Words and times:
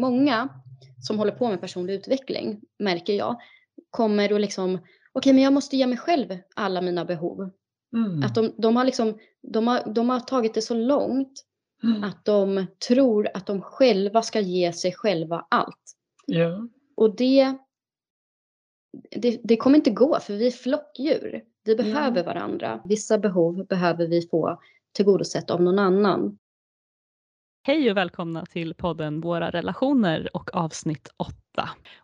många 0.00 0.48
som 1.00 1.18
håller 1.18 1.32
på 1.32 1.48
med 1.48 1.60
personlig 1.60 1.94
utveckling, 1.94 2.60
märker 2.78 3.12
jag, 3.12 3.40
kommer 3.90 4.32
och 4.32 4.40
liksom, 4.40 4.74
okej 4.74 4.88
okay, 5.14 5.32
men 5.32 5.42
jag 5.42 5.52
måste 5.52 5.76
ge 5.76 5.86
mig 5.86 5.98
själv 5.98 6.38
alla 6.56 6.80
mina 6.80 7.04
behov. 7.04 7.50
Mm. 7.96 8.22
Att 8.22 8.34
de, 8.34 8.54
de, 8.58 8.76
har 8.76 8.84
liksom, 8.84 9.18
de, 9.42 9.66
har, 9.66 9.92
de 9.94 10.10
har 10.10 10.20
tagit 10.20 10.54
det 10.54 10.62
så 10.62 10.74
långt 10.74 11.44
mm. 11.82 12.04
att 12.04 12.24
de 12.24 12.66
tror 12.88 13.28
att 13.34 13.46
de 13.46 13.62
själva 13.62 14.22
ska 14.22 14.40
ge 14.40 14.72
sig 14.72 14.92
själva 14.92 15.46
allt. 15.50 15.96
Ja. 16.26 16.68
Och 16.96 17.16
det, 17.16 17.56
det, 19.16 19.40
det 19.44 19.56
kommer 19.56 19.76
inte 19.76 19.90
gå 19.90 20.20
för 20.20 20.34
vi 20.34 20.46
är 20.46 20.50
flockdjur. 20.50 21.42
Vi 21.64 21.76
behöver 21.76 22.16
ja. 22.16 22.24
varandra. 22.24 22.82
Vissa 22.84 23.18
behov 23.18 23.66
behöver 23.66 24.06
vi 24.06 24.28
få 24.28 24.60
tillgodosett 24.92 25.50
av 25.50 25.62
någon 25.62 25.78
annan. 25.78 26.38
Hej 27.62 27.90
och 27.90 27.96
välkomna 27.96 28.46
till 28.46 28.74
podden 28.74 29.20
Våra 29.20 29.50
relationer 29.50 30.28
och 30.36 30.54
avsnitt 30.54 31.08
8. 31.16 31.34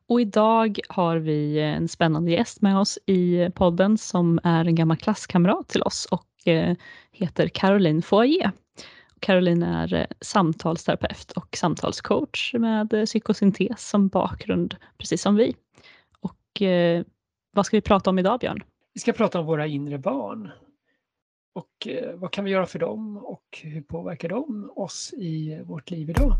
Och 0.08 0.20
idag 0.20 0.80
har 0.88 1.16
vi 1.16 1.60
en 1.60 1.88
spännande 1.88 2.30
gäst 2.30 2.62
med 2.62 2.78
oss 2.78 2.98
i 3.06 3.50
podden 3.54 3.98
som 3.98 4.40
är 4.44 4.64
en 4.64 4.74
gammal 4.74 4.96
klasskamrat 4.96 5.68
till 5.68 5.82
oss 5.82 6.08
och 6.10 6.48
eh, 6.52 6.76
heter 7.12 7.48
Caroline 7.48 8.02
Foyer. 8.02 8.52
Caroline 9.20 9.62
är 9.62 9.94
eh, 9.94 10.06
samtalsterapeut 10.20 11.32
och 11.32 11.56
samtalscoach 11.56 12.54
med 12.54 13.04
psykosyntes 13.06 13.88
som 13.88 14.08
bakgrund, 14.08 14.76
precis 14.98 15.22
som 15.22 15.36
vi. 15.36 15.56
Och 16.20 16.62
eh, 16.62 17.04
vad 17.52 17.66
ska 17.66 17.76
vi 17.76 17.80
prata 17.80 18.10
om 18.10 18.18
idag, 18.18 18.40
Björn? 18.40 18.62
Vi 18.94 19.00
ska 19.00 19.12
prata 19.12 19.40
om 19.40 19.46
våra 19.46 19.66
inre 19.66 19.98
barn 19.98 20.50
och 21.56 21.86
eh, 21.86 22.14
vad 22.14 22.30
kan 22.30 22.44
vi 22.44 22.50
göra 22.50 22.66
för 22.66 22.78
dem 22.78 23.16
och 23.16 23.60
hur 23.62 23.82
påverkar 23.82 24.28
de 24.28 24.70
oss 24.76 25.14
i 25.16 25.62
vårt 25.64 25.90
liv 25.90 26.10
idag? 26.10 26.32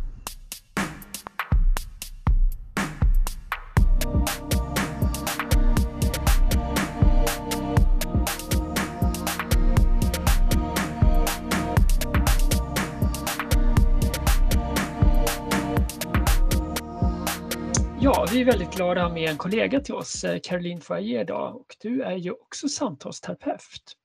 Ja, 18.00 18.26
vi 18.32 18.40
är 18.40 18.44
väldigt 18.44 18.74
glada 18.74 19.02
att 19.02 19.08
ha 19.08 19.14
med 19.14 19.30
en 19.30 19.36
kollega 19.36 19.80
till 19.80 19.94
oss, 19.94 20.24
eh, 20.24 20.38
Caroline 20.42 20.80
Foyer 20.80 21.20
idag 21.20 21.56
och 21.56 21.76
du 21.80 22.02
är 22.02 22.16
ju 22.16 22.30
också 22.30 22.68
samtalsterapeut. 22.68 23.96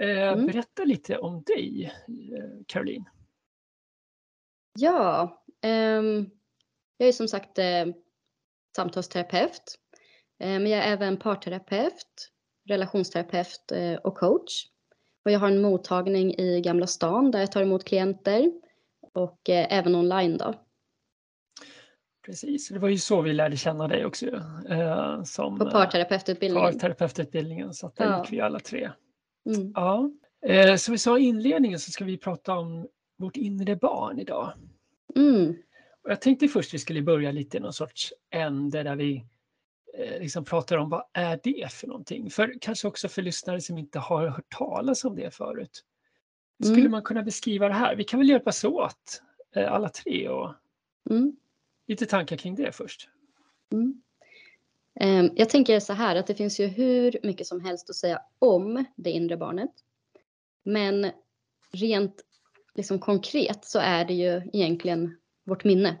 Eh, 0.00 0.28
mm. 0.28 0.46
Berätta 0.46 0.84
lite 0.84 1.18
om 1.18 1.42
dig, 1.42 1.92
eh, 2.08 2.64
Caroline. 2.66 3.04
Ja, 4.78 5.42
eh, 5.62 6.02
jag 6.96 7.08
är 7.08 7.12
som 7.12 7.28
sagt 7.28 7.58
eh, 7.58 7.86
samtalsterapeut. 8.76 9.78
Eh, 10.40 10.48
men 10.48 10.66
jag 10.66 10.84
är 10.84 10.92
även 10.92 11.16
parterapeut, 11.16 12.30
relationsterapeut 12.68 13.72
och 14.04 14.14
coach. 14.14 14.66
Och 15.24 15.30
jag 15.30 15.40
har 15.40 15.48
en 15.48 15.62
mottagning 15.62 16.34
i 16.34 16.60
Gamla 16.60 16.86
stan 16.86 17.30
där 17.30 17.40
jag 17.40 17.52
tar 17.52 17.62
emot 17.62 17.84
klienter 17.84 18.52
och 19.14 19.40
även 19.48 19.94
online 19.94 20.36
då. 20.36 20.54
Precis, 22.26 22.68
det 22.68 22.78
var 22.78 22.88
ju 22.88 22.98
så 22.98 23.22
vi 23.22 23.32
lärde 23.32 23.56
känna 23.56 23.88
dig 23.88 24.04
också. 24.06 24.26
Eh, 24.68 25.22
som, 25.22 25.58
På 25.58 25.70
parterapeututbildningen. 25.70 26.72
Parterapeututbildningen, 26.72 27.74
så 27.74 27.86
att 27.86 27.96
där 27.96 28.04
ja. 28.04 28.18
gick 28.20 28.32
vi 28.32 28.40
alla 28.40 28.60
tre. 28.60 28.90
Mm. 29.46 29.72
Ja. 29.74 30.10
Eh, 30.46 30.76
som 30.76 30.92
vi 30.92 30.98
sa 30.98 31.18
i 31.18 31.22
inledningen 31.22 31.78
så 31.78 31.90
ska 31.90 32.04
vi 32.04 32.18
prata 32.18 32.56
om 32.56 32.88
vårt 33.18 33.36
inre 33.36 33.76
barn 33.76 34.18
idag. 34.18 34.52
Mm. 35.16 35.56
Och 36.02 36.10
jag 36.10 36.20
tänkte 36.20 36.48
först 36.48 36.74
vi 36.74 36.78
skulle 36.78 37.02
börja 37.02 37.32
lite 37.32 37.56
i 37.56 37.60
någon 37.60 37.72
sorts 37.72 38.12
ände 38.30 38.82
där 38.82 38.96
vi 38.96 39.24
eh, 39.98 40.20
liksom 40.20 40.44
pratar 40.44 40.76
om 40.76 40.90
vad 40.90 41.04
är 41.12 41.40
det 41.42 41.72
för 41.72 41.86
någonting? 41.86 42.30
För 42.30 42.54
kanske 42.60 42.88
också 42.88 43.08
för 43.08 43.22
lyssnare 43.22 43.60
som 43.60 43.78
inte 43.78 43.98
har 43.98 44.26
hört 44.26 44.50
talas 44.58 45.04
om 45.04 45.16
det 45.16 45.34
förut. 45.34 45.84
Hur 46.58 46.66
skulle 46.66 46.80
mm. 46.80 46.90
man 46.90 47.02
kunna 47.02 47.22
beskriva 47.22 47.68
det 47.68 47.74
här? 47.74 47.96
Vi 47.96 48.04
kan 48.04 48.20
väl 48.20 48.28
hjälpas 48.28 48.64
åt 48.64 49.22
eh, 49.56 49.72
alla 49.72 49.88
tre 49.88 50.28
och 50.28 50.54
mm. 51.10 51.36
lite 51.88 52.06
tankar 52.06 52.36
kring 52.36 52.54
det 52.54 52.72
först. 52.72 53.08
Mm. 53.72 54.02
Ehm, 55.00 55.30
jag 55.34 55.48
tänker 55.48 55.80
så 55.80 55.92
här 55.92 56.16
att 56.16 56.26
det 56.26 56.34
finns 56.34 56.60
ju 56.60 56.66
hur 56.66 57.18
mycket 57.22 57.46
som 57.46 57.60
helst 57.60 57.90
att 57.90 57.96
säga 57.96 58.22
om 58.38 58.84
det 58.96 59.10
inre 59.10 59.36
barnet. 59.36 59.70
Men 60.64 61.10
rent 61.72 62.22
liksom 62.74 62.98
konkret 62.98 63.64
så 63.64 63.78
är 63.78 64.04
det 64.04 64.14
ju 64.14 64.42
egentligen 64.52 65.16
vårt 65.44 65.64
minne. 65.64 65.98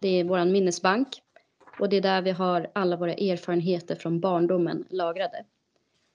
Det 0.00 0.08
är 0.08 0.24
vår 0.24 0.44
minnesbank 0.44 1.08
och 1.78 1.88
det 1.88 1.96
är 1.96 2.00
där 2.00 2.22
vi 2.22 2.30
har 2.30 2.70
alla 2.74 2.96
våra 2.96 3.12
erfarenheter 3.12 3.96
från 3.96 4.20
barndomen 4.20 4.84
lagrade. 4.90 5.44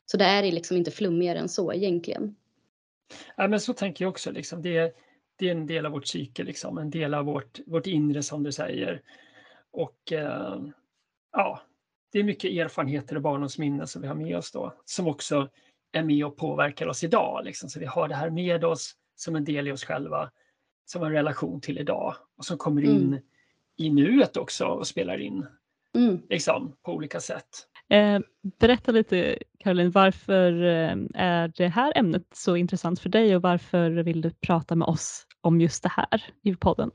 Så 0.05 0.17
det 0.17 0.25
är 0.25 0.51
liksom 0.51 0.77
inte 0.77 0.91
flummigare 0.91 1.39
än 1.39 1.49
så 1.49 1.73
egentligen. 1.73 2.35
Ja, 3.35 3.47
men 3.47 3.59
så 3.59 3.73
tänker 3.73 4.05
jag 4.05 4.09
också. 4.09 4.31
Liksom. 4.31 4.61
Det, 4.61 4.77
är, 4.77 4.91
det 5.35 5.47
är 5.47 5.51
en 5.51 5.67
del 5.67 5.85
av 5.85 5.91
vårt 5.91 6.03
psyke, 6.03 6.43
liksom. 6.43 6.77
en 6.77 6.89
del 6.89 7.13
av 7.13 7.25
vårt, 7.25 7.59
vårt 7.65 7.87
inre 7.87 8.23
som 8.23 8.43
du 8.43 8.51
säger. 8.51 9.01
Och 9.71 10.11
eh, 10.11 10.61
ja, 11.31 11.61
det 12.11 12.19
är 12.19 12.23
mycket 12.23 12.51
erfarenheter 12.51 13.15
och 13.15 13.21
barndomsminnen 13.21 13.87
som 13.87 14.01
vi 14.01 14.07
har 14.07 14.15
med 14.15 14.37
oss 14.37 14.51
då, 14.51 14.73
som 14.85 15.07
också 15.07 15.49
är 15.91 16.03
med 16.03 16.25
och 16.25 16.37
påverkar 16.37 16.87
oss 16.87 17.03
idag. 17.03 17.45
Liksom. 17.45 17.69
Så 17.69 17.79
vi 17.79 17.85
har 17.85 18.07
det 18.07 18.15
här 18.15 18.29
med 18.29 18.63
oss 18.63 18.93
som 19.15 19.35
en 19.35 19.43
del 19.43 19.67
i 19.67 19.71
oss 19.71 19.83
själva, 19.83 20.31
som 20.85 21.03
en 21.03 21.11
relation 21.11 21.61
till 21.61 21.77
idag 21.77 22.15
och 22.37 22.45
som 22.45 22.57
kommer 22.57 22.81
in 22.81 23.07
mm. 23.07 23.19
i 23.77 23.89
nuet 23.89 24.37
också 24.37 24.65
och 24.65 24.87
spelar 24.87 25.21
in 25.21 25.45
mm. 25.95 26.21
liksom, 26.29 26.75
på 26.81 26.93
olika 26.93 27.19
sätt. 27.19 27.47
Eh, 27.89 28.19
berätta 28.59 28.91
lite 28.91 29.37
Caroline, 29.59 29.91
varför 29.91 30.63
eh, 30.63 30.95
är 31.13 31.51
det 31.55 31.67
här 31.67 31.93
ämnet 31.95 32.27
så 32.33 32.55
intressant 32.55 32.99
för 32.99 33.09
dig 33.09 33.35
och 33.35 33.41
varför 33.41 33.91
vill 33.91 34.21
du 34.21 34.31
prata 34.31 34.75
med 34.75 34.87
oss 34.87 35.27
om 35.41 35.61
just 35.61 35.83
det 35.83 35.89
här 35.89 36.23
i 36.43 36.55
podden? 36.55 36.91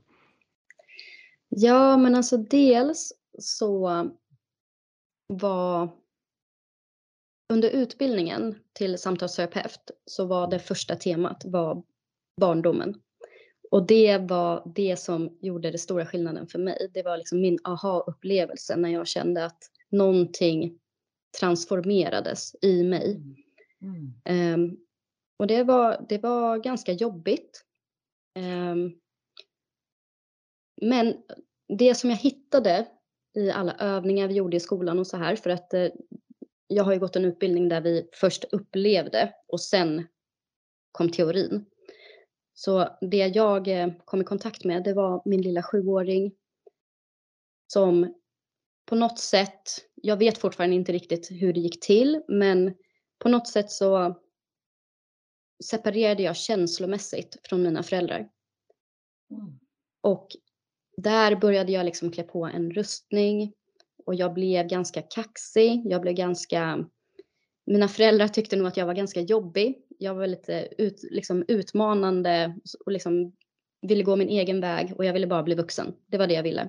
Ja, 1.49 1.97
men 1.97 2.15
alltså 2.15 2.37
dels 2.37 3.13
så 3.39 4.09
var 5.37 5.89
under 7.53 7.69
utbildningen 7.69 8.55
till 8.73 8.97
samtalsterapeut 8.97 9.91
så 10.05 10.25
var 10.25 10.51
det 10.51 10.59
första 10.59 10.95
temat 10.95 11.45
var 11.45 11.83
barndomen. 12.41 13.01
Och 13.71 13.87
det 13.87 14.17
var 14.17 14.71
det 14.75 14.99
som 14.99 15.37
gjorde 15.41 15.71
den 15.71 15.79
stora 15.79 16.05
skillnaden 16.05 16.47
för 16.47 16.59
mig. 16.59 16.91
Det 16.93 17.03
var 17.03 17.17
liksom 17.17 17.41
min 17.41 17.59
aha-upplevelse 17.63 18.75
när 18.75 18.89
jag 18.89 19.07
kände 19.07 19.45
att 19.45 19.63
någonting 19.89 20.79
transformerades 21.39 22.55
i 22.61 22.83
mig. 22.83 23.21
Mm. 23.81 24.53
Um, 24.53 24.77
och 25.39 25.47
det 25.47 25.63
var, 25.63 26.05
det 26.09 26.17
var 26.17 26.57
ganska 26.57 26.91
jobbigt. 26.91 27.65
Um, 28.39 28.99
men 30.81 31.23
det 31.77 31.95
som 31.95 32.09
jag 32.09 32.17
hittade 32.17 32.87
i 33.33 33.51
alla 33.51 33.73
övningar 33.73 34.27
vi 34.27 34.33
gjorde 34.33 34.57
i 34.57 34.59
skolan 34.59 34.99
och 34.99 35.07
så 35.07 35.17
här 35.17 35.35
för 35.35 35.49
att 35.49 35.73
eh, 35.73 35.87
jag 36.67 36.83
har 36.83 36.93
ju 36.93 36.99
gått 36.99 37.15
en 37.15 37.25
utbildning 37.25 37.69
där 37.69 37.81
vi 37.81 38.09
först 38.13 38.45
upplevde 38.51 39.33
och 39.47 39.61
sen 39.61 40.07
kom 40.91 41.09
teorin. 41.09 41.65
Så 42.53 42.97
det 43.01 43.27
jag 43.27 43.67
eh, 43.67 43.89
kom 44.05 44.21
i 44.21 44.23
kontakt 44.23 44.63
med 44.63 44.83
det 44.83 44.93
var 44.93 45.21
min 45.25 45.41
lilla 45.41 45.63
sjuåring 45.63 46.35
som 47.67 48.13
på 48.85 48.95
något 48.95 49.19
sätt, 49.19 49.61
jag 49.95 50.17
vet 50.17 50.37
fortfarande 50.37 50.75
inte 50.75 50.91
riktigt 50.91 51.31
hur 51.31 51.53
det 51.53 51.59
gick 51.59 51.85
till, 51.85 52.23
men 52.27 52.73
på 53.19 53.29
något 53.29 53.47
sätt 53.47 53.71
så 53.71 54.19
separerade 55.63 56.23
jag 56.23 56.35
känslomässigt 56.35 57.37
från 57.43 57.63
mina 57.63 57.83
föräldrar. 57.83 58.29
Mm. 59.31 59.59
Och 60.01 60.27
där 60.97 61.35
började 61.35 61.71
jag 61.71 61.85
liksom 61.85 62.11
klä 62.11 62.23
på 62.23 62.45
en 62.45 62.71
rustning 62.71 63.53
och 64.05 64.15
jag 64.15 64.33
blev 64.33 64.67
ganska 64.67 65.01
kaxig. 65.01 65.81
Jag 65.85 66.01
blev 66.01 66.13
ganska... 66.13 66.85
Mina 67.65 67.87
föräldrar 67.87 68.27
tyckte 68.27 68.55
nog 68.55 68.67
att 68.67 68.77
jag 68.77 68.85
var 68.85 68.93
ganska 68.93 69.21
jobbig. 69.21 69.81
Jag 69.99 70.15
var 70.15 70.27
lite 70.27 70.67
ut, 70.77 71.03
liksom 71.11 71.45
utmanande 71.47 72.55
och 72.85 72.91
liksom 72.91 73.35
ville 73.81 74.03
gå 74.03 74.15
min 74.15 74.29
egen 74.29 74.61
väg 74.61 74.93
och 74.97 75.05
jag 75.05 75.13
ville 75.13 75.27
bara 75.27 75.43
bli 75.43 75.55
vuxen. 75.55 75.93
Det 76.07 76.17
var 76.17 76.27
det 76.27 76.33
jag 76.33 76.43
ville. 76.43 76.61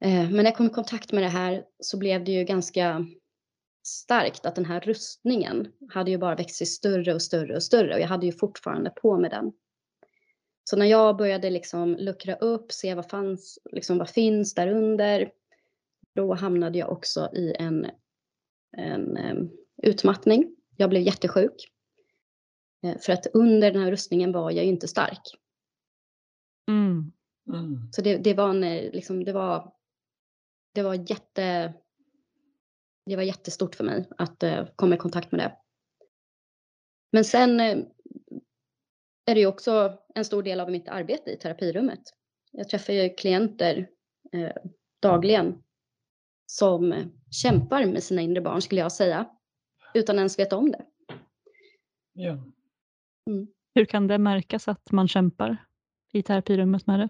Eh, 0.00 0.30
men 0.30 0.36
när 0.36 0.44
jag 0.44 0.56
kom 0.56 0.66
i 0.66 0.70
kontakt 0.70 1.12
med 1.12 1.22
det 1.22 1.28
här 1.28 1.64
så 1.80 1.98
blev 1.98 2.24
det 2.24 2.32
ju 2.32 2.44
ganska 2.44 3.06
starkt 3.82 4.46
att 4.46 4.54
den 4.54 4.64
här 4.64 4.80
rustningen 4.80 5.72
hade 5.90 6.10
ju 6.10 6.18
bara 6.18 6.34
växt 6.34 6.56
sig 6.56 6.66
större 6.66 7.14
och 7.14 7.22
större 7.22 7.56
och 7.56 7.62
större 7.62 7.94
och 7.94 8.00
jag 8.00 8.08
hade 8.08 8.26
ju 8.26 8.32
fortfarande 8.32 8.90
på 8.90 9.18
med 9.18 9.30
den. 9.30 9.52
Så 10.68 10.76
när 10.76 10.86
jag 10.86 11.16
började 11.16 11.50
liksom 11.50 11.96
luckra 11.96 12.34
upp, 12.34 12.72
se 12.72 12.94
vad 12.94 13.10
fanns, 13.10 13.58
liksom 13.72 13.98
vad 13.98 14.10
finns 14.10 14.54
där 14.54 14.68
under, 14.68 15.32
då 16.14 16.34
hamnade 16.34 16.78
jag 16.78 16.92
också 16.92 17.30
i 17.32 17.54
en, 17.58 17.90
en 18.76 19.16
um, 19.16 19.50
utmattning. 19.82 20.56
Jag 20.76 20.90
blev 20.90 21.02
jättesjuk. 21.02 21.72
Eh, 22.82 22.98
för 22.98 23.12
att 23.12 23.26
under 23.34 23.72
den 23.72 23.82
här 23.82 23.90
rustningen 23.90 24.32
var 24.32 24.50
jag 24.50 24.64
ju 24.64 24.70
inte 24.70 24.88
stark. 24.88 25.22
Mm. 26.70 27.12
Mm. 27.52 27.92
Så 27.92 28.02
det, 28.02 28.16
det 28.16 28.34
var 28.34 28.50
en, 28.50 28.64
eh, 28.64 28.92
liksom, 28.92 29.24
det 29.24 29.32
var, 29.32 29.72
det 30.74 30.82
var 30.82 30.94
jätte, 30.94 31.74
det 33.06 33.16
var 33.16 33.22
jättestort 33.22 33.74
för 33.74 33.84
mig 33.84 34.08
att 34.18 34.42
eh, 34.42 34.66
komma 34.76 34.94
i 34.94 34.98
kontakt 34.98 35.32
med 35.32 35.40
det. 35.40 35.56
Men 37.12 37.24
sen 37.24 37.60
är 39.28 39.34
det 39.34 39.40
ju 39.40 39.46
också 39.46 39.98
en 40.14 40.24
stor 40.24 40.42
del 40.42 40.60
av 40.60 40.70
mitt 40.70 40.88
arbete 40.88 41.30
i 41.30 41.36
terapirummet. 41.36 42.00
Jag 42.52 42.68
träffar 42.68 42.92
ju 42.92 43.14
klienter 43.14 43.88
eh, 44.32 44.52
dagligen 45.02 45.62
som 46.46 46.94
kämpar 47.30 47.86
med 47.86 48.02
sina 48.02 48.22
inre 48.22 48.40
barn 48.40 48.62
skulle 48.62 48.80
jag 48.80 48.92
säga, 48.92 49.30
utan 49.94 50.16
ens 50.16 50.38
veta 50.38 50.56
om 50.56 50.70
det. 50.70 50.86
Ja. 52.12 52.38
Hur 53.74 53.84
kan 53.84 54.06
det 54.06 54.18
märkas 54.18 54.68
att 54.68 54.92
man 54.92 55.08
kämpar 55.08 55.56
i 56.12 56.22
terapirummet 56.22 56.86
med 56.86 57.00
det? 57.00 57.08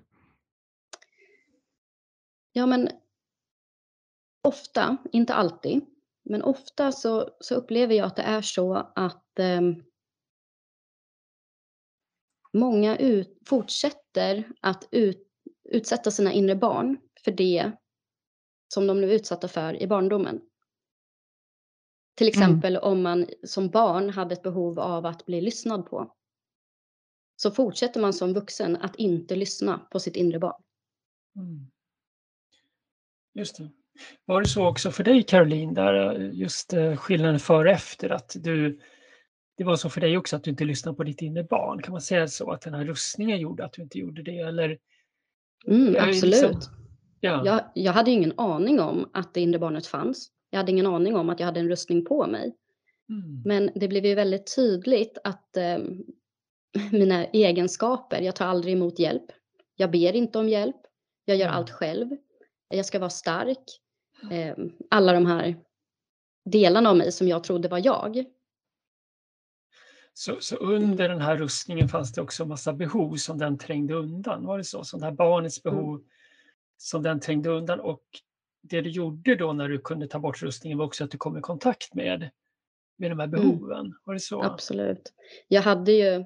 Ja, 2.52 2.66
men 2.66 2.88
ofta, 4.42 4.96
inte 5.12 5.34
alltid, 5.34 5.86
men 6.24 6.42
ofta 6.42 6.92
så, 6.92 7.30
så 7.40 7.54
upplever 7.54 7.94
jag 7.94 8.06
att 8.06 8.16
det 8.16 8.22
är 8.22 8.42
så 8.42 8.74
att 8.94 9.38
eh, 9.38 9.60
många 12.52 12.96
ut, 12.96 13.38
fortsätter 13.46 14.52
att 14.60 14.88
ut, 14.90 15.28
utsätta 15.64 16.10
sina 16.10 16.32
inre 16.32 16.56
barn 16.56 16.98
för 17.24 17.30
det 17.30 17.72
som 18.68 18.86
de 18.86 18.98
blev 18.98 19.10
utsatta 19.10 19.48
för 19.48 19.82
i 19.82 19.86
barndomen. 19.86 20.40
Till 22.16 22.28
exempel 22.28 22.76
om 22.76 23.02
man 23.02 23.26
som 23.42 23.70
barn 23.70 24.10
hade 24.10 24.32
ett 24.32 24.42
behov 24.42 24.80
av 24.80 25.06
att 25.06 25.26
bli 25.26 25.40
lyssnad 25.40 25.86
på. 25.86 26.14
Så 27.36 27.50
fortsätter 27.50 28.00
man 28.00 28.12
som 28.12 28.34
vuxen 28.34 28.76
att 28.76 28.96
inte 28.96 29.36
lyssna 29.36 29.78
på 29.90 30.00
sitt 30.00 30.16
inre 30.16 30.38
barn. 30.38 30.62
Mm. 31.36 31.70
Just 33.34 33.56
det. 33.56 33.70
Var 34.24 34.40
det 34.40 34.48
så 34.48 34.66
också 34.66 34.90
för 34.90 35.04
dig 35.04 35.22
Caroline, 35.22 35.74
där 35.74 36.20
eh, 36.20 36.30
just 36.32 36.72
eh, 36.72 36.96
skillnaden 36.96 37.40
före 37.40 37.68
och 37.68 37.74
efter, 37.74 38.10
att 38.10 38.36
du, 38.40 38.80
det 39.58 39.64
var 39.64 39.76
så 39.76 39.90
för 39.90 40.00
dig 40.00 40.18
också 40.18 40.36
att 40.36 40.44
du 40.44 40.50
inte 40.50 40.64
lyssnade 40.64 40.96
på 40.96 41.04
ditt 41.04 41.22
inre 41.22 41.44
barn? 41.44 41.82
Kan 41.82 41.92
man 41.92 42.00
säga 42.00 42.28
så, 42.28 42.50
att 42.50 42.60
den 42.60 42.74
här 42.74 42.84
rustningen 42.84 43.38
gjorde 43.40 43.64
att 43.64 43.72
du 43.72 43.82
inte 43.82 43.98
gjorde 43.98 44.22
det? 44.22 44.38
Eller, 44.38 44.78
Mm, 45.66 45.96
är 45.96 46.08
absolut. 46.08 46.22
liksom- 46.22 46.72
ja. 47.20 47.42
Jag, 47.44 47.60
jag 47.74 47.92
hade 47.92 48.10
ingen 48.10 48.32
aning 48.36 48.80
om 48.80 49.10
att 49.12 49.34
det 49.34 49.40
inre 49.40 49.58
barnet 49.58 49.86
fanns. 49.86 50.30
Jag 50.50 50.58
hade 50.58 50.72
ingen 50.72 50.86
aning 50.86 51.16
om 51.16 51.28
att 51.30 51.40
jag 51.40 51.46
hade 51.46 51.60
en 51.60 51.68
rustning 51.68 52.04
på 52.04 52.26
mig. 52.26 52.56
Mm. 53.08 53.42
Men 53.44 53.70
det 53.74 53.88
blev 53.88 54.06
ju 54.06 54.14
väldigt 54.14 54.54
tydligt 54.56 55.18
att 55.24 55.56
eh, 55.56 55.78
mina 56.92 57.24
egenskaper, 57.24 58.20
jag 58.22 58.36
tar 58.36 58.46
aldrig 58.46 58.74
emot 58.74 58.98
hjälp. 58.98 59.24
Jag 59.76 59.90
ber 59.90 60.16
inte 60.16 60.38
om 60.38 60.48
hjälp. 60.48 60.76
Jag 61.24 61.36
gör 61.36 61.46
Mm. 61.46 61.56
allt 61.56 61.70
själv. 61.70 62.08
Jag 62.68 62.86
ska 62.86 62.98
vara 62.98 63.10
stark. 63.10 63.64
Eh, 64.30 64.54
alla 64.90 65.12
de 65.12 65.26
här 65.26 65.56
delarna 66.44 66.90
av 66.90 66.96
mig 66.96 67.12
som 67.12 67.28
jag 67.28 67.44
trodde 67.44 67.68
var 67.68 67.80
jag. 67.84 68.24
Så, 70.18 70.36
så 70.40 70.56
under 70.56 71.08
den 71.08 71.20
här 71.20 71.36
rustningen 71.36 71.88
fanns 71.88 72.12
det 72.12 72.20
också 72.20 72.46
massa 72.46 72.72
behov 72.72 73.16
som 73.16 73.38
den 73.38 73.58
trängde 73.58 73.94
undan, 73.94 74.44
var 74.44 74.58
det 74.58 74.64
så? 74.64 74.84
Som 74.84 75.00
det 75.00 75.06
här 75.06 75.12
barnets 75.12 75.64
Mm. 75.64 75.76
behov 75.76 76.04
som 76.76 77.02
den 77.02 77.20
trängde 77.20 77.50
undan 77.50 77.80
och 77.80 78.02
det 78.62 78.80
du 78.80 78.90
gjorde 78.90 79.34
då 79.34 79.52
när 79.52 79.68
du 79.68 79.78
kunde 79.78 80.08
ta 80.08 80.18
bort 80.18 80.42
rustningen 80.42 80.78
var 80.78 80.84
också 80.84 81.04
att 81.04 81.10
du 81.10 81.18
kom 81.18 81.38
i 81.38 81.40
kontakt 81.40 81.94
med, 81.94 82.30
med 82.96 83.10
de 83.10 83.18
här 83.18 83.26
behoven, 83.26 83.94
var 84.04 84.14
det 84.14 84.20
så? 84.20 84.42
Absolut. 84.42 85.12
Jag 85.48 85.62
hade 85.62 85.92
ju, 85.92 86.24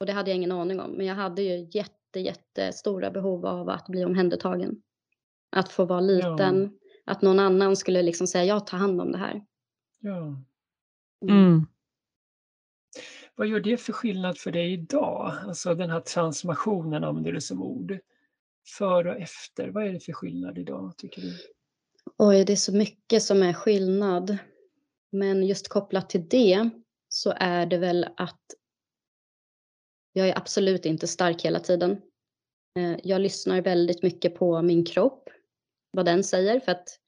och 0.00 0.06
det 0.06 0.12
hade 0.12 0.30
jag 0.30 0.36
ingen 0.36 0.52
aning 0.52 0.80
om, 0.80 0.90
men 0.90 1.06
jag 1.06 1.14
hade 1.14 1.42
ju 1.42 1.68
jätte, 1.70 2.20
jättestora 2.20 3.10
behov 3.10 3.46
av 3.46 3.68
att 3.68 3.88
bli 3.88 4.04
omhändertagen. 4.04 4.82
Att 5.50 5.68
få 5.68 5.84
vara 5.84 6.00
liten, 6.00 6.78
att 7.04 7.22
någon 7.22 7.38
annan 7.38 7.76
skulle 7.76 8.02
liksom 8.02 8.26
säga, 8.26 8.44
jag 8.44 8.66
tar 8.66 8.78
hand 8.78 9.00
om 9.00 9.12
det 9.12 9.18
här. 9.18 9.44
Ja. 10.00 10.36
Mm. 11.28 11.66
Vad 13.34 13.46
gör 13.46 13.60
det 13.60 13.76
för 13.76 13.92
skillnad 13.92 14.38
för 14.38 14.52
dig 14.52 14.72
idag? 14.72 15.32
Alltså 15.46 15.74
den 15.74 15.90
här 15.90 16.00
transformationen 16.00 17.04
använder 17.04 17.32
du 17.32 17.40
som 17.40 17.62
ord. 17.62 17.98
Före 18.78 19.10
och 19.10 19.20
efter, 19.20 19.68
vad 19.68 19.86
är 19.86 19.92
det 19.92 20.00
för 20.00 20.12
skillnad 20.12 20.58
idag 20.58 20.92
tycker 20.96 21.22
du? 21.22 21.32
Oj, 22.18 22.44
det 22.44 22.52
är 22.52 22.56
så 22.56 22.74
mycket 22.74 23.22
som 23.22 23.42
är 23.42 23.52
skillnad. 23.52 24.38
Men 25.12 25.42
just 25.42 25.68
kopplat 25.68 26.10
till 26.10 26.28
det 26.28 26.70
så 27.08 27.34
är 27.36 27.66
det 27.66 27.78
väl 27.78 28.06
att 28.16 28.40
jag 30.12 30.28
är 30.28 30.38
absolut 30.38 30.86
inte 30.86 31.06
stark 31.06 31.44
hela 31.44 31.60
tiden. 31.60 31.90
Eh, 32.78 32.96
jag 33.02 33.20
lyssnar 33.20 33.62
väldigt 33.62 34.02
mycket 34.02 34.34
på 34.34 34.62
min 34.62 34.84
kropp, 34.84 35.28
vad 35.90 36.06
den 36.06 36.24
säger, 36.24 36.60
för 36.60 36.72
att 36.72 36.98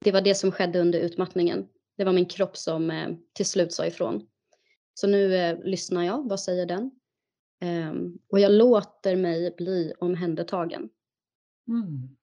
det 0.00 0.12
var 0.12 0.20
det 0.20 0.34
som 0.34 0.52
skedde 0.52 0.80
under 0.80 0.98
utmattningen. 0.98 1.68
Det 1.96 2.04
var 2.04 2.12
min 2.12 2.26
kropp 2.26 2.56
som 2.56 2.90
eh, 2.90 3.08
till 3.32 3.46
slut 3.46 3.72
sa 3.72 3.86
ifrån. 3.86 4.26
Så 4.94 5.06
nu 5.06 5.36
eh, 5.36 5.58
lyssnar 5.64 6.04
jag, 6.04 6.28
vad 6.28 6.40
säger 6.40 6.66
den? 6.66 6.90
Ehm, 7.60 8.18
Och 8.28 8.40
jag 8.40 8.52
låter 8.52 9.16
mig 9.16 9.54
bli 9.56 9.92
omhändertagen. 9.98 10.88
Mm. 11.68 12.16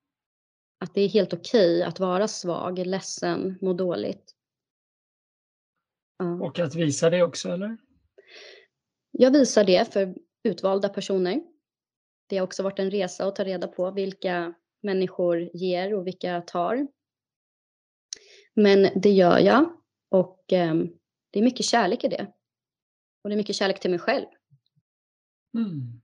Att 0.80 0.94
det 0.94 1.01
är 1.01 1.10
helt 1.10 1.33
okej 1.33 1.83
att 1.83 2.00
vara 2.00 2.27
svag, 2.27 2.80
ledsen, 2.80 3.57
må 3.62 3.74
dåligt. 3.74 4.36
Ja. 6.18 6.42
Och 6.42 6.60
att 6.60 6.75
visa 6.75 7.10
det 7.10 7.24
också 7.24 7.50
eller? 7.50 7.77
Jag 9.12 9.31
visar 9.31 9.63
det 9.63 9.94
för 9.94 10.15
utvalda 10.44 10.89
personer. 10.89 11.42
Det 12.27 12.38
har 12.38 12.44
också 12.44 12.63
varit 12.63 12.80
en 12.80 12.92
resa 12.92 13.25
att 13.25 13.36
ta 13.36 13.44
reda 13.44 13.68
på 13.68 13.92
vilka 13.92 14.54
människor 14.81 15.50
ger 15.54 15.94
och 15.94 16.07
vilka 16.07 16.42
tar. 16.42 16.88
Men 18.54 19.01
det 19.01 19.10
gör 19.12 19.39
jag 19.39 19.81
och 20.10 20.54
ehm, 20.54 20.88
det 21.31 21.39
är 21.39 21.44
mycket 21.44 21.65
kärlek 21.65 22.04
i 22.04 22.07
det. 22.07 22.33
Och 23.24 23.30
det 23.30 23.36
är 23.36 23.38
mycket 23.38 23.56
kärlek 23.56 23.80
till 23.80 23.92
mig 23.92 24.00
själv. 24.00 24.25
Mm. 25.57 26.01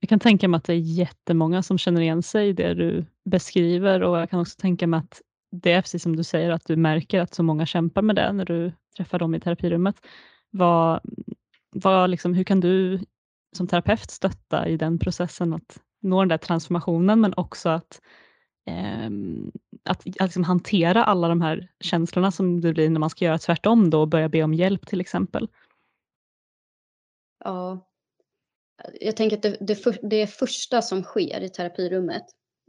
Jag 0.00 0.08
kan 0.08 0.20
tänka 0.20 0.48
mig 0.48 0.58
att 0.58 0.64
det 0.64 0.72
är 0.72 0.78
jättemånga 0.78 1.62
som 1.62 1.78
känner 1.78 2.00
igen 2.00 2.22
sig 2.22 2.48
i 2.48 2.52
det 2.52 2.74
du 2.74 3.04
beskriver 3.24 4.02
och 4.02 4.18
jag 4.18 4.30
kan 4.30 4.40
också 4.40 4.60
tänka 4.60 4.86
mig 4.86 4.98
att 4.98 5.22
det 5.50 5.72
är 5.72 5.82
precis 5.82 6.02
som 6.02 6.16
du 6.16 6.24
säger 6.24 6.50
att 6.50 6.66
du 6.66 6.76
märker 6.76 7.20
att 7.20 7.34
så 7.34 7.42
många 7.42 7.66
kämpar 7.66 8.02
med 8.02 8.16
det 8.16 8.32
när 8.32 8.44
du 8.44 8.72
träffar 8.96 9.18
dem 9.18 9.34
i 9.34 9.40
terapirummet. 9.40 9.96
Vad, 10.50 11.00
vad 11.70 12.10
liksom, 12.10 12.34
hur 12.34 12.44
kan 12.44 12.60
du 12.60 13.00
som 13.56 13.66
terapeut 13.66 14.10
stötta 14.10 14.68
i 14.68 14.76
den 14.76 14.98
processen 14.98 15.54
att 15.54 15.80
nå 16.02 16.20
den 16.20 16.28
där 16.28 16.38
transformationen 16.38 17.20
men 17.20 17.34
också 17.36 17.68
att, 17.68 18.00
eh, 18.66 19.10
att, 19.84 20.06
att 20.06 20.20
liksom 20.20 20.44
hantera 20.44 21.04
alla 21.04 21.28
de 21.28 21.40
här 21.40 21.68
känslorna 21.80 22.30
som 22.30 22.60
det 22.60 22.72
blir 22.72 22.90
när 22.90 23.00
man 23.00 23.10
ska 23.10 23.24
göra 23.24 23.38
tvärtom 23.38 23.90
då 23.90 24.00
och 24.00 24.08
börja 24.08 24.28
be 24.28 24.42
om 24.42 24.54
hjälp 24.54 24.86
till 24.86 25.00
exempel. 25.00 25.48
Ja. 27.44 27.90
Jag 29.00 29.16
tänker 29.16 29.36
att 29.36 29.42
det, 29.42 29.56
det, 29.60 29.98
det 30.02 30.26
första 30.26 30.82
som 30.82 31.02
sker 31.02 31.40
i 31.40 31.48
terapirummet 31.48 32.24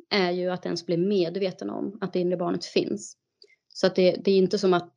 är 0.10 0.32
ju 0.32 0.50
att 0.50 0.66
ens 0.66 0.86
bli 0.86 0.98
medveten 0.98 1.70
om 1.70 1.98
att 2.02 2.14
det 2.14 2.20
inre 2.20 2.38
barnet 2.38 2.66
finns. 2.66 3.18
Så 3.74 3.88
att 3.88 3.96
det, 3.96 4.12
det 4.24 4.32
är 4.32 4.38
inte 4.38 4.60
som 4.60 4.74
att 4.74 4.94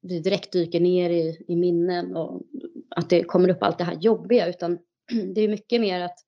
vi 0.00 0.20
direkt 0.20 0.52
dyker 0.52 0.80
ner 0.80 1.10
i, 1.10 1.44
i 1.48 1.56
minnen 1.56 2.16
och 2.16 2.42
att 2.88 3.10
det 3.10 3.24
kommer 3.24 3.48
upp 3.48 3.62
allt 3.62 3.78
det 3.78 3.84
här 3.84 3.98
jobbiga 4.00 4.48
utan 4.48 4.78
det 5.34 5.40
är 5.40 5.48
mycket 5.48 5.80
mer 5.80 6.00
att 6.00 6.18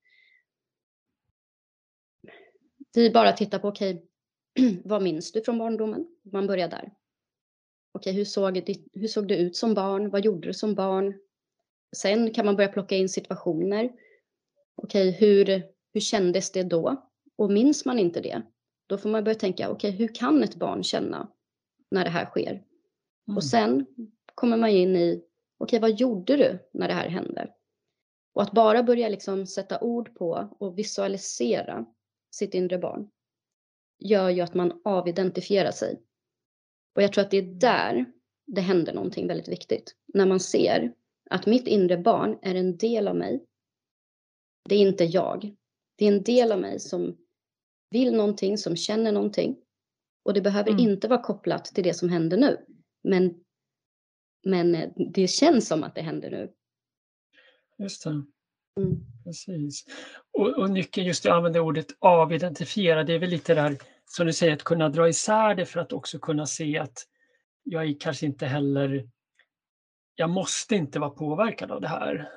vi 2.95 3.11
bara 3.11 3.33
tittar 3.33 3.59
på 3.59 3.69
okej, 3.69 4.07
vad 4.85 5.03
minns 5.03 5.33
du 5.33 5.43
från 5.43 5.59
barndomen? 5.59 6.07
Man 6.33 6.47
börjar 6.47 6.69
där. 6.69 6.93
Okej, 7.93 8.13
hur 8.13 8.25
såg, 8.25 8.55
det, 8.55 8.77
hur 8.93 9.09
såg 9.09 9.29
du 9.29 9.37
ut 9.37 9.57
som 9.57 9.75
barn? 9.75 10.11
Vad 10.11 10.25
gjorde 10.25 10.49
du 10.49 10.55
som 10.55 10.75
barn? 10.75 11.15
Sen 11.97 12.35
kan 12.35 12.47
man 12.47 12.57
börja 12.57 12.69
plocka 12.69 12.97
in 12.97 13.09
situationer. 13.09 13.93
Okej, 14.75 15.11
hur, 15.11 15.63
hur 15.93 16.01
kändes 16.01 16.53
det 16.53 16.63
då? 16.63 17.09
Och 17.37 17.51
minns 17.51 17.85
man 17.85 17.99
inte 17.99 18.21
det, 18.21 18.43
då 18.87 18.99
får 18.99 19.09
man 19.09 19.25
börja 19.25 19.39
tänka, 19.39 19.71
okej, 19.71 19.91
hur 19.91 20.15
kan 20.15 20.43
ett 20.43 20.55
barn 20.55 20.83
känna 20.83 21.29
när 21.91 22.05
det 22.05 22.11
här 22.11 22.25
sker? 22.25 22.51
Mm. 22.51 23.37
Och 23.37 23.45
sen 23.45 23.87
kommer 24.35 24.57
man 24.57 24.71
in 24.71 24.97
i, 24.97 25.25
okej, 25.59 25.81
vad 25.81 26.01
gjorde 26.01 26.37
du 26.37 26.59
när 26.73 26.89
det 26.89 26.95
här 26.95 27.09
hände? 27.09 27.55
Och 28.35 28.43
att 28.43 28.53
bara 28.53 28.83
börja 28.83 29.09
liksom 29.09 29.47
sätta 29.47 29.81
ord 29.81 30.15
på 30.15 30.57
och 30.59 30.79
visualisera 30.79 31.87
sitt 32.31 32.55
inre 32.55 32.79
barn 32.79 33.11
gör 33.99 34.31
ju 34.31 34.41
att 34.41 34.55
man 34.55 34.81
avidentifierar 34.85 35.71
sig. 35.71 36.03
Och 36.95 37.03
jag 37.03 37.13
tror 37.13 37.25
att 37.25 37.31
det 37.31 37.37
är 37.37 37.43
där 37.43 38.05
det 38.47 38.61
händer 38.61 38.93
någonting 38.93 39.29
väldigt 39.29 39.49
viktigt. 39.49 39.95
När 40.15 40.27
man 40.27 40.41
ser 40.41 40.95
att 41.31 41.47
mitt 41.47 41.67
inre 41.67 41.97
barn 41.97 42.39
är 42.43 42.55
en 42.55 42.77
del 42.77 43.09
av 43.09 43.17
mig. 43.17 43.45
Det 44.69 44.75
är 44.75 44.79
inte 44.79 45.05
jag. 45.05 45.57
Det 45.97 46.05
är 46.05 46.13
en 46.13 46.23
del 46.23 46.53
av 46.53 46.61
mig 46.61 46.81
som 46.81 47.17
vill 47.91 48.17
någonting, 48.17 48.59
som 48.59 48.77
känner 48.77 49.13
någonting. 49.13 49.57
Och 50.25 50.35
det 50.35 50.41
behöver 50.41 50.71
Mm. 50.71 50.89
inte 50.89 51.09
vara 51.09 51.23
kopplat 51.23 51.65
till 51.65 51.85
det 51.85 51.95
som 51.95 52.09
händer 52.09 52.37
nu. 52.37 52.65
Men, 53.05 53.45
men 54.45 54.75
eh, 54.75 54.91
det 54.97 55.29
känns 55.29 55.69
som 55.69 55.83
att 55.83 55.95
det 55.95 56.03
händer 56.03 56.31
nu. 56.31 56.53
Just 57.79 58.05
det. 58.05 58.11
Mm. 58.11 59.01
Precis. 59.25 59.85
Och, 60.33 60.59
och 60.59 60.71
nyckeln 60.71 61.07
just 61.07 61.27
att 61.27 61.33
använda 61.33 61.61
ordet 61.61 61.87
avidentifiera, 61.99 63.05
det 63.05 63.13
är 63.13 63.19
väl 63.19 63.31
lite 63.31 63.55
där 63.55 63.79
som 64.05 64.27
du 64.27 64.33
säger 64.33 64.53
att 64.53 64.63
kunna 64.63 64.89
dra 64.89 65.09
isär 65.09 65.55
det 65.55 65.67
för 65.67 65.81
att 65.81 65.93
också 65.93 66.19
kunna 66.19 66.47
se 66.47 66.79
att 66.79 66.99
jag 67.65 67.85
är 67.85 67.97
kanske 68.01 68.27
inte 68.27 68.47
heller, 68.47 69.09
jag 70.15 70.31
måste 70.31 70.75
inte 70.75 70.99
vara 70.99 71.11
påverkad 71.11 71.71
av 71.71 71.81
det 71.81 71.89
här. 71.89 72.29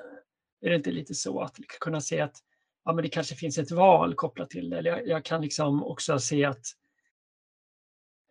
Är 0.61 0.69
det 0.69 0.75
inte 0.75 0.91
lite 0.91 1.13
så 1.13 1.39
att 1.41 1.57
kunna 1.79 2.01
se 2.01 2.21
att 2.21 2.35
ja, 2.85 2.93
men 2.93 3.03
det 3.03 3.09
kanske 3.09 3.35
finns 3.35 3.57
ett 3.57 3.71
val 3.71 4.15
kopplat 4.15 4.49
till 4.49 4.69
det. 4.69 4.77
Eller 4.77 4.89
jag, 4.91 5.07
jag 5.07 5.25
kan 5.25 5.41
liksom 5.41 5.83
också 5.83 6.19
se 6.19 6.45
att 6.45 6.65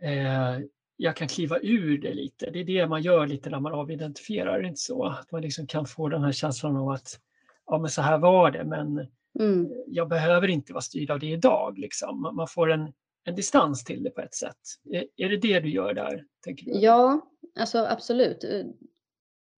eh, 0.03 0.59
jag 0.97 1.17
kan 1.17 1.29
kliva 1.29 1.59
ur 1.63 1.99
det 1.99 2.15
lite. 2.15 2.51
Det 2.51 2.61
är 2.61 2.65
det 2.65 2.87
man 2.87 3.03
gör 3.03 3.27
lite 3.27 3.51
när 3.51 3.61
man 3.61 3.75
avidentifierar, 3.75 4.63
det 4.63 4.69
inte 4.69 4.81
så? 4.81 5.05
Att 5.05 5.33
man 5.33 5.43
liksom 5.43 5.67
kan 5.67 5.87
få 5.87 6.09
den 6.09 6.23
här 6.23 6.33
känslan 6.33 6.77
av 6.77 6.89
att 6.89 7.21
ja, 7.67 7.79
men 7.79 7.91
så 7.91 8.03
här 8.03 8.19
var 8.19 8.51
det, 8.51 8.65
men 8.65 9.07
Mm. 9.41 9.73
jag 9.87 10.09
behöver 10.09 10.49
inte 10.49 10.73
vara 10.73 10.83
styrd 10.83 11.11
av 11.11 11.21
det 11.21 11.27
idag. 11.27 11.79
Liksom. 11.79 12.21
Man 12.37 12.49
får 12.49 12.71
en, 12.71 12.93
en 13.25 13.35
distans 13.35 13.85
till 13.85 14.03
det 14.03 14.11
på 14.11 14.21
ett 14.21 14.35
sätt. 14.35 14.59
Är, 14.91 15.05
är 15.17 15.29
det 15.29 15.37
det 15.37 15.61
du 15.61 15.71
gör 15.71 15.95
där? 15.95 16.25
Tänker 16.45 16.65
du? 16.65 16.73
Ja, 16.73 17.21
alltså 17.59 17.79
absolut. 17.79 18.45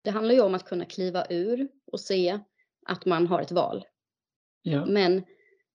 Det 0.07 0.11
handlar 0.11 0.33
ju 0.33 0.41
om 0.41 0.55
att 0.55 0.65
kunna 0.65 0.85
kliva 0.85 1.25
ur 1.29 1.67
och 1.91 1.99
se 1.99 2.39
att 2.85 3.05
man 3.05 3.27
har 3.27 3.41
ett 3.41 3.51
val. 3.51 3.85
Ja, 4.61 4.85
Men 4.85 5.23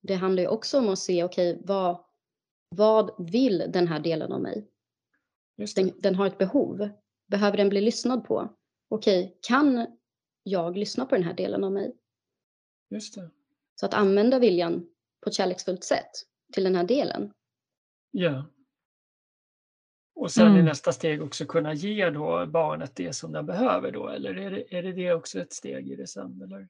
det 0.01 0.15
handlar 0.15 0.43
ju 0.43 0.49
också 0.49 0.79
om 0.79 0.89
att 0.89 0.99
se, 0.99 1.25
okej, 1.25 1.61
vad, 1.65 2.05
vad 2.69 3.31
vill 3.31 3.65
den 3.69 3.89
här 3.89 4.01
delen 4.01 4.33
av 4.33 4.41
mig? 4.41 4.69
Den, 5.77 5.93
den 5.99 6.15
har 6.15 6.27
ett 6.27 6.39
behov. 6.39 6.89
Behöver 7.27 7.57
den 7.57 7.69
bli 7.69 7.81
lyssnad 7.81 8.25
på? 8.25 8.57
Okej, 8.89 9.39
kan 9.41 9.87
jag 10.43 10.77
lyssna 10.77 11.07
på 11.07 11.15
den 11.15 11.25
här 11.25 11.35
delen 11.35 11.65
av 11.65 11.73
mig? 11.73 11.97
Just 12.91 13.15
det. 13.15 13.31
Så 13.75 13.87
att 13.87 13.95
använda 13.95 14.39
viljan 14.39 14.87
på 15.21 15.29
ett 15.29 15.35
kärleksfullt 15.35 15.85
sätt 15.85 16.11
till 16.53 16.65
den 16.65 16.75
här 16.75 16.85
delen. 16.85 17.33
Ja. 18.11 18.45
Och 20.15 20.31
sen 20.31 20.47
i 20.47 20.51
Mm. 20.51 20.65
nästa 20.65 20.93
steg 20.93 21.23
också 21.23 21.45
kunna 21.47 21.75
ge 21.75 22.11
då 22.11 22.47
barnet 22.47 22.97
det 22.97 23.13
som 23.13 23.33
den 23.33 23.47
behöver 23.47 23.93
då, 23.93 24.09
eller 24.09 24.35
är 24.37 24.51
det, 24.51 24.75
är 24.79 24.83
det, 24.83 24.93
det 24.93 25.13
också 25.13 25.41
ett 25.41 25.53
steg 25.53 25.89
i 25.89 25.97
det 25.97 26.07
sen? 26.07 26.43
Eller? 26.43 26.69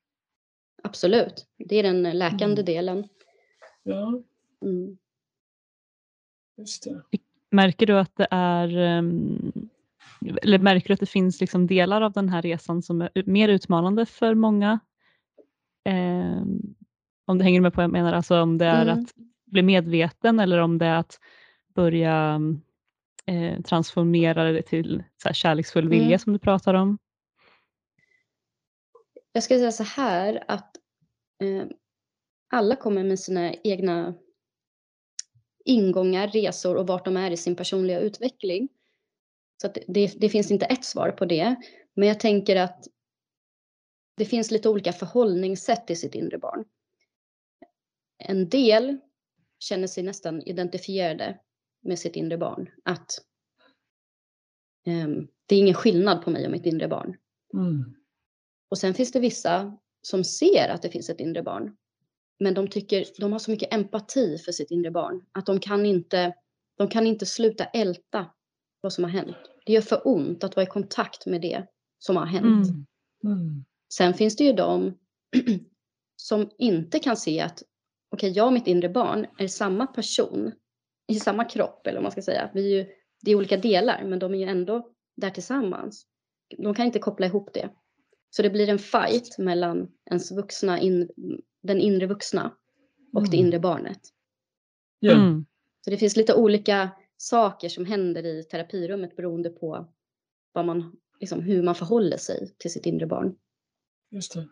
Absolut, 0.83 1.47
det 1.59 1.77
är 1.77 1.83
den 1.83 2.03
läkande 2.03 2.45
Mm. 2.63 2.65
delen. 2.65 3.09
Ja, 3.83 4.23
Mm. 4.63 4.99
just 6.57 6.85
det. 6.85 7.03
Märker 7.51 7.87
du 7.87 7.99
att 7.99 8.17
det 8.17 8.27
är 8.31 8.77
ehm, 8.77 9.53
eller 10.43 10.59
märker 10.59 10.89
du 10.89 10.95
att 10.95 11.01
det 11.01 11.07
finns 11.07 11.41
liksom 11.41 11.67
delar 11.67 12.01
av 12.03 12.13
den 12.13 12.29
här 12.29 12.43
resan 12.43 12.83
som 12.83 13.01
är 13.01 13.11
mer 13.27 13.49
utmanande 13.49 14.07
för 14.07 14.35
många? 14.35 14.81
Ehm, 15.85 16.75
om 17.25 17.39
du 17.39 17.45
hänger 17.45 17.61
med 17.61 17.73
på 17.73 17.77
vad 17.77 17.85
jag 17.85 17.93
menar, 17.93 18.13
alltså 18.13 18.41
om 18.41 18.59
det 18.59 18.65
är 18.67 18.83
Mm. 18.87 18.99
att 18.99 19.13
bli 19.45 19.63
medveten 19.63 20.41
eller 20.41 20.59
om 20.59 20.79
det 20.79 20.87
är 20.87 20.97
att 20.97 21.21
börja 21.75 22.41
eh, 23.27 23.61
transformera 23.63 24.53
det 24.53 24.63
till 24.63 25.05
så 25.23 25.29
här, 25.29 25.35
kärleksfull 25.35 25.89
vilja 25.89 26.07
Mm. 26.07 26.19
som 26.19 26.33
du 26.33 26.39
pratar 26.39 26.75
om? 26.75 26.99
Jag 29.33 29.43
ska 29.43 29.59
säga 29.59 29.73
så 29.73 29.83
här 29.83 30.45
att 30.49 30.77
eh, 31.43 31.65
alla 32.51 32.77
kommer 32.77 33.05
med 33.05 33.19
sina 33.19 33.55
egna 33.55 34.15
ingångar, 35.65 36.29
resor 36.29 36.77
och 36.77 36.87
vart 36.87 37.05
de 37.05 37.17
är 37.17 37.31
i 37.31 37.37
sin 37.37 37.57
personliga 37.57 38.01
utveckling. 38.01 38.69
Så 39.63 39.73
det, 39.87 40.21
det 40.21 40.29
finns 40.29 40.51
inte 40.51 40.67
ett 40.67 40.85
svar 40.85 41.11
på 41.11 41.25
det. 41.25 41.57
Men 41.95 42.09
jag 42.09 42.21
tänker 42.21 42.57
att 42.57 42.89
det 44.17 44.25
finns 44.25 44.51
lite 44.51 44.69
olika 44.69 44.93
förhållningssätt 44.93 45.87
till 45.87 46.01
sitt 46.01 46.15
inre 46.15 46.39
barn. 46.39 46.65
En 48.19 48.49
del 48.49 48.99
känner 49.59 49.87
sig 49.87 50.03
nästan 50.03 50.43
identifierade 50.43 51.39
med 51.83 51.99
sitt 51.99 52.17
inre 52.17 52.39
barn. 52.39 52.69
Att 52.85 53.19
ehm, 54.87 55.29
det 55.47 55.55
är 55.55 55.59
ingen 55.59 55.75
skillnad 55.75 56.23
på 56.25 56.31
mig 56.31 56.45
och 56.45 56.53
mitt 56.53 56.67
inre 56.67 56.89
barn. 56.89 57.17
Mm. 57.55 57.95
Och 58.69 58.79
sen 58.79 58.95
finns 58.95 59.13
det 59.13 59.21
vissa 59.21 59.79
som 60.03 60.25
ser 60.25 60.69
att 60.69 60.83
det 60.83 60.91
finns 60.91 61.11
ett 61.11 61.21
inre 61.21 61.43
barn. 61.43 61.77
Men 62.39 62.55
de 62.55 62.69
tycker, 62.69 63.07
de 63.19 63.33
har 63.33 63.39
så 63.39 63.51
mycket 63.51 63.75
empati 63.75 64.39
för 64.39 64.53
sitt 64.53 64.71
inre 64.71 64.91
barn 64.91 65.25
att 65.33 65.47
de 65.47 65.61
kan 65.61 65.87
inte, 65.87 66.35
de 66.77 66.89
kan 66.89 67.07
inte 67.07 67.27
sluta 67.27 67.65
älta 67.65 68.27
vad 68.81 68.93
som 68.93 69.05
har 69.05 69.11
hänt. 69.11 69.37
Det 69.67 69.73
gör 69.73 69.81
för 69.81 70.01
ont 70.05 70.45
att 70.45 70.57
vara 70.57 70.67
i 70.67 70.71
kontakt 70.71 71.27
med 71.27 71.41
det 71.41 71.67
som 71.99 72.17
har 72.17 72.27
hänt. 72.27 72.69
Mm. 72.69 72.87
Mm. 73.25 73.65
Sen 73.95 74.15
finns 74.15 74.37
det 74.37 74.45
ju 74.45 74.53
de 74.53 74.99
som 76.17 76.51
inte 76.59 76.99
kan 76.99 77.17
se 77.17 77.41
att 77.41 77.63
okej, 78.11 78.31
jag 78.31 78.47
och 78.47 78.53
mitt 78.53 78.67
inre 78.67 78.89
barn 78.89 79.27
är 79.39 79.49
samma 79.49 79.87
person 79.87 80.53
i 81.17 81.21
samma 81.21 81.45
kropp 81.45 81.87
eller 81.87 81.97
vad 81.97 82.03
man 82.03 82.13
ska 82.13 82.23
säga. 82.23 82.51
Vi 82.55 82.75
är 82.75 82.79
ju, 82.79 82.87
det 83.23 83.31
är 83.31 83.37
olika 83.37 83.57
delar 83.57 84.05
men 84.05 84.19
de 84.19 84.35
är 84.35 84.39
ju 84.39 84.45
ändå 84.45 84.89
där 85.17 85.31
tillsammans. 85.31 86.07
De 86.59 86.75
kan 86.75 86.87
inte 86.87 86.99
koppla 86.99 87.27
ihop 87.27 87.55
det. 87.55 87.71
Så 88.31 88.43
det 88.43 88.51
blir 88.51 88.69
en 88.69 88.79
fight 88.79 89.39
mellan 89.39 89.89
ens 90.11 90.33
vuxna, 90.33 90.81
in, 90.81 91.09
den 91.63 91.81
inre 91.81 92.07
vuxna 92.07 92.57
och 93.13 93.23
det 93.31 93.37
Mm. 93.37 93.47
inre 93.47 93.59
barnet. 93.59 94.01
Mm. 95.07 95.47
Så 95.85 95.91
det 95.91 95.97
finns 95.97 96.17
lite 96.17 96.35
olika 96.35 96.91
saker 97.17 97.69
som 97.69 97.85
händer 97.87 98.27
i 98.27 98.45
terapirummet 98.45 99.17
beroende 99.17 99.51
på 99.51 99.93
vad 100.53 100.67
man, 100.67 100.97
liksom, 101.21 101.41
hur 101.41 101.63
man 101.63 101.75
förhåller 101.75 102.17
sig 102.17 102.55
till 102.59 102.73
sitt 102.73 102.87
inre 102.87 103.07
barn. 103.07 103.37
just 104.11 104.35
det. 104.35 104.49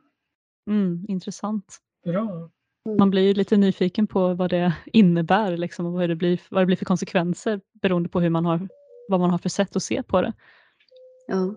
Mm. 0.67 1.05
Intressant. 1.09 1.79
Bra. 2.05 2.51
Man 2.99 3.11
blir 3.11 3.23
ju 3.23 3.35
lite 3.35 3.57
nyfiken 3.57 4.07
på 4.07 4.35
vad 4.35 4.51
det 4.51 4.73
innebär 4.87 5.57
liksom, 5.57 5.87
och 5.87 5.93
vad 5.93 6.09
det, 6.09 6.17
blir, 6.17 6.41
vad 6.51 6.63
det 6.63 6.67
blir 6.67 6.77
för 6.77 6.85
konsekvenser 6.85 7.61
beroende 7.83 8.09
på 8.09 8.21
hur 8.21 8.31
man 8.31 8.45
har, 8.45 8.69
vad 9.09 9.21
man 9.21 9.31
har 9.31 9.39
för 9.39 9.49
sätt 9.49 9.77
att 9.77 9.83
se 9.83 10.03
på 10.03 10.23
det. 10.23 10.33
Ja. 11.27 11.55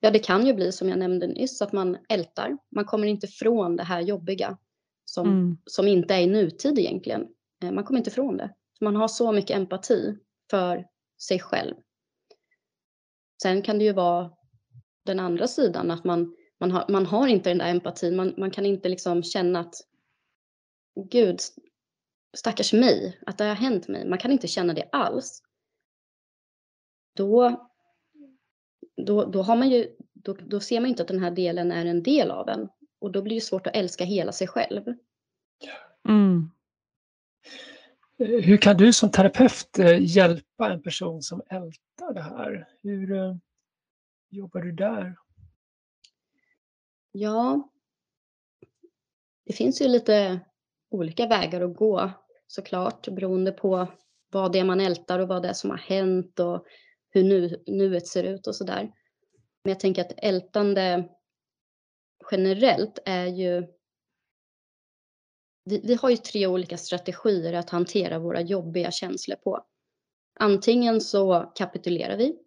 ja, 0.00 0.10
det 0.10 0.18
kan 0.18 0.46
ju 0.46 0.54
bli 0.54 0.72
som 0.72 0.88
jag 0.88 0.98
nämnde 0.98 1.26
nyss 1.26 1.62
att 1.62 1.72
man 1.72 1.96
ältar. 2.08 2.58
Man 2.70 2.84
kommer 2.84 3.06
inte 3.06 3.26
från 3.26 3.76
det 3.76 3.82
här 3.82 4.00
jobbiga 4.00 4.58
som, 5.04 5.26
Mm. 5.28 5.56
som 5.66 5.88
inte 5.88 6.14
är 6.14 6.20
i 6.20 6.26
nutid 6.26 6.78
egentligen. 6.78 7.26
Eh, 7.62 7.72
Man 7.72 7.84
kommer 7.84 7.98
inte 7.98 8.10
från 8.10 8.36
det. 8.36 8.54
Man 8.80 8.96
har 8.96 9.08
så 9.08 9.32
mycket 9.32 9.56
empati 9.56 10.16
för 10.50 10.86
sig 11.28 11.40
själv. 11.40 11.74
Sen 13.42 13.62
kan 13.62 13.78
det 13.78 13.84
ju 13.84 13.92
vara 13.92 14.30
den 15.06 15.20
andra 15.20 15.46
sidan 15.46 15.90
att 15.90 16.04
man, 16.04 16.36
man, 16.60 16.70
har, 16.70 16.84
man 16.88 17.06
har 17.06 17.28
inte 17.28 17.50
den 17.50 17.58
där 17.58 17.70
empatin. 17.70 18.16
Man, 18.16 18.34
man 18.36 18.50
kan 18.50 18.66
inte 18.66 18.88
liksom 18.88 19.22
känna 19.22 19.60
att 19.60 19.74
Gud, 20.94 21.40
stackars 22.36 22.72
mig, 22.72 23.20
att 23.26 23.38
det 23.38 23.44
har 23.44 23.54
hänt 23.54 23.88
mig. 23.88 24.08
Man 24.08 24.18
kan 24.18 24.32
inte 24.32 24.48
känna 24.48 24.74
det 24.74 24.88
alls. 24.92 25.42
Då, 27.16 27.64
då, 28.96 29.24
då, 29.24 29.42
har 29.42 29.56
man 29.56 29.70
ju, 29.70 29.96
då, 30.12 30.32
då 30.32 30.60
ser 30.60 30.80
man 30.80 30.84
ju 30.84 30.90
inte 30.90 31.02
att 31.02 31.08
den 31.08 31.22
här 31.22 31.30
delen 31.30 31.72
är 31.72 31.86
en 31.86 32.02
del 32.02 32.30
av 32.30 32.48
en. 32.48 32.68
Och 32.98 33.12
då 33.12 33.22
blir 33.22 33.34
det 33.34 33.40
svårt 33.40 33.66
att 33.66 33.76
älska 33.76 34.04
hela 34.04 34.32
sig 34.32 34.46
själv. 34.46 34.82
Mm. 36.08 36.50
Hur 38.18 38.56
kan 38.56 38.76
du 38.76 38.92
som 38.92 39.10
terapeut 39.10 39.78
eh, 39.78 40.16
hjälpa 40.16 40.72
en 40.72 40.82
person 40.82 41.22
som 41.22 41.42
ältar 41.48 42.14
det 42.14 42.22
här? 42.22 42.68
Hur 42.82 43.12
eh, 43.12 43.36
jobbar 44.30 44.60
du 44.60 44.72
där? 44.72 45.16
Ja, 47.12 47.68
det 49.46 49.52
finns 49.52 49.82
ju 49.82 49.88
lite 49.88 50.40
olika 50.94 51.26
vägar 51.26 51.60
att 51.60 51.76
gå 51.76 52.10
såklart 52.46 53.08
beroende 53.08 53.52
på 53.52 53.86
vad 54.30 54.52
det 54.52 54.58
är 54.58 54.64
man 54.64 54.80
ältar 54.80 55.18
och 55.18 55.28
vad 55.28 55.42
det 55.42 55.48
är 55.48 55.52
som 55.52 55.70
har 55.70 55.76
hänt 55.76 56.40
och 56.40 56.66
hur 57.10 57.24
nu, 57.24 57.62
nuet 57.66 58.06
ser 58.06 58.24
ut 58.24 58.46
och 58.46 58.56
sådär. 58.56 58.92
Men 59.64 59.70
jag 59.70 59.80
tänker 59.80 60.02
att 60.02 60.12
ältande 60.16 61.08
generellt 62.30 62.98
är 63.04 63.26
ju 63.26 63.66
vi, 65.64 65.80
vi 65.84 65.94
har 65.94 66.10
ju 66.10 66.16
tre 66.16 66.46
olika 66.46 66.76
strategier 66.78 67.52
att 67.52 67.70
hantera 67.70 68.18
våra 68.18 68.40
jobbiga 68.40 68.90
känslor 68.90 69.36
på. 69.36 69.66
Antingen 70.40 71.00
så 71.00 71.52
kapitulerar 71.54 72.16
vi. 72.16 72.38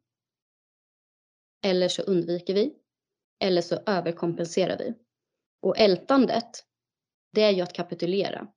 Eller 1.63 1.88
så 1.88 2.01
undviker 2.01 2.54
vi. 2.54 2.74
Eller 3.39 3.62
så 3.62 3.80
överkompenserar 3.86 4.77
vi. 4.77 4.94
Och 5.62 5.77
ältandet, 5.77 6.66
det 7.31 7.43
är 7.43 7.51
ju 7.51 7.62
att 7.62 7.74
kapitulera. 7.74 8.48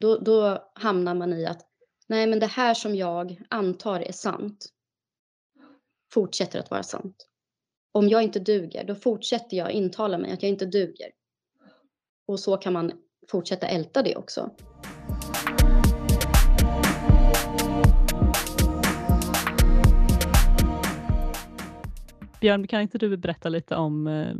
Då, 0.00 0.18
då 0.18 0.70
hamnar 0.74 1.14
man 1.14 1.32
i 1.32 1.46
att 1.46 1.66
nej 2.06 2.26
men 2.26 2.40
det 2.40 2.46
här 2.46 2.74
som 2.74 2.94
jag 2.94 3.42
antar 3.50 4.00
är 4.00 4.12
sant 4.12 4.66
fortsätter 6.12 6.58
att 6.58 6.70
vara 6.70 6.82
sant. 6.82 7.26
Om 7.92 8.08
jag 8.08 8.22
inte 8.22 8.40
duger, 8.40 8.84
då 8.84 8.94
fortsätter 8.94 9.56
jag 9.56 9.70
intala 9.70 10.18
mig 10.18 10.32
att 10.32 10.42
jag 10.42 10.50
inte 10.50 10.66
duger. 10.66 11.10
Och 12.26 12.40
så 12.40 12.56
kan 12.56 12.72
man 12.72 12.92
fortsätta 13.30 13.66
älta 13.66 14.02
det 14.02 14.16
också. 14.16 14.50
Björn, 22.40 22.66
kan 22.66 22.80
inte 22.80 22.98
du 22.98 23.16
berätta 23.16 23.48
lite 23.48 23.76
om 23.76 24.06
eh, 24.06 24.34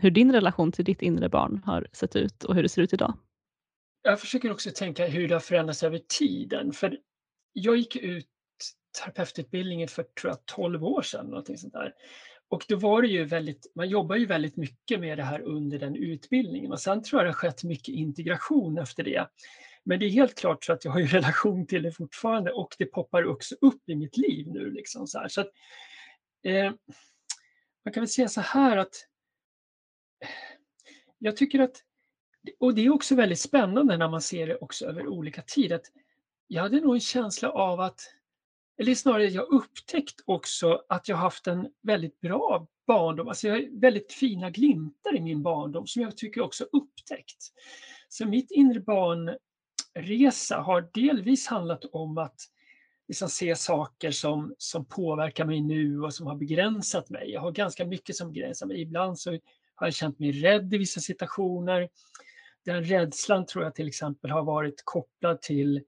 hur 0.00 0.10
din 0.10 0.32
relation 0.32 0.72
till 0.72 0.84
ditt 0.84 1.02
inre 1.02 1.28
barn 1.28 1.62
har 1.64 1.86
sett 1.92 2.16
ut 2.16 2.44
och 2.44 2.54
hur 2.54 2.62
det 2.62 2.68
ser 2.68 2.82
ut 2.82 2.92
idag. 2.92 3.18
Jag 4.02 4.20
försöker 4.20 4.52
också 4.52 4.70
tänka 4.74 5.06
hur 5.06 5.28
det 5.28 5.34
har 5.34 5.40
förändrats 5.40 5.82
över 5.82 6.00
tiden. 6.18 6.72
För 6.72 6.98
jag 7.52 7.76
gick 7.76 7.96
ut 7.96 8.26
terapeututbildningen 8.98 9.88
för 9.88 10.02
tror 10.02 10.30
jag, 10.30 10.46
12 10.46 10.84
år 10.84 11.02
sedan. 11.02 11.26
Någonting 11.26 11.58
sånt 11.58 11.72
där. 11.72 11.94
Och 12.48 12.64
då 12.68 12.76
var 12.76 13.02
det 13.02 13.08
ju 13.08 13.24
väldigt, 13.24 13.72
man 13.74 13.88
jobbar 13.88 14.16
ju 14.16 14.26
väldigt 14.26 14.56
mycket 14.56 15.00
med 15.00 15.18
det 15.18 15.24
här 15.24 15.40
under 15.40 15.78
den 15.78 15.96
utbildningen 15.96 16.72
och 16.72 16.80
sen 16.80 17.02
tror 17.02 17.20
jag 17.20 17.26
det 17.26 17.28
har 17.28 17.34
skett 17.34 17.64
mycket 17.64 17.94
integration 17.94 18.78
efter 18.78 19.04
det. 19.04 19.28
Men 19.84 19.98
det 19.98 20.06
är 20.06 20.10
helt 20.10 20.38
klart 20.38 20.64
så 20.64 20.72
att 20.72 20.84
jag 20.84 20.92
har 20.92 21.00
ju 21.00 21.06
relation 21.06 21.66
till 21.66 21.82
det 21.82 21.92
fortfarande 21.92 22.52
och 22.52 22.76
det 22.78 22.86
poppar 22.86 23.26
också 23.26 23.54
upp 23.60 23.88
i 23.88 23.94
mitt 23.94 24.16
liv 24.16 24.46
nu. 24.48 24.70
Liksom 24.70 25.06
så, 25.06 25.26
så 25.28 25.40
att, 25.40 25.50
eh, 26.44 26.72
man 27.84 27.92
kan 27.94 28.00
väl 28.00 28.08
säga 28.08 28.28
så 28.28 28.40
här 28.40 28.76
att 28.76 29.06
jag 31.20 31.36
tycker 31.36 31.60
att, 31.60 31.76
och 32.58 32.74
det 32.74 32.86
är 32.86 32.94
också 32.94 33.14
väldigt 33.14 33.40
spännande 33.40 33.96
när 33.96 34.08
man 34.08 34.22
ser 34.22 34.46
det 34.46 34.56
också 34.56 34.86
över 34.86 35.06
olika 35.06 35.42
tid, 35.42 35.72
att 35.72 35.86
jag 36.46 36.62
hade 36.62 36.80
nog 36.80 36.94
en 36.94 37.00
känsla 37.00 37.50
av 37.50 37.80
att 37.80 38.00
eller 38.80 38.94
snarare 38.94 39.24
jag 39.24 39.48
upptäckt 39.52 40.20
också 40.24 40.82
att 40.88 41.08
jag 41.08 41.16
haft 41.16 41.46
en 41.46 41.68
väldigt 41.82 42.20
bra 42.20 42.66
barndom. 42.86 43.28
Alltså 43.28 43.48
jag 43.48 43.54
har 43.54 43.80
väldigt 43.80 44.12
fina 44.12 44.50
glimtar 44.50 45.16
i 45.16 45.20
min 45.20 45.42
barndom 45.42 45.86
som 45.86 46.02
jag 46.02 46.16
tycker 46.16 46.40
också 46.40 46.64
upptäckt. 46.64 47.52
Så 48.08 48.26
mitt 48.26 48.50
inre 48.50 48.80
barnresa 48.80 50.56
har 50.56 50.90
delvis 50.94 51.46
handlat 51.46 51.84
om 51.84 52.18
att 52.18 52.40
liksom 53.08 53.28
se 53.28 53.56
saker 53.56 54.10
som, 54.10 54.54
som 54.58 54.84
påverkar 54.84 55.44
mig 55.44 55.60
nu 55.60 56.00
och 56.00 56.14
som 56.14 56.26
har 56.26 56.36
begränsat 56.36 57.10
mig. 57.10 57.30
Jag 57.30 57.40
har 57.40 57.52
ganska 57.52 57.86
mycket 57.86 58.16
som 58.16 58.32
begränsar 58.32 58.66
mig. 58.66 58.80
Ibland 58.80 59.18
så 59.18 59.38
har 59.80 59.86
jag 59.86 59.94
känt 59.94 60.18
mig 60.18 60.32
rädd 60.32 60.74
i 60.74 60.78
vissa 60.78 61.00
situationer. 61.00 61.88
Den 62.64 62.84
rädslan 62.84 63.46
tror 63.46 63.64
jag 63.64 63.74
till 63.74 63.88
exempel 63.88 64.30
har 64.30 64.42
varit 64.42 64.82
kopplad 64.84 65.42
till 65.42 65.84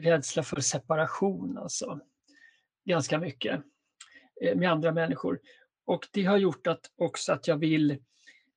rädsla 0.00 0.42
för 0.42 0.60
separation. 0.60 1.58
Alltså 1.58 2.00
ganska 2.84 3.18
mycket 3.18 3.60
eh, 4.42 4.56
med 4.56 4.70
andra 4.70 4.92
människor. 4.92 5.40
Och 5.84 6.08
det 6.12 6.24
har 6.24 6.36
gjort 6.36 6.66
att 6.66 6.90
också 6.96 7.32
att 7.32 7.48
jag 7.48 7.56
vill 7.56 7.98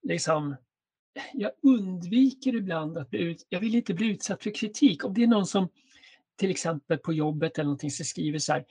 liksom 0.03 0.55
jag 1.34 1.51
undviker 1.63 2.55
ibland 2.55 2.98
att 2.98 3.10
bli 3.10 3.20
ut, 3.20 3.46
jag 3.50 3.60
vill 3.60 3.75
inte 3.75 3.94
bli 3.94 4.08
utsatt 4.08 4.44
för 4.44 4.51
kritik. 4.51 5.05
Om 5.05 5.13
det 5.13 5.24
är 5.24 5.27
någon 5.27 5.46
som 5.46 5.70
till 6.36 6.50
exempel 6.50 6.98
på 6.98 7.13
jobbet 7.13 7.58
eller 7.58 7.65
någonting 7.65 7.91
som 7.91 8.05
skriver 8.05 8.39
så 8.39 8.53
här, 8.53 8.65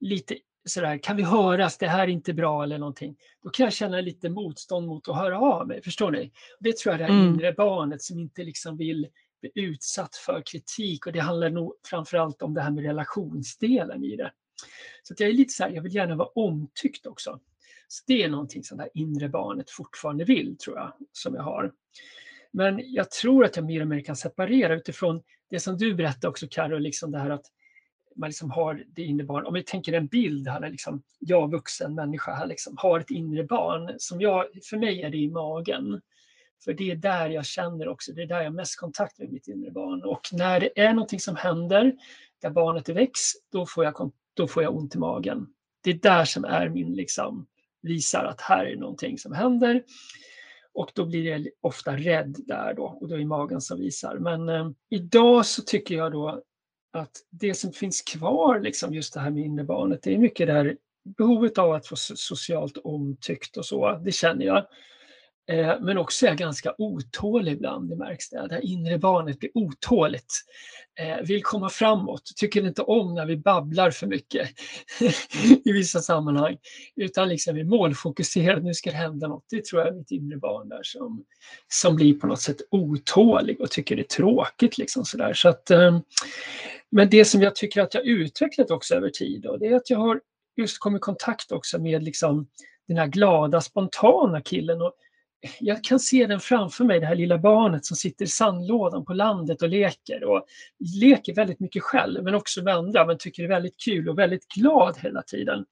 lite 0.00 0.38
sådär, 0.64 0.98
kan 0.98 1.16
vi 1.16 1.22
höras, 1.22 1.78
det 1.78 1.88
här 1.88 2.02
är 2.02 2.08
inte 2.08 2.34
bra 2.34 2.62
eller 2.62 2.78
någonting. 2.78 3.16
Då 3.42 3.50
kan 3.50 3.64
jag 3.64 3.72
känna 3.72 4.00
lite 4.00 4.28
motstånd 4.28 4.86
mot 4.86 5.08
att 5.08 5.16
höra 5.16 5.40
av 5.40 5.66
mig, 5.66 5.82
förstår 5.82 6.10
ni? 6.10 6.32
Det 6.60 6.76
tror 6.76 6.94
jag 6.94 7.00
är 7.00 7.06
det 7.06 7.12
här 7.12 7.20
mm. 7.20 7.34
inre 7.34 7.52
barnet 7.52 8.02
som 8.02 8.18
inte 8.18 8.44
liksom 8.44 8.76
vill 8.76 9.08
bli 9.40 9.50
utsatt 9.54 10.16
för 10.16 10.42
kritik 10.46 11.06
och 11.06 11.12
det 11.12 11.20
handlar 11.20 11.50
nog 11.50 11.74
framförallt 11.86 12.42
om 12.42 12.54
det 12.54 12.60
här 12.60 12.70
med 12.70 12.84
relationsdelen 12.84 14.04
i 14.04 14.16
det. 14.16 14.32
Så 15.02 15.14
jag 15.18 15.28
är 15.28 15.32
lite 15.32 15.52
så 15.52 15.64
här, 15.64 15.70
jag 15.70 15.82
vill 15.82 15.94
gärna 15.94 16.16
vara 16.16 16.28
omtyckt 16.28 17.06
också. 17.06 17.40
Så 17.88 18.04
det 18.06 18.22
är 18.22 18.28
någonting 18.28 18.64
som 18.64 18.78
det 18.78 18.88
inre 18.94 19.28
barnet 19.28 19.70
fortfarande 19.70 20.24
vill, 20.24 20.58
tror 20.58 20.76
jag, 20.76 20.92
som 21.12 21.34
jag 21.34 21.42
har. 21.42 21.72
Men 22.50 22.80
jag 22.84 23.10
tror 23.10 23.44
att 23.44 23.56
jag 23.56 23.64
mer 23.64 23.80
och 23.80 23.88
mer 23.88 24.00
kan 24.00 24.16
separera 24.16 24.74
utifrån 24.74 25.22
det 25.50 25.60
som 25.60 25.76
du 25.78 25.94
berättade 25.94 26.28
också, 26.28 26.46
Karo, 26.50 26.78
liksom 26.78 27.10
det 27.10 27.18
här 27.18 27.30
att 27.30 27.46
man 28.16 28.28
liksom 28.28 28.50
har 28.50 28.84
det 28.94 29.02
inre 29.02 29.26
barn. 29.26 29.46
Om 29.46 29.54
vi 29.54 29.62
tänker 29.62 29.92
en 29.92 30.06
bild 30.06 30.48
här, 30.48 30.70
liksom, 30.70 31.02
jag 31.18 31.50
vuxen 31.50 31.94
människa 31.94 32.34
här, 32.34 32.46
liksom, 32.46 32.74
har 32.78 33.00
ett 33.00 33.10
inre 33.10 33.44
barn. 33.44 33.94
Som 33.98 34.20
jag, 34.20 34.44
för 34.70 34.76
mig 34.76 35.02
är 35.02 35.10
det 35.10 35.18
i 35.18 35.30
magen. 35.30 36.00
För 36.64 36.72
det 36.72 36.90
är 36.90 36.96
där 36.96 37.30
jag 37.30 37.46
känner 37.46 37.88
också, 37.88 38.12
det 38.12 38.22
är 38.22 38.26
där 38.26 38.36
jag 38.36 38.44
har 38.44 38.50
mest 38.50 38.80
kontakt 38.80 39.18
med 39.18 39.32
mitt 39.32 39.48
inre 39.48 39.70
barn. 39.70 40.02
Och 40.02 40.28
när 40.32 40.60
det 40.60 40.80
är 40.80 40.92
någonting 40.92 41.20
som 41.20 41.36
händer, 41.36 41.92
där 42.42 42.50
barnet 42.50 42.88
väcks, 42.88 43.20
då 43.52 43.66
får 43.66 43.84
jag 43.84 44.12
då 44.34 44.48
får 44.48 44.62
jag 44.62 44.76
ont 44.76 44.94
i 44.94 44.98
magen. 44.98 45.46
Det 45.80 45.90
är 45.90 45.94
där 45.94 46.24
som 46.24 46.44
är 46.44 46.68
min, 46.68 46.94
liksom, 46.94 47.46
visar 47.82 48.24
att 48.24 48.40
här 48.40 48.64
är 48.64 48.76
någonting 48.76 49.18
som 49.18 49.32
händer. 49.32 49.82
Och 50.72 50.90
då 50.94 51.06
blir 51.06 51.26
jag 51.26 51.48
ofta 51.60 51.96
rädd 51.96 52.36
där 52.46 52.74
då 52.74 52.98
och 53.00 53.08
då 53.08 53.18
är 53.18 53.24
magen 53.24 53.60
som 53.60 53.78
visar. 53.78 54.18
Men 54.18 54.48
eh, 54.48 54.70
idag 54.90 55.46
så 55.46 55.62
tycker 55.62 55.94
jag 55.94 56.12
då 56.12 56.42
att 56.94 57.10
det 57.30 57.54
som 57.54 57.72
finns 57.72 58.02
kvar, 58.02 58.60
liksom 58.60 58.94
just 58.94 59.14
det 59.14 59.20
här 59.20 59.30
med 59.30 59.44
innebarnet, 59.44 60.02
det 60.02 60.14
är 60.14 60.18
mycket 60.18 60.46
det 60.46 60.52
här 60.52 60.76
behovet 61.18 61.58
av 61.58 61.72
att 61.72 61.86
få 61.86 61.96
socialt 61.96 62.78
omtyckt 62.84 63.56
och 63.56 63.66
så, 63.66 64.00
det 64.04 64.12
känner 64.12 64.44
jag. 64.44 64.66
Eh, 65.48 65.80
men 65.80 65.98
också 65.98 66.26
är 66.26 66.30
jag 66.30 66.38
ganska 66.38 66.74
otålig 66.78 67.52
ibland, 67.52 67.90
det 67.90 67.96
märks 67.96 68.30
det. 68.30 68.48
Det 68.48 68.54
här 68.54 68.64
inre 68.64 68.98
barnet 68.98 69.38
blir 69.38 69.50
otåligt. 69.54 70.32
Eh, 71.00 71.26
vill 71.26 71.42
komma 71.42 71.68
framåt, 71.68 72.22
tycker 72.36 72.66
inte 72.66 72.82
om 72.82 73.14
när 73.14 73.26
vi 73.26 73.36
babblar 73.36 73.90
för 73.90 74.06
mycket 74.06 74.48
i 75.64 75.72
vissa 75.72 76.00
sammanhang. 76.00 76.56
Utan 76.96 77.28
liksom 77.28 77.56
är 77.56 77.64
målfokuserad, 77.64 78.64
nu 78.64 78.74
ska 78.74 78.90
det 78.90 78.96
hända 78.96 79.28
något. 79.28 79.44
Det 79.50 79.64
tror 79.64 79.82
jag 79.82 79.88
är 79.88 79.98
mitt 79.98 80.10
inre 80.10 80.36
barn 80.36 80.68
där 80.68 80.82
som, 80.82 81.24
som 81.68 81.96
blir 81.96 82.14
på 82.14 82.26
något 82.26 82.40
sätt 82.40 82.58
otålig 82.70 83.60
och 83.60 83.70
tycker 83.70 83.96
det 83.96 84.02
är 84.02 84.16
tråkigt. 84.16 84.78
Liksom 84.78 85.04
sådär. 85.04 85.32
Så 85.34 85.48
att, 85.48 85.70
eh, 85.70 85.98
men 86.94 87.10
det 87.10 87.24
som 87.24 87.42
jag 87.42 87.54
tycker 87.54 87.80
att 87.82 87.94
jag 87.94 88.06
utvecklat 88.06 88.70
också 88.70 88.94
över 88.94 89.10
tid, 89.10 89.42
då, 89.42 89.56
det 89.56 89.66
är 89.66 89.76
att 89.76 89.90
jag 89.90 89.98
har 89.98 90.20
just 90.56 90.78
kommit 90.78 90.98
i 90.98 91.00
kontakt 91.00 91.52
också 91.52 91.78
med 91.78 92.02
liksom 92.02 92.48
den 92.88 92.96
här 92.96 93.06
glada, 93.06 93.60
spontana 93.60 94.40
killen. 94.40 94.82
Och 94.82 94.94
jag 95.60 95.84
kan 95.84 96.00
se 96.00 96.26
den 96.26 96.40
framför 96.40 96.84
mig, 96.84 97.00
det 97.00 97.06
här 97.06 97.14
lilla 97.14 97.38
barnet 97.38 97.84
som 97.84 97.96
sitter 97.96 98.24
i 98.24 98.28
sandlådan 98.28 99.04
på 99.04 99.12
landet 99.12 99.62
och 99.62 99.68
leker. 99.68 100.24
Och 100.24 100.46
leker 101.00 101.34
väldigt 101.34 101.60
mycket 101.60 101.82
själv, 101.82 102.24
men 102.24 102.34
också 102.34 102.62
med 102.62 102.74
andra, 102.74 103.06
men 103.06 103.18
tycker 103.18 103.42
det 103.42 103.46
är 103.46 103.54
väldigt 103.54 103.80
kul 103.84 104.08
och 104.08 104.18
väldigt 104.18 104.48
glad 104.48 104.98
hela 104.98 105.22
tiden. 105.22 105.64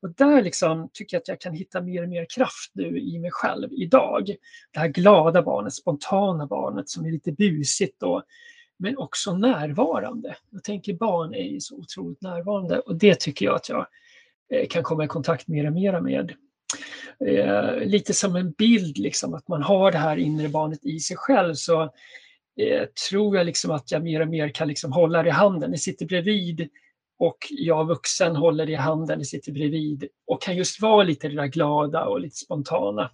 Och 0.00 0.14
där 0.14 0.42
liksom 0.42 0.90
tycker 0.92 1.16
jag 1.16 1.20
att 1.20 1.28
jag 1.28 1.40
kan 1.40 1.54
hitta 1.54 1.80
mer 1.80 2.02
och 2.02 2.08
mer 2.08 2.26
kraft 2.34 2.70
nu 2.72 2.98
i 2.98 3.18
mig 3.18 3.30
själv 3.32 3.72
idag. 3.72 4.36
Det 4.72 4.78
här 4.78 4.88
glada 4.88 5.42
barnet, 5.42 5.74
spontana 5.74 6.46
barnet 6.46 6.88
som 6.88 7.06
är 7.06 7.10
lite 7.10 7.32
busigt 7.32 8.02
och, 8.02 8.22
men 8.78 8.98
också 8.98 9.36
närvarande. 9.36 10.36
Jag 10.50 10.64
tänker 10.64 10.94
barn 10.94 11.34
är 11.34 11.42
ju 11.42 11.60
så 11.60 11.76
otroligt 11.76 12.22
närvarande 12.22 12.78
och 12.78 12.96
det 12.96 13.20
tycker 13.20 13.46
jag 13.46 13.54
att 13.54 13.68
jag 13.68 13.86
eh, 14.52 14.68
kan 14.68 14.82
komma 14.82 15.04
i 15.04 15.08
kontakt 15.08 15.48
mer 15.48 15.66
och 15.66 15.72
mer 15.72 16.00
med 16.00 16.32
eh, 17.26 17.86
lite 17.86 18.14
som 18.14 18.36
en 18.36 18.50
bild, 18.50 18.98
liksom, 18.98 19.34
att 19.34 19.48
man 19.48 19.62
har 19.62 19.92
det 19.92 19.98
här 19.98 20.16
inre 20.16 20.48
barnet 20.48 20.84
i 20.84 21.00
sig 21.00 21.16
själv 21.16 21.54
så 21.54 21.82
eh, 22.60 22.84
tror 23.10 23.36
jag 23.36 23.46
liksom 23.46 23.70
att 23.70 23.90
jag 23.90 24.02
mer 24.02 24.20
och 24.20 24.28
mer 24.28 24.48
kan 24.48 24.68
liksom 24.68 24.92
hålla 24.92 25.22
det 25.22 25.28
i 25.28 25.32
handen. 25.32 25.70
Det 25.70 25.78
sitter 25.78 26.06
bredvid 26.06 26.68
och 27.18 27.38
jag 27.50 27.86
vuxen 27.86 28.36
håller 28.36 28.66
det 28.66 28.72
i 28.72 28.76
handen, 28.76 29.18
det 29.18 29.24
sitter 29.24 29.52
bredvid 29.52 30.08
och 30.26 30.42
kan 30.42 30.56
just 30.56 30.82
vara 30.82 31.02
lite 31.02 31.28
det 31.28 31.34
där 31.34 31.46
glada 31.46 32.04
och 32.04 32.20
lite 32.20 32.36
spontana. 32.36 33.10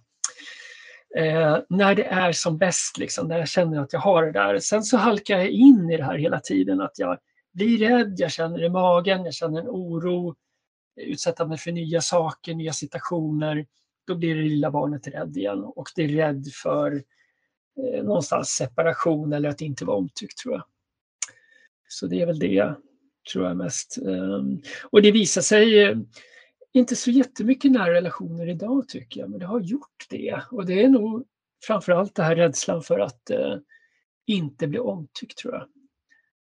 Eh, 1.15 1.57
när 1.69 1.95
det 1.95 2.05
är 2.05 2.31
som 2.31 2.57
bäst, 2.57 2.97
liksom, 2.97 3.27
när 3.27 3.39
jag 3.39 3.47
känner 3.47 3.79
att 3.79 3.93
jag 3.93 3.99
har 3.99 4.25
det 4.25 4.31
där. 4.31 4.59
Sen 4.59 4.83
så 4.83 4.97
halkar 4.97 5.37
jag 5.37 5.49
in 5.49 5.89
i 5.89 5.97
det 5.97 6.03
här 6.03 6.17
hela 6.17 6.39
tiden, 6.39 6.81
att 6.81 6.99
jag 6.99 7.17
blir 7.53 7.77
rädd, 7.77 8.15
jag 8.17 8.31
känner 8.31 8.63
i 8.63 8.69
magen, 8.69 9.25
jag 9.25 9.33
känner 9.33 9.61
en 9.61 9.67
oro, 9.67 10.35
utsätta 10.95 11.45
mig 11.45 11.57
för 11.57 11.71
nya 11.71 12.01
saker, 12.01 12.53
nya 12.53 12.73
situationer 12.73 13.65
då 14.07 14.15
blir 14.15 14.35
det 14.35 14.41
lilla 14.41 14.71
barnet 14.71 15.07
rädd 15.07 15.37
igen 15.37 15.63
och 15.63 15.89
det 15.95 16.03
är 16.03 16.07
rädd 16.07 16.47
för 16.63 17.03
eh, 17.77 18.03
någonstans 18.03 18.49
separation 18.49 19.33
eller 19.33 19.49
att 19.49 19.61
inte 19.61 19.85
vara 19.85 19.97
omtyckt 19.97 20.37
tror 20.37 20.53
jag. 20.53 20.63
Så 21.87 22.07
det 22.07 22.21
är 22.21 22.25
väl 22.25 22.39
det 22.39 22.75
tror 23.31 23.47
jag 23.47 23.57
mest. 23.57 23.97
Eh, 23.97 24.43
och 24.83 25.01
det 25.01 25.11
visar 25.11 25.41
sig 25.41 25.83
eh, 25.83 25.97
inte 26.73 26.95
så 26.95 27.11
jättemycket 27.11 27.71
nära 27.71 27.93
relationer 27.93 28.49
idag 28.49 28.87
tycker 28.87 29.21
jag, 29.21 29.29
men 29.29 29.39
det 29.39 29.45
har 29.45 29.59
gjort 29.59 30.05
det. 30.09 30.43
Och 30.51 30.65
det 30.65 30.83
är 30.83 30.89
nog 30.89 31.25
framförallt 31.63 32.15
det 32.15 32.23
här 32.23 32.35
rädslan 32.35 32.81
för 32.81 32.99
att 32.99 33.31
uh, 33.33 33.57
inte 34.25 34.67
bli 34.67 34.79
omtyckt 34.79 35.37
tror 35.37 35.53
jag. 35.53 35.67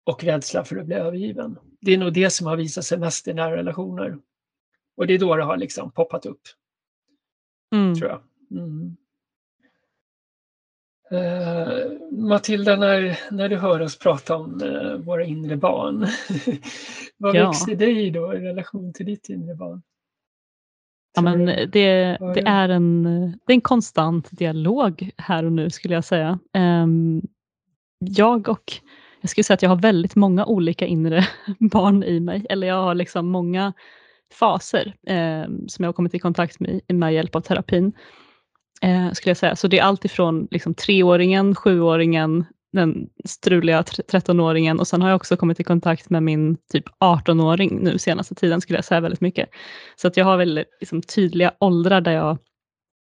Och 0.04 0.24
rädslan 0.24 0.64
för 0.64 0.76
att 0.76 0.86
bli 0.86 0.94
övergiven. 0.94 1.58
Det 1.80 1.94
är 1.94 1.98
nog 1.98 2.12
det 2.12 2.30
som 2.30 2.46
har 2.46 2.56
visat 2.56 2.84
sig 2.84 2.98
mest 2.98 3.28
i 3.28 3.34
nära 3.34 3.56
relationer. 3.56 4.18
Och 4.96 5.06
det 5.06 5.14
är 5.14 5.18
då 5.18 5.36
det 5.36 5.44
har 5.44 5.56
liksom 5.56 5.90
poppat 5.90 6.26
upp. 6.26 6.40
Mm. 7.74 7.94
Tror 7.94 8.10
jag. 8.10 8.22
Mm. 8.50 8.96
Uh, 11.12 12.00
Matilda, 12.10 12.76
när, 12.76 13.18
när 13.30 13.48
du 13.48 13.56
hör 13.56 13.80
oss 13.80 13.98
prata 13.98 14.36
om 14.36 14.62
uh, 14.62 14.96
våra 14.96 15.24
inre 15.24 15.56
barn, 15.56 16.06
vad 17.16 17.36
ja. 17.36 17.46
växer 17.46 17.74
dig 17.74 18.10
då 18.10 18.34
i 18.34 18.38
relation 18.38 18.92
till 18.92 19.06
ditt 19.06 19.28
inre 19.28 19.54
barn? 19.54 19.82
Ja, 21.18 21.22
men 21.22 21.46
det, 21.46 22.18
det, 22.34 22.40
är 22.46 22.68
en, 22.68 23.02
det 23.46 23.52
är 23.52 23.54
en 23.54 23.60
konstant 23.60 24.28
dialog 24.30 25.10
här 25.18 25.44
och 25.44 25.52
nu 25.52 25.70
skulle 25.70 25.94
jag 25.94 26.04
säga. 26.04 26.38
Um, 26.58 27.22
jag 27.98 28.48
och 28.48 28.72
jag 29.20 29.30
skulle 29.30 29.44
säga 29.44 29.54
att 29.54 29.62
jag 29.62 29.70
har 29.70 29.76
väldigt 29.76 30.16
många 30.16 30.46
olika 30.46 30.86
inre 30.86 31.26
barn 31.60 32.02
i 32.04 32.20
mig, 32.20 32.46
eller 32.50 32.66
jag 32.66 32.82
har 32.82 32.94
liksom 32.94 33.28
många 33.28 33.72
faser 34.40 34.94
eh, 35.06 35.44
som 35.68 35.82
jag 35.82 35.88
har 35.88 35.92
kommit 35.92 36.14
i 36.14 36.18
kontakt 36.18 36.60
med 36.60 36.80
med 36.88 37.14
hjälp 37.14 37.36
av 37.36 37.40
terapin. 37.40 37.92
eh, 38.82 39.12
skulle 39.12 39.30
jag 39.30 39.36
säga. 39.36 39.56
Så 39.56 39.68
det 39.68 39.78
är 39.78 39.82
allt 39.82 40.04
ifrån 40.04 40.48
liksom, 40.50 40.74
treåringen, 40.74 41.54
sjuåringen, 41.54 42.44
den 42.72 43.08
struliga 43.24 43.82
13-åringen 43.82 44.78
och 44.78 44.86
sen 44.86 45.02
har 45.02 45.08
jag 45.08 45.16
också 45.16 45.36
kommit 45.36 45.60
i 45.60 45.64
kontakt 45.64 46.10
med 46.10 46.22
min 46.22 46.56
typ 46.72 46.84
18-åring 47.00 47.78
nu 47.82 47.98
senaste 47.98 48.34
tiden 48.34 48.60
skulle 48.60 48.78
jag 48.78 48.84
säga 48.84 49.00
väldigt 49.00 49.20
mycket. 49.20 49.48
Så 49.96 50.08
att 50.08 50.16
jag 50.16 50.24
har 50.24 50.36
väldigt 50.36 50.68
liksom, 50.80 51.02
tydliga 51.02 51.52
åldrar 51.60 52.00
där 52.00 52.12
jag 52.12 52.30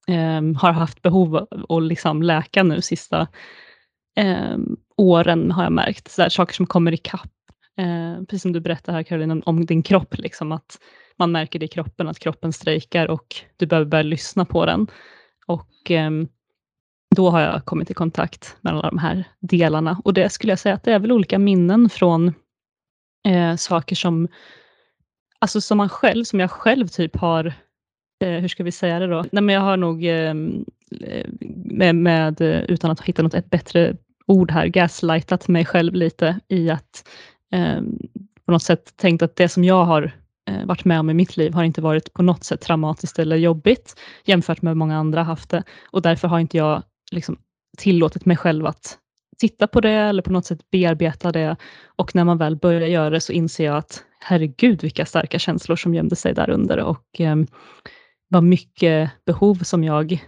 eh, 0.08 0.42
har 0.62 0.72
haft 0.72 1.02
behov 1.02 1.36
av 1.36 1.48
att 1.70 1.84
liksom, 1.84 2.24
läka 2.24 2.64
nu 2.64 2.82
sista 2.82 3.28
eh, 4.18 4.58
åren 4.98 5.52
har 5.52 5.64
jag 5.64 5.74
märkt. 5.74 6.12
Så 6.12 6.22
där, 6.22 6.30
saker 6.30 6.54
som 6.54 6.66
kommer 6.66 6.92
ikapp. 6.92 7.32
Eh, 7.78 8.24
precis 8.24 8.42
som 8.42 8.54
du 8.54 8.60
berättade 8.60 8.96
här 8.96 9.04
Caroline 9.04 9.44
om 9.46 9.66
din 9.66 9.84
kropp, 9.84 10.18
liksom, 10.18 10.52
att 10.52 10.80
man 11.18 11.32
märker 11.32 11.60
det 11.60 11.66
i 11.66 11.70
kroppen, 11.70 12.08
att 12.08 12.20
kroppen 12.20 12.54
strejkar 12.54 13.08
och 13.08 13.36
du 13.58 13.66
behöver 13.66 13.90
börja 13.90 14.04
lyssna 14.04 14.46
på 14.46 14.66
den. 14.66 14.88
Och 15.48 15.92
eh, 15.92 16.12
då 17.16 17.30
har 17.30 17.42
jag 17.42 17.66
kommit 17.66 17.92
i 17.92 17.94
kontakt 17.94 18.58
med 18.62 18.74
alla 18.74 18.90
de 18.90 18.98
här 18.98 19.24
delarna. 19.40 20.02
Och 20.04 20.14
det 20.14 20.30
skulle 20.30 20.52
jag 20.52 20.60
säga 20.60 20.76
att 20.76 20.84
det 20.84 20.94
är 20.94 21.00
väl 21.00 21.12
olika 21.12 21.40
minnen 21.40 21.90
från 21.90 22.34
eh, 23.28 23.56
saker 23.56 23.96
som, 23.96 24.28
alltså 25.40 25.62
som 25.62 25.78
man 25.78 25.90
själv, 25.90 26.24
som 26.24 26.40
jag 26.40 26.52
själv 26.52 26.88
typ 26.88 27.18
har, 27.18 27.46
eh, 28.24 28.30
hur 28.30 28.48
ska 28.48 28.64
vi 28.64 28.72
säga 28.72 29.00
det 29.00 29.08
då? 29.08 29.26
Nej, 29.32 29.44
men 29.44 29.56
jag 29.56 29.62
har 29.62 29.78
nog, 29.78 30.06
eh, 30.06 30.34
med, 31.66 31.96
med, 31.96 32.42
utan 32.42 32.92
att 32.92 33.02
hitta 33.02 33.24
något 33.24 33.34
ett 33.34 33.50
bättre 33.50 33.96
ord 34.28 34.52
här, 34.52 34.68
gaslightat 34.68 35.48
mig 35.48 35.66
själv 35.66 35.94
lite 35.94 36.40
i 36.48 36.70
att 36.70 37.08
eh, 37.52 37.82
på 38.46 38.52
något 38.52 38.64
sätt 38.64 38.94
tänkt 38.98 39.22
att 39.22 39.36
det 39.36 39.50
som 39.50 39.64
jag 39.64 39.86
har 39.86 40.12
eh, 40.50 40.66
varit 40.66 40.86
med 40.86 41.00
om 41.00 41.10
i 41.10 41.14
mitt 41.14 41.38
liv 41.38 41.54
har 41.54 41.64
inte 41.64 41.82
varit 41.82 42.14
på 42.14 42.24
något 42.24 42.44
sätt 42.44 42.62
traumatiskt 42.62 43.20
eller 43.20 43.36
jobbigt 43.36 44.00
jämfört 44.26 44.62
med 44.62 44.78
många 44.78 44.98
andra 44.98 45.24
haft 45.24 45.50
det. 45.50 45.64
Och 45.92 46.02
därför 46.02 46.28
har 46.28 46.40
inte 46.40 46.58
jag 46.58 46.84
liksom 47.12 47.38
tillåtit 47.78 48.26
mig 48.26 48.38
själv 48.38 48.66
att 48.66 48.98
titta 49.38 49.68
på 49.68 49.82
det 49.82 49.92
eller 49.92 50.22
på 50.22 50.32
något 50.32 50.46
sätt 50.46 50.72
bearbeta 50.72 51.32
det. 51.32 51.56
Och 51.86 52.16
när 52.16 52.24
man 52.24 52.38
väl 52.38 52.56
börjar 52.56 52.88
göra 52.88 53.10
det 53.10 53.22
så 53.22 53.32
inser 53.32 53.66
jag 53.66 53.78
att 53.78 54.04
herregud 54.20 54.82
vilka 54.82 55.06
starka 55.06 55.40
känslor 55.40 55.76
som 55.76 55.96
gömde 55.96 56.16
sig 56.16 56.34
där 56.34 56.50
under 56.50 56.78
och 56.78 57.22
eh, 57.22 57.36
vad 58.30 58.44
mycket 58.44 59.12
behov 59.26 59.56
som 59.56 59.84
jag 59.84 60.24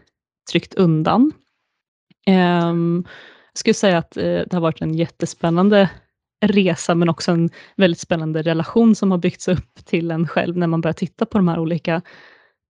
tryckt 0.51 0.73
undan. 0.73 1.31
Eh, 2.27 2.73
jag 3.53 3.57
skulle 3.57 3.73
säga 3.73 3.97
att 3.97 4.17
eh, 4.17 4.23
det 4.23 4.53
har 4.53 4.61
varit 4.61 4.81
en 4.81 4.93
jättespännande 4.93 5.89
resa 6.45 6.95
men 6.95 7.09
också 7.09 7.31
en 7.31 7.49
väldigt 7.75 7.99
spännande 7.99 8.41
relation 8.41 8.95
som 8.95 9.11
har 9.11 9.17
byggts 9.17 9.47
upp 9.47 9.85
till 9.85 10.11
en 10.11 10.27
själv 10.27 10.57
när 10.57 10.67
man 10.67 10.81
börjar 10.81 10.93
titta 10.93 11.25
på 11.25 11.37
de 11.37 11.47
här 11.47 11.59
olika 11.59 12.01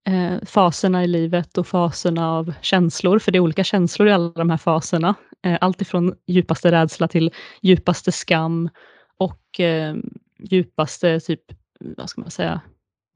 eh, 0.08 0.46
faserna 0.46 1.04
i 1.04 1.08
livet 1.08 1.58
och 1.58 1.68
faserna 1.68 2.32
av 2.32 2.54
känslor, 2.62 3.20
för 3.20 3.32
det 3.32 3.38
är 3.38 3.40
olika 3.40 3.64
känslor 3.64 4.08
i 4.08 4.12
alla 4.12 4.30
de 4.30 4.50
här 4.50 4.58
faserna. 4.58 5.16
Eh, 5.46 5.58
allt 5.62 5.82
ifrån 5.82 6.14
djupaste 6.28 6.72
rädsla 6.72 7.08
till 7.08 7.32
djupaste 7.62 8.12
skam 8.12 8.70
och 9.18 9.60
eh, 9.60 9.96
djupaste 10.40 11.20
typ, 11.20 11.42
vad 11.80 12.10
ska 12.10 12.22
man 12.22 12.32
säga, 12.32 12.62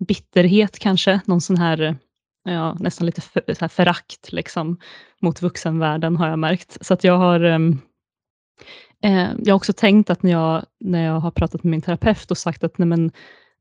bitterhet 0.08 0.80
kanske, 0.80 1.22
någon 1.26 1.42
sån 1.42 1.58
här 1.58 1.82
eh, 1.82 1.96
ja, 2.44 2.74
nästan 2.80 3.06
lite 3.06 3.22
för, 3.22 3.44
så 3.48 3.60
här 3.60 3.68
förakt 3.68 4.32
liksom, 4.32 4.78
mot 5.22 5.42
vuxenvärlden 5.42 6.16
har 6.16 6.30
jag 6.30 6.40
märkt. 6.40 6.78
Så 6.86 6.94
att 6.94 7.04
jag 7.04 7.18
har 7.18 7.40
ehm, 7.40 7.80
eh, 9.04 9.30
jag 9.38 9.54
har 9.54 9.56
också 9.56 9.74
tänkt 9.74 10.10
att 10.10 10.24
när 10.24 10.32
jag, 10.32 10.66
när 10.80 11.06
jag 11.06 11.20
har 11.20 11.32
pratat 11.32 11.64
med 11.64 11.72
min 11.72 11.82
terapeut 11.82 12.32
och 12.32 12.38
sagt 12.38 12.64
att 12.64 12.78
nej 12.78 12.88
men, 12.88 13.12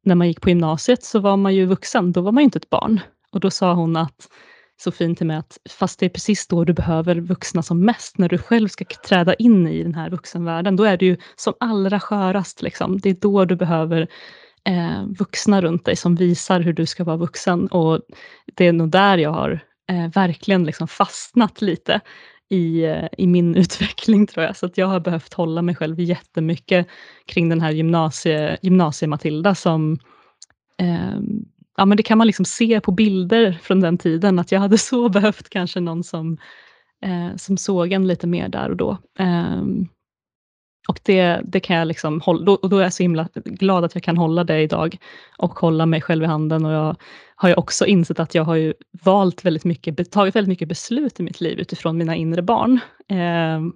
när 0.05 0.15
man 0.15 0.29
gick 0.29 0.41
på 0.41 0.49
gymnasiet 0.49 1.05
så 1.05 1.19
var 1.19 1.37
man 1.37 1.55
ju 1.55 1.67
vuxen, 1.67 2.13
då 2.13 2.21
var 2.21 2.33
man 2.33 2.41
ju 2.41 2.45
inte 2.45 2.59
ett 2.59 2.71
barn. 2.71 3.01
Och 3.31 3.41
då 3.41 3.51
sa 3.51 3.75
hon 3.75 3.97
att, 3.97 4.29
så 4.77 4.93
fint 4.93 5.19
till 5.19 5.27
mig 5.27 5.37
att 5.37 5.59
fast 5.71 6.01
det 6.01 6.07
är 6.07 6.11
precis 6.11 6.47
då 6.47 6.65
du 6.65 6.73
behöver 6.73 7.21
vuxna 7.21 7.63
som 7.63 7.85
mest, 7.85 8.19
när 8.19 8.29
du 8.29 8.39
själv 8.39 8.69
ska 8.69 8.85
träda 8.85 9.35
in 9.35 9.69
i 9.69 9.83
den 9.83 9.95
här 9.95 10.11
vuxenvärlden, 10.11 10.77
då 10.77 10.85
är 10.85 10.97
du 10.97 11.07
ju 11.07 11.17
som 11.37 11.55
allra 11.61 12.01
skörast. 12.01 12.63
Liksom. 12.63 12.99
Det 12.99 13.11
är 13.11 13.15
då 13.15 13.45
du 13.45 13.57
behöver 13.57 14.09
eh, 14.65 15.05
vuxna 15.19 15.61
runt 15.63 15.85
dig 15.85 15.97
som 15.97 16.15
visar 16.15 16.61
hur 16.61 16.73
du 16.73 16.87
ska 16.87 17.05
vara 17.05 17.17
vuxen. 17.17 17.67
Och 17.67 18.01
det 18.55 18.67
är 18.67 18.73
nog 18.73 18.91
där 18.91 19.19
jag 19.19 19.31
har 19.31 19.61
eh, 19.89 20.11
verkligen 20.15 20.65
liksom 20.65 20.89
fastnat 20.89 21.63
lite 21.63 22.01
i, 22.55 22.85
eh, 22.85 23.07
i 23.19 23.27
min 23.27 23.55
utveckling 23.57 24.27
tror 24.27 24.47
jag. 24.47 24.57
Så 24.57 24.67
att 24.67 24.79
jag 24.79 24.87
har 24.87 25.01
behövt 25.01 25.35
hålla 25.35 25.63
mig 25.63 25.75
själv 25.75 26.01
jättemycket 26.01 26.87
kring 27.27 27.49
den 27.49 27.61
här 27.61 27.71
gymnasie, 27.71 28.59
gymnasie-Matilda 28.63 29.55
som 29.55 29.99
eh, 30.79 31.19
ja, 31.77 31.85
men 31.85 31.97
det 31.97 32.03
kan 32.03 32.19
man 32.19 32.27
liksom 32.27 32.45
se 32.45 32.81
på 32.81 32.93
bilder 32.93 33.59
från 33.63 33.81
den 33.81 33.99
tiden, 33.99 34.39
att 34.39 34.53
jag 34.53 34.61
hade 34.61 34.79
så 34.79 35.09
behövt 35.19 35.49
kanske 35.49 35.81
någon 35.81 36.05
som, 36.05 36.39
eh, 37.05 37.37
som 37.37 37.57
såg 37.57 37.93
en 37.93 38.07
lite 38.07 38.27
mer 38.27 38.49
där 38.49 38.71
och 38.71 38.77
då. 38.77 38.99
Eh, 39.19 39.63
och 40.89 41.01
det, 41.03 41.41
det 41.45 41.61
kan 41.61 41.77
jag 41.77 41.89
liksom 41.89 42.21
hålla, 42.21 42.53
och 42.53 42.69
då 42.69 42.79
är 42.79 42.83
jag 42.83 42.93
så 42.93 43.03
himla 43.03 43.29
glad 43.45 43.85
att 43.85 43.95
jag 43.95 44.05
kan 44.05 44.17
hålla 44.17 44.45
det 44.45 44.61
idag 44.61 44.97
och 45.39 45.59
hålla 45.59 45.87
mig 45.87 46.01
själv 46.01 46.23
i 46.23 46.27
handen. 46.27 46.65
Och 46.65 46.73
jag 46.73 46.97
har 47.37 47.49
jag 47.49 47.59
också 47.59 47.87
insett 47.87 48.21
att 48.21 48.35
jag 48.35 48.45
har 48.45 48.55
ju 48.55 48.75
valt 49.05 49.45
väldigt 49.45 49.65
mycket, 49.65 50.11
tagit 50.11 50.37
väldigt 50.37 50.49
mycket 50.49 50.69
beslut 50.69 51.21
i 51.21 51.23
mitt 51.23 51.41
liv 51.41 51.61
utifrån 51.61 51.99
mina 51.99 52.17
inre 52.17 52.43
barn. 52.43 52.81
Ehm, 53.09 53.73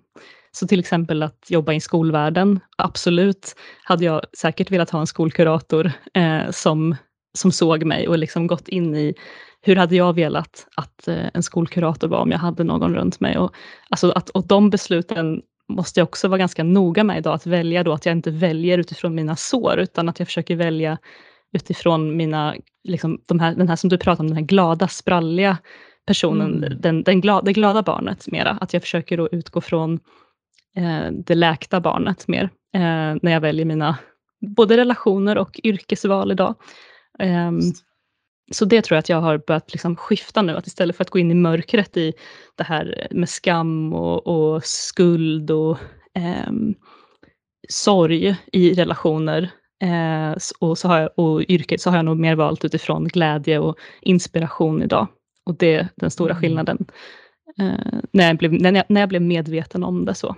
så 0.53 0.66
till 0.66 0.81
exempel 0.81 1.23
att 1.23 1.47
jobba 1.49 1.73
i 1.73 1.81
skolvärlden, 1.81 2.61
absolut 2.77 3.55
hade 3.85 4.05
jag 4.05 4.23
säkert 4.38 4.71
velat 4.71 4.90
ha 4.90 5.01
en 5.01 5.07
skolkurator 5.07 5.92
eh, 6.14 6.51
som 6.51 6.97
som 7.38 7.53
såg 7.53 7.85
mig 7.85 8.09
och 8.09 8.18
liksom 8.18 8.47
gått 8.47 8.68
in 8.68 8.97
i 8.97 9.14
hur 9.61 9.77
hade 9.77 9.97
jag 9.97 10.14
velat 10.14 10.66
att 10.77 11.09
eh, 11.09 11.27
en 11.35 11.42
skolkurator 11.42 12.09
var 12.09 12.18
om 12.18 12.31
jag 12.31 12.38
hade 12.38 12.64
någon 12.64 12.94
runt 12.94 13.21
mig. 13.21 13.38
Och, 13.38 13.55
alltså 13.90 14.11
att, 14.11 14.29
och 14.31 14.47
de 14.47 14.71
besluten 14.71 15.42
måste 15.68 16.01
jag 16.01 16.05
också 16.05 16.29
vara 16.29 16.38
ganska 16.38 16.64
noga 16.64 17.05
med 17.05 17.18
idag, 17.18 17.35
att 17.35 17.47
välja 17.47 17.85
då 17.85 17.92
att 17.92 18.07
jag 18.07 18.12
inte 18.12 18.31
väljer 18.31 18.79
utifrån 18.79 19.14
mina 19.14 19.37
sår, 19.37 19.79
utan 19.79 20.09
att 20.09 20.18
jag 20.18 20.29
försöker 20.29 20.57
välja 20.57 20.99
utifrån 21.53 22.17
mina, 22.17 22.55
liksom, 22.85 23.21
de 23.27 23.41
här, 23.41 23.55
den 23.55 23.69
här 23.69 23.77
som 23.77 23.91
du 23.91 23.99
pratar 23.99 24.25
om, 24.25 24.29
den 24.29 24.37
här 24.37 24.45
glada, 24.45 24.89
spralliga 24.89 25.59
personen, 26.07 26.65
mm. 26.65 26.81
den, 26.81 27.03
den 27.03 27.21
glada, 27.21 27.45
det 27.45 27.53
glada 27.53 27.83
barnet 27.83 28.27
mera. 28.27 28.51
Att 28.51 28.73
jag 28.73 28.83
försöker 28.83 29.17
då 29.17 29.29
utgå 29.33 29.61
från 29.61 30.01
eh, 30.77 31.11
det 31.13 31.35
läkta 31.35 31.81
barnet 31.81 32.29
mer, 32.29 32.45
eh, 32.75 33.17
när 33.23 33.33
jag 33.33 33.41
väljer 33.41 33.65
mina 33.65 33.99
både 34.41 34.77
relationer 34.77 35.39
och 35.39 35.61
yrkesval 35.65 36.33
idag. 36.33 36.55
Um, 37.19 37.61
så 38.53 38.65
det 38.65 38.83
tror 38.83 38.97
jag 38.97 38.99
att 38.99 39.09
jag 39.09 39.21
har 39.21 39.39
börjat 39.47 39.73
liksom 39.73 39.97
skifta 39.97 40.43
nu, 40.43 40.57
att 40.57 40.67
istället 40.67 40.97
för 40.97 41.05
att 41.05 41.11
gå 41.11 41.19
in 41.19 41.31
i 41.31 41.35
mörkret 41.35 41.97
i 41.97 42.13
det 42.55 42.65
här 42.65 43.09
med 43.11 43.29
skam 43.29 43.93
och, 43.93 44.27
och 44.27 44.65
skuld 44.65 45.51
och 45.51 45.79
um, 46.49 46.75
sorg 47.69 48.37
i 48.53 48.75
relationer 48.75 49.51
uh, 49.85 50.37
och, 50.59 50.79
så 50.79 50.88
har 50.88 51.01
jag, 51.01 51.11
och 51.14 51.43
yrket, 51.49 51.81
så 51.81 51.91
har 51.91 51.97
jag 51.97 52.05
nog 52.05 52.19
mer 52.19 52.35
valt 52.35 52.64
utifrån 52.64 53.09
glädje 53.09 53.59
och 53.59 53.79
inspiration 54.01 54.83
idag. 54.83 55.07
Och 55.45 55.55
det 55.55 55.75
är 55.75 55.88
den 55.95 56.11
stora 56.11 56.31
mm. 56.31 56.41
skillnaden 56.41 56.87
uh, 57.62 58.01
när, 58.12 58.27
jag 58.27 58.37
blev, 58.37 58.53
när, 58.53 58.73
jag, 58.73 58.85
när 58.88 59.01
jag 59.01 59.09
blev 59.09 59.23
medveten 59.23 59.85
om 59.85 60.05
det. 60.05 60.14
så. 60.14 60.37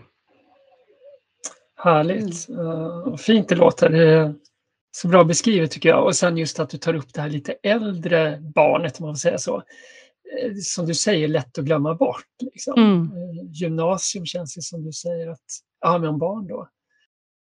Härligt. 1.76 2.50
Uh, 2.50 3.16
fint 3.16 3.48
det 3.48 3.55
låter. 3.55 3.88
Det 3.88 4.35
så 4.92 5.09
bra 5.09 5.24
beskrivet 5.24 5.70
tycker 5.70 5.88
jag. 5.88 6.05
Och 6.05 6.16
sen 6.16 6.37
just 6.37 6.61
att 6.61 6.70
du 6.70 6.79
tar 6.79 6.94
upp 6.94 7.14
det 7.14 7.20
här 7.20 7.29
lite 7.29 7.53
äldre 7.53 8.38
barnet, 8.55 9.00
om 9.00 9.07
man 9.07 9.14
får 9.14 9.18
säga 9.18 9.38
så. 9.38 9.57
Eh, 9.57 10.53
som 10.62 10.87
du 10.87 10.94
säger, 10.94 11.29
lätt 11.29 11.59
att 11.59 11.64
glömma 11.64 11.94
bort. 11.94 12.26
Liksom. 12.40 12.74
Mm. 12.76 13.03
Eh, 13.03 13.50
gymnasium 13.50 14.26
känns 14.26 14.55
det 14.55 14.62
som 14.62 14.85
du 14.85 14.92
säger 14.92 15.29
att, 15.29 15.44
ja 15.81 15.98
men 15.98 16.18
barn 16.18 16.46
då. 16.46 16.68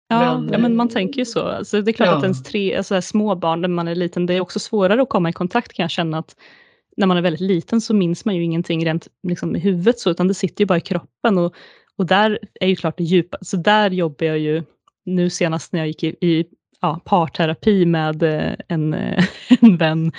Ja, 0.09 0.39
men, 0.39 0.53
ja, 0.53 0.57
men 0.57 0.75
man 0.75 0.89
tänker 0.89 1.19
ju 1.19 1.25
så. 1.25 1.41
Alltså, 1.41 1.81
det 1.81 1.91
är 1.91 1.93
klart 1.93 2.07
ja. 2.07 2.17
att 2.17 2.23
ens 2.23 2.43
tre 2.43 2.75
alltså, 2.75 3.01
små 3.01 3.35
barn 3.35 3.61
när 3.61 3.67
man 3.67 3.87
är 3.87 3.95
liten, 3.95 4.25
det 4.25 4.33
är 4.33 4.41
också 4.41 4.59
svårare 4.59 5.01
att 5.01 5.09
komma 5.09 5.29
i 5.29 5.33
kontakt 5.33 5.73
kan 5.73 5.83
jag 5.83 5.91
känna 5.91 6.17
att 6.17 6.35
när 6.97 7.07
man 7.07 7.17
är 7.17 7.21
väldigt 7.21 7.41
liten 7.41 7.81
så 7.81 7.93
minns 7.93 8.25
man 8.25 8.35
ju 8.35 8.43
ingenting 8.43 8.85
rent 8.85 9.07
liksom, 9.23 9.55
i 9.55 9.59
huvudet 9.59 9.99
så, 9.99 10.09
utan 10.09 10.27
det 10.27 10.33
sitter 10.33 10.61
ju 10.61 10.65
bara 10.65 10.77
i 10.77 10.81
kroppen. 10.81 11.37
Och, 11.37 11.55
och 11.95 12.05
där 12.05 12.39
är 12.59 12.67
ju 12.67 12.75
klart 12.75 12.97
det 12.97 13.03
djupa, 13.03 13.37
så 13.41 13.57
där 13.57 13.91
jobbar 13.91 14.25
jag 14.25 14.39
ju 14.39 14.63
nu 15.05 15.29
senast 15.29 15.73
när 15.73 15.79
jag 15.79 15.87
gick 15.87 16.03
i, 16.03 16.07
i 16.07 16.45
ja, 16.81 17.01
parterapi 17.05 17.85
med 17.85 18.23
eh, 18.23 18.53
en, 18.67 18.93
eh, 18.93 19.25
en 19.61 19.77
vän 19.77 20.11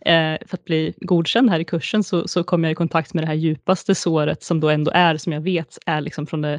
eh, 0.00 0.36
för 0.46 0.56
att 0.56 0.64
bli 0.64 0.94
godkänd 0.96 1.50
här 1.50 1.60
i 1.60 1.64
kursen 1.64 2.04
så, 2.04 2.28
så 2.28 2.44
kom 2.44 2.64
jag 2.64 2.70
i 2.72 2.74
kontakt 2.74 3.14
med 3.14 3.22
det 3.22 3.28
här 3.28 3.34
djupaste 3.34 3.94
såret 3.94 4.42
som 4.42 4.60
då 4.60 4.70
ändå 4.70 4.90
är, 4.94 5.16
som 5.16 5.32
jag 5.32 5.40
vet, 5.40 5.78
är 5.86 6.00
liksom 6.00 6.26
från 6.26 6.42
de 6.42 6.58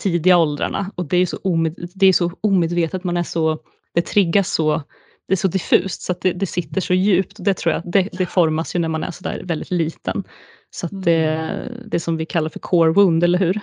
tidiga 0.00 0.38
åldrarna. 0.38 0.90
Och 0.94 1.06
det 1.06 1.16
är 1.16 1.26
så, 1.26 1.38
omed, 1.42 1.90
det 1.94 2.06
är 2.06 2.12
så 2.12 2.32
omedvetet, 2.40 3.04
man 3.04 3.16
är 3.16 3.22
så, 3.22 3.58
det 3.94 4.02
triggas 4.02 4.52
så, 4.52 4.82
det 5.28 5.34
är 5.34 5.36
så 5.36 5.48
diffust 5.48 6.02
så 6.02 6.12
att 6.12 6.20
det, 6.20 6.32
det 6.32 6.46
sitter 6.46 6.80
så 6.80 6.94
djupt. 6.94 7.38
Och 7.38 7.44
det 7.44 7.54
tror 7.54 7.74
jag, 7.74 7.82
det, 7.84 8.08
det 8.12 8.26
formas 8.26 8.76
ju 8.76 8.78
när 8.78 8.88
man 8.88 9.04
är 9.04 9.10
så 9.10 9.24
där 9.24 9.42
väldigt 9.44 9.70
liten. 9.70 10.24
Så 10.70 10.86
att 10.86 11.02
det, 11.02 11.26
mm. 11.26 11.72
det 11.86 12.00
som 12.00 12.16
vi 12.16 12.26
kallar 12.26 12.48
för 12.48 12.60
core 12.60 12.92
wound, 12.92 13.24
eller 13.24 13.38
hur? 13.38 13.60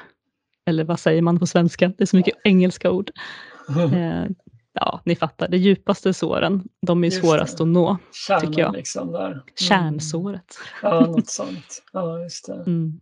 Eller 0.65 0.83
vad 0.83 0.99
säger 0.99 1.21
man 1.21 1.39
på 1.39 1.47
svenska? 1.47 1.87
Det 1.97 2.03
är 2.03 2.05
så 2.05 2.17
mycket 2.17 2.35
engelska 2.43 2.91
ord. 2.91 3.11
ja, 4.73 5.01
ni 5.05 5.15
fattar, 5.15 5.47
de 5.47 5.57
djupaste 5.57 6.13
såren, 6.13 6.63
de 6.81 7.03
är 7.03 7.07
Just 7.07 7.21
svårast 7.21 7.57
det. 7.57 7.63
att 7.63 7.67
nå. 7.67 7.97
Kärnan 8.27 8.53
jag. 8.57 8.73
liksom 8.73 9.11
där. 9.11 9.31
Mm. 9.31 9.43
Kärnsåret. 9.55 10.57
Ja, 10.81 10.99
något 10.99 11.29
sånt. 11.29 11.83
Ja, 11.93 12.19
just 12.19 12.47
det. 12.47 12.53
Mm. 12.67 12.99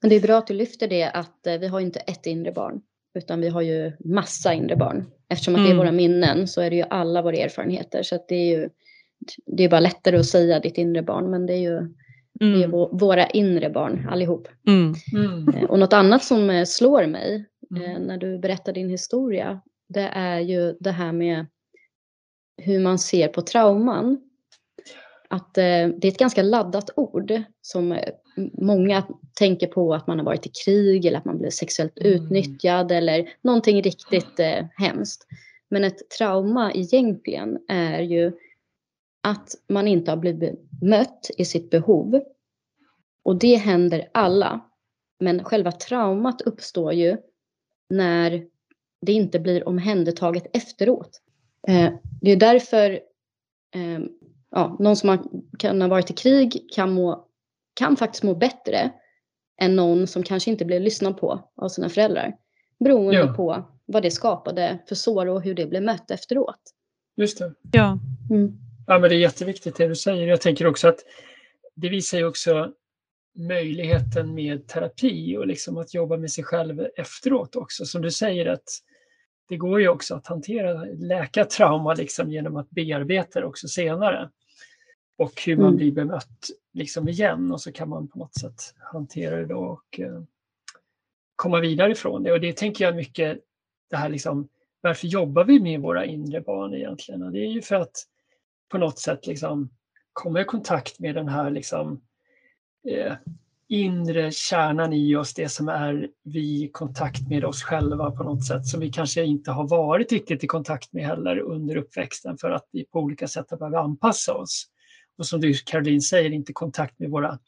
Men 0.00 0.10
det 0.10 0.16
är 0.16 0.20
bra 0.20 0.38
att 0.38 0.46
du 0.46 0.54
lyfter 0.54 0.88
det 0.88 1.04
att 1.10 1.46
eh, 1.46 1.58
vi 1.58 1.66
har 1.66 1.80
inte 1.80 2.00
ett 2.00 2.26
inre 2.26 2.52
barn. 2.52 2.80
Utan 3.14 3.40
vi 3.40 3.48
har 3.48 3.62
ju 3.62 3.92
massa 4.04 4.54
inre 4.54 4.76
barn. 4.76 5.10
Eftersom 5.28 5.54
att 5.54 5.58
det 5.60 5.64
är 5.68 5.72
Mm. 5.72 5.76
våra 5.78 5.92
minnen 5.92 6.48
så 6.48 6.60
är 6.60 6.70
det 6.70 6.76
ju 6.76 6.84
alla 6.90 7.22
våra 7.22 7.36
erfarenheter. 7.36 8.02
Så 8.02 8.14
att 8.14 8.28
det 8.28 8.34
är 8.34 8.58
ju 8.58 8.68
det 9.46 9.64
är 9.64 9.68
bara 9.68 9.80
lättare 9.80 10.16
att 10.18 10.26
säga 10.26 10.60
ditt 10.60 10.78
inre 10.78 11.02
barn. 11.02 11.30
Men 11.30 11.46
det 11.46 11.52
är 11.52 11.58
ju 11.58 11.80
det 12.32 12.44
är 12.44 12.54
Mm. 12.54 12.70
vå- 12.72 12.98
våra 12.98 13.26
inre 13.26 13.70
barn 13.70 14.08
allihop. 14.10 14.48
Mm. 14.66 14.94
Mm. 15.14 15.48
Eh, 15.54 15.64
Och 15.70 15.78
något 15.78 15.92
annat 15.92 16.24
som 16.24 16.50
eh, 16.50 16.64
slår 16.64 17.06
mig 17.06 17.46
Mm. 17.76 18.02
när 18.02 18.18
du 18.18 18.38
berättar 18.38 18.72
din 18.72 18.88
historia. 18.90 19.60
Det 19.88 20.08
är 20.12 20.38
ju 20.40 20.76
det 20.80 20.90
här 20.90 21.12
med 21.12 21.46
hur 22.62 22.80
man 22.80 22.98
ser 22.98 23.28
på 23.28 23.42
trauman. 23.42 24.20
Att 25.28 25.54
det 25.54 25.62
är 25.62 26.06
ett 26.06 26.18
ganska 26.18 26.42
laddat 26.42 26.90
ord 26.96 27.32
som 27.62 27.92
många 28.52 29.04
tänker 29.34 29.66
på 29.66 29.94
att 29.94 30.06
man 30.06 30.18
har 30.18 30.26
varit 30.26 30.46
i 30.46 30.50
krig 30.64 31.06
eller 31.06 31.18
att 31.18 31.24
man 31.24 31.38
blir 31.38 31.50
sexuellt 31.50 31.98
Mm. 31.98 32.12
utnyttjad 32.12 32.92
eller 32.92 33.28
någonting 33.42 33.82
riktigt 33.82 34.40
eh, 34.40 34.66
hemskt. 34.76 35.26
Men 35.68 35.84
ett 35.84 36.10
trauma 36.18 36.72
egentligen 36.72 37.58
är 37.68 38.00
ju 38.00 38.32
att 39.22 39.54
man 39.68 39.88
inte 39.88 40.10
har 40.10 40.16
blivit 40.16 40.60
mött 40.82 41.30
i 41.38 41.44
sitt 41.44 41.70
behov. 41.70 42.20
Och 43.22 43.38
det 43.38 43.54
händer 43.56 44.08
alla. 44.12 44.60
Men 45.20 45.44
själva 45.44 45.72
traumat 45.72 46.40
uppstår 46.42 46.92
ju 46.92 47.16
när 47.88 48.46
det 49.06 49.12
inte 49.12 49.38
blir 49.40 49.68
omhändertaget 49.68 50.56
efteråt. 50.56 51.20
Eh, 51.68 51.92
det 52.20 52.30
är 52.30 52.36
därför 52.36 52.90
eh, 53.74 54.00
ja, 54.50 54.76
någon 54.78 54.96
som 54.96 55.42
kan 55.58 55.80
ha 55.80 55.88
varit 55.88 56.10
i 56.10 56.14
krig 56.14 56.66
kan, 56.74 56.92
må, 56.92 57.26
kan 57.80 57.96
faktiskt 57.96 58.22
må 58.22 58.34
bättre 58.34 58.90
än 59.60 59.76
någon 59.76 60.06
som 60.06 60.22
kanske 60.22 60.50
inte 60.50 60.64
blev 60.64 60.80
lyssnad 60.82 61.16
på 61.18 61.50
av 61.56 61.68
sina 61.68 61.88
föräldrar. 61.88 62.32
Beroende 62.84 63.18
Ja. 63.18 63.34
på 63.34 63.64
vad 63.86 64.02
det 64.02 64.10
skapade 64.10 64.78
för 64.88 64.94
sår 64.94 65.26
och 65.26 65.42
hur 65.42 65.54
det 65.54 65.66
blev 65.66 65.82
mött 65.82 66.10
efteråt. 66.10 66.60
Just 67.16 67.38
det. 67.38 67.54
Ja. 67.72 67.98
Mm. 68.30 68.52
Ja, 68.86 68.98
men 68.98 69.10
det 69.10 69.16
är 69.16 69.18
jätteviktigt 69.18 69.76
det 69.76 69.88
du 69.88 69.96
säger. 69.96 70.26
Jag 70.28 70.40
tänker 70.40 70.66
också 70.66 70.88
att 70.88 70.98
det 71.74 71.88
visar 71.88 72.18
ju 72.18 72.24
också 72.26 72.72
möjligheten 73.38 74.34
med 74.34 74.68
terapi 74.68 75.36
och 75.36 75.46
liksom 75.46 75.78
att 75.78 75.94
jobba 75.94 76.16
med 76.16 76.30
sig 76.30 76.44
själv 76.44 76.86
efteråt 76.96 77.56
också. 77.56 77.84
Som 77.84 78.02
du 78.02 78.10
säger 78.10 78.46
att 78.46 78.64
det 79.48 79.56
går 79.56 79.80
ju 79.80 79.88
också 79.88 80.14
att 80.14 80.26
hantera, 80.26 80.84
läka 80.84 81.44
trauma 81.44 81.94
liksom 81.94 82.30
genom 82.30 82.56
att 82.56 82.70
bearbeta 82.70 83.40
det 83.40 83.46
också 83.46 83.68
senare. 83.68 84.30
Och 85.20 85.42
hur 85.46 85.56
man 85.56 85.66
Mm. 85.66 85.76
blir 85.76 85.92
bemött 85.92 86.50
liksom 86.72 87.08
igen 87.08 87.52
och 87.52 87.60
så 87.60 87.72
kan 87.72 87.88
man 87.88 88.08
på 88.08 88.18
något 88.18 88.34
sätt 88.34 88.74
hantera 88.92 89.36
det 89.36 89.46
då 89.46 89.58
och 89.58 90.00
eh, 90.00 90.22
komma 91.36 91.60
vidare 91.60 91.92
ifrån 91.92 92.22
det. 92.22 92.32
Och 92.32 92.40
det 92.40 92.56
tänker 92.56 92.84
jag 92.84 92.96
mycket, 92.96 93.38
det 93.90 93.96
här 93.96 94.08
liksom, 94.08 94.48
varför 94.80 95.06
jobbar 95.06 95.44
vi 95.44 95.60
med 95.60 95.80
våra 95.80 96.04
inre 96.04 96.40
barn 96.40 96.74
egentligen? 96.74 97.22
Och 97.22 97.32
det 97.32 97.38
är 97.38 97.50
ju 97.50 97.62
för 97.62 97.76
att 97.76 98.06
på 98.68 98.78
något 98.78 98.98
sätt 98.98 99.26
liksom 99.26 99.70
komma 100.12 100.40
i 100.40 100.44
kontakt 100.44 100.98
med 100.98 101.14
den 101.14 101.28
här 101.28 101.50
liksom, 101.50 102.00
eh, 102.88 103.14
inre 103.68 104.30
kärnan 104.32 104.92
i 104.92 105.16
oss, 105.16 105.34
det 105.34 105.48
som 105.48 105.68
är 105.68 106.08
vi 106.22 106.64
i 106.64 106.68
kontakt 106.72 107.28
med 107.28 107.44
oss 107.44 107.62
själva 107.62 108.10
på 108.10 108.22
något 108.22 108.46
sätt 108.46 108.66
som 108.66 108.80
vi 108.80 108.90
kanske 108.90 109.24
inte 109.24 109.50
har 109.50 109.68
varit 109.68 110.12
riktigt 110.12 110.44
i 110.44 110.46
kontakt 110.46 110.92
med 110.92 111.06
heller 111.06 111.38
under 111.38 111.76
uppväxten 111.76 112.38
för 112.38 112.50
att 112.50 112.68
vi 112.72 112.84
på 112.84 113.00
olika 113.00 113.28
sätt 113.28 113.50
har 113.50 113.56
behövt 113.58 113.76
anpassa 113.76 114.34
oss. 114.34 114.66
Och 115.20 115.26
som 115.26 115.40
du 115.40 115.54
Caroline 115.54 116.00
säger, 116.00 116.30
inte 116.30 116.52
kontakt 116.52 116.98
med 116.98 117.10
våra, 117.10 117.38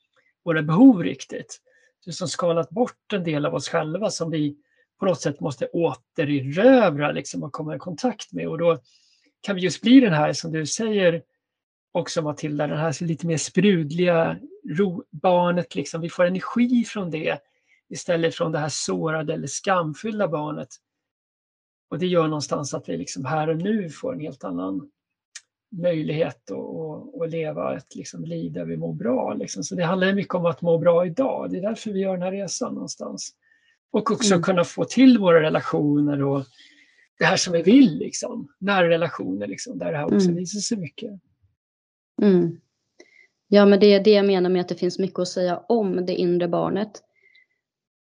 våra 0.45 0.63
behov 0.63 1.03
riktigt. 1.03 1.61
Det 2.05 2.13
som 2.13 2.29
skalat 2.29 2.71
bort 2.71 3.13
en 3.13 3.25
del 3.25 3.47
av 3.47 3.55
oss 3.55 3.69
själva 3.69 4.11
som 4.11 4.31
vi 4.31 4.57
på 5.01 5.07
något 5.07 5.21
sätt 5.21 5.41
måste 5.41 5.67
återerövra 5.67 7.13
liksom, 7.13 7.43
och 7.43 7.53
komma 7.53 7.77
i 7.77 7.79
kontakt 7.79 8.33
med. 8.33 8.49
Och 8.49 8.59
då 8.59 8.79
kan 9.41 9.57
vi 9.57 9.63
just 9.63 9.83
bli 9.83 10.01
den 10.01 10.13
här, 10.13 10.33
som 10.33 10.53
du 10.53 10.67
säger 10.67 11.23
också 11.93 12.23
Matilda, 12.23 12.67
den 12.67 12.79
här 12.79 13.05
lite 13.05 13.27
mer 13.27 13.37
sprudliga 13.37 14.39
ro, 14.69 15.05
barnet. 15.11 15.75
Liksom. 15.75 16.01
Vi 16.01 16.11
får 16.11 16.25
energi 16.25 16.85
från 16.85 17.11
det 17.11 17.39
istället 17.89 18.35
från 18.35 18.53
det 18.53 18.59
här 18.59 18.69
sårade 18.69 19.35
eller 19.35 19.47
skamfyllda 19.47 20.29
barnet. 20.29 20.69
Och 21.91 21.99
det 21.99 22.07
gör 22.07 22.29
någonstans 22.29 22.75
att 22.75 22.89
vi 22.89 22.97
liksom 22.97 23.25
här 23.25 23.49
och 23.49 23.57
nu 23.57 23.91
får 23.91 24.15
en 24.15 24.21
helt 24.21 24.45
annan 24.45 24.91
möjlighet 25.73 26.51
att, 26.51 27.31
leva 27.31 27.77
ett 27.77 27.95
liksom 27.95 28.25
liv 28.25 28.53
där 28.53 28.65
vi 28.65 28.77
mår 28.77 28.93
bra. 28.95 29.35
Liksom. 29.35 29.63
Så 29.65 29.75
det 29.75 29.85
handlar 29.85 30.13
mycket 30.15 30.35
om 30.35 30.47
att 30.47 30.63
må 30.63 30.79
bra 30.79 31.07
idag. 31.07 31.51
Det 31.51 31.59
är 31.59 31.63
därför 31.63 31.91
vi 31.93 32.01
gör 32.01 32.13
den 32.13 32.23
här 32.23 32.33
resan 32.33 32.75
någonstans. 32.75 33.31
Och 33.91 34.11
också 34.11 34.35
Mm. 34.35 34.43
kunna 34.43 34.65
få 34.65 34.85
till 34.85 35.19
våra 35.19 35.43
relationer 35.43 36.23
och 36.23 36.45
det 37.19 37.25
här 37.25 37.37
som 37.37 37.53
vi 37.53 37.63
vill, 37.63 37.99
liksom. 37.99 38.49
nära 38.59 38.89
relationer, 38.89 39.47
liksom, 39.47 39.79
där 39.79 39.93
det 39.93 39.99
här 39.99 40.05
också 40.05 40.29
Mm. 40.29 40.37
visar 40.37 40.61
sig 40.61 40.79
mycket. 40.79 41.11
Mm. 42.23 42.61
Ja, 43.49 43.67
men 43.67 43.81
det 43.81 43.87
är 43.87 44.05
det 44.05 44.11
jag 44.11 44.27
menar 44.27 44.51
med 44.51 44.61
att 44.61 44.69
det 44.69 44.75
finns 44.75 44.99
mycket 44.99 45.19
att 45.19 45.29
säga 45.29 45.59
om 45.69 46.07
det 46.07 46.15
inre 46.15 46.49
barnet. 46.49 46.91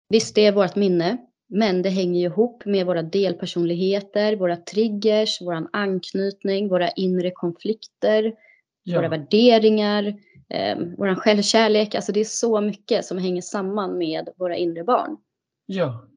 Visst, 0.09 0.35
det 0.35 0.45
är 0.45 0.51
vårt 0.51 0.75
minne, 0.75 1.17
men 1.53 1.81
det 1.81 1.89
hänger 1.89 2.21
ihop 2.21 2.65
med 2.65 2.85
våra 2.85 3.01
delpersonligheter, 3.01 4.35
våra 4.35 4.55
triggers, 4.57 5.41
vår 5.41 5.67
anknytning, 5.73 6.69
våra 6.69 6.89
inre 6.89 7.31
konflikter, 7.31 8.23
våra 8.23 9.03
Ja, 9.03 9.09
värderingar, 9.09 10.03
eh, 10.49 10.77
vår 10.97 11.15
självkärlek. 11.15 11.95
Alltså 11.95 12.11
det 12.11 12.19
är 12.19 12.25
så 12.25 12.61
mycket 12.61 13.05
som 13.05 13.17
hänger 13.17 13.41
samman 13.41 13.97
med 13.97 14.29
våra 14.37 14.55
inre 14.55 14.83
barn. 14.83 15.17
ja, 15.65 16.07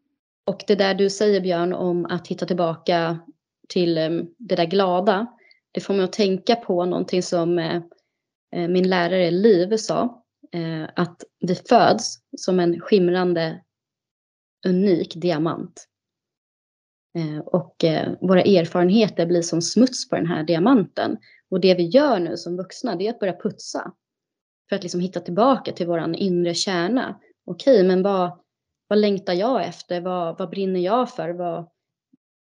Och 0.47 0.65
det 0.67 0.75
där 0.75 0.95
du 0.95 1.11
säger 1.11 1.41
Björn 1.41 1.73
om 1.73 2.07
att 2.07 2.29
hitta 2.29 2.47
tillbaka 2.47 3.19
till 3.69 3.99
eh, 3.99 4.11
det 4.39 4.57
där 4.57 4.67
glada. 4.67 5.27
Det 5.73 5.81
får 5.81 5.95
mig 5.95 6.05
att 6.05 6.13
tänka 6.13 6.57
på 6.57 6.85
någonting 6.85 7.23
som 7.23 7.59
eh, 7.59 7.77
eh, 8.57 8.69
min 8.69 8.89
lärare 8.89 9.31
Liv 9.31 9.77
sa. 9.77 10.23
Eh, 10.53 10.89
att 10.97 11.25
vi 11.41 11.55
föds 11.55 12.19
som 12.37 12.61
en 12.61 12.81
skimrande 12.81 13.61
unik 14.65 15.15
diamant. 15.15 15.89
Eh, 17.19 17.39
och 17.39 17.85
eh, 17.85 18.13
våra 18.21 18.43
erfarenheter 18.43 19.27
blir 19.27 19.43
som 19.43 19.63
smuts 19.63 20.09
på 20.09 20.17
den 20.17 20.27
här 20.27 20.43
diamanten. 20.43 21.17
Och 21.51 21.61
det 21.61 21.75
vi 21.75 21.83
gör 21.83 22.19
nu 22.21 22.37
som 22.37 22.57
vuxna 22.57 22.97
det 22.97 23.07
är 23.07 23.11
att 23.11 23.21
börja 23.21 23.41
putsa. 23.41 23.93
För 24.69 24.77
att 24.77 24.83
liksom 24.83 25.01
hitta 25.01 25.21
tillbaka 25.21 25.73
till 25.73 25.87
våran 25.87 26.15
inre 26.15 26.55
kärna. 26.55 27.21
Okej, 27.47 27.85
men 27.85 28.03
vad, 28.03 28.39
vad 28.89 28.99
längtar 28.99 29.33
jag 29.33 29.65
efter? 29.67 30.01
Vad, 30.01 30.39
vad 30.39 30.51
brinner 30.51 30.81
jag 30.81 31.11
för? 31.15 31.31
Vad, 31.31 31.69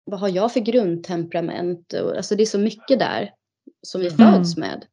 vad 0.04 0.20
har 0.20 0.30
jag 0.30 0.54
för 0.54 0.60
grundtemperament? 0.60 1.94
Alltså 1.94 2.36
det 2.36 2.44
är 2.44 2.46
så 2.46 2.60
mycket 2.60 3.00
där 3.00 3.34
som 3.88 4.02
vi 4.02 4.08
Mm. 4.08 4.18
föds 4.34 4.58
med. 4.58 4.86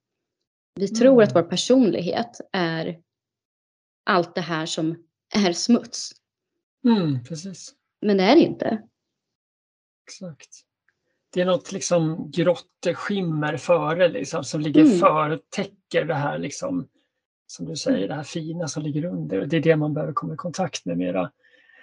Vi 0.74 0.88
tror 0.88 1.22
att 1.22 1.30
Mm. 1.32 1.42
vår 1.42 1.50
personlighet 1.50 2.40
är 2.52 2.98
allt 4.04 4.34
det 4.34 4.40
här 4.40 4.66
som 4.66 5.04
är 5.34 5.52
smuts. 5.52 6.10
Mm, 6.90 7.24
precis. 7.24 7.74
Men 8.00 8.16
det 8.16 8.22
är 8.24 8.34
det 8.34 8.40
inte. 8.42 8.82
Exakt. 10.06 10.48
Det 11.32 11.40
är 11.40 11.44
något 11.46 11.72
liksom 11.72 12.30
grått 12.30 12.86
skimmer 12.94 13.56
före 13.56 14.08
liksom, 14.08 14.44
som 14.44 14.60
ligger 14.60 14.84
Mm. 14.84 14.98
före 14.98 15.34
och 15.34 15.40
täcker 15.50 16.04
det 16.04 16.14
här 16.14 16.38
liksom, 16.38 16.88
som 17.46 17.66
du 17.66 17.76
säger, 17.76 18.08
det 18.08 18.14
här 18.14 18.22
fina 18.22 18.68
som 18.68 18.82
ligger 18.82 19.04
under. 19.04 19.46
Det 19.46 19.56
är 19.56 19.60
det 19.60 19.76
man 19.76 19.94
behöver 19.94 20.12
komma 20.12 20.34
i 20.34 20.36
kontakt 20.36 20.84
med 20.84 20.98
mera. 20.98 21.30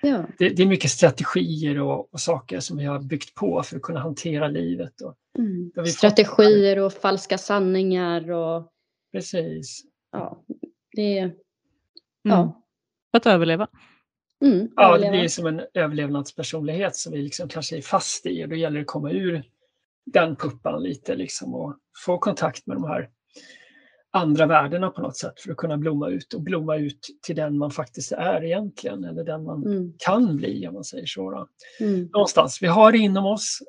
Ja. 0.02 0.26
Det, 0.38 0.50
det 0.50 0.64
är 0.64 0.68
mycket 0.68 0.92
strategier 0.92 1.80
och, 1.82 2.14
och 2.14 2.20
saker 2.20 2.60
som 2.60 2.78
vi 2.78 2.86
har 2.86 3.00
byggt 3.00 3.36
på 3.36 3.64
för 3.64 3.76
att 3.76 3.82
kunna 3.82 4.00
hantera 4.00 4.48
livet. 4.48 5.02
Och, 5.02 5.16
Mm. 5.38 5.72
Vi 5.76 5.88
Strategier 5.92 6.80
och 6.80 6.94
falska 6.94 7.38
sanningar 7.38 8.32
och 8.32 8.72
precis. 9.12 9.84
ja, 10.12 10.44
det 10.92 11.18
Mm. 11.20 11.32
ja. 12.24 12.62
För 13.12 13.18
att 13.18 13.26
överleva. 13.26 13.68
Mm, 14.42 14.70
Ja, 14.76 14.98
det 14.98 15.10
blir 15.12 15.28
som 15.28 15.46
en 15.46 15.62
överlevnadspersonlighet 15.74 16.96
som 16.96 17.14
vi 17.14 17.22
liksom 17.22 17.50
kanske 17.50 17.78
är 17.78 17.82
fast 17.82 18.26
i 18.26 18.46
och 18.46 18.50
då 18.50 18.56
gäller 18.56 18.76
det 18.76 18.82
att 18.82 18.88
komma 18.88 19.12
ur 19.12 19.44
den 20.06 20.36
puppan 20.36 20.84
lite 20.84 21.16
liksom 21.16 21.56
och 21.56 21.76
få 22.06 22.18
kontakt 22.18 22.68
med 22.68 22.78
de 22.78 22.84
här 22.84 23.10
andra 24.12 24.46
värdena 24.46 24.90
på 24.90 25.02
något 25.02 25.18
sätt 25.18 25.40
för 25.40 25.52
att 25.52 25.58
kunna 25.58 25.78
blomma 25.78 26.10
ut 26.10 26.34
och 26.34 26.42
blomma 26.42 26.76
ut 26.76 27.00
till 27.22 27.36
den 27.36 27.58
man 27.58 27.72
faktiskt 27.72 28.12
är 28.12 28.44
egentligen 28.44 29.04
eller 29.04 29.24
den 29.24 29.44
man 29.44 29.64
Mm, 29.66 29.94
kan 29.98 30.36
bli 30.38 30.68
om 30.68 30.74
man 30.74 30.84
säger 30.84 31.06
så. 31.06 31.48
Mm, 31.80 32.10
Någonstans, 32.14 32.60
vi 32.62 32.68
har 32.68 32.92
det 32.92 32.98
inom 32.98 33.26
oss 33.26 33.60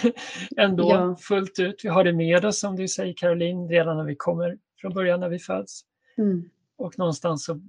ändå 0.56 0.90
Ja. 0.90 1.16
fullt 1.20 1.58
ut. 1.58 1.80
Vi 1.84 1.88
har 1.88 2.04
det 2.04 2.12
med 2.12 2.44
oss 2.44 2.60
som 2.60 2.76
du 2.76 2.88
säger 2.88 3.14
Caroline 3.16 3.68
redan 3.68 3.96
när 3.96 4.04
vi 4.04 4.16
kommer 4.16 4.58
från 4.80 4.94
början 4.94 5.20
när 5.20 5.28
vi 5.28 5.38
föds. 5.38 5.80
mm. 6.18 6.50
Och 6.76 6.98
någonstans 6.98 7.44
så 7.44 7.60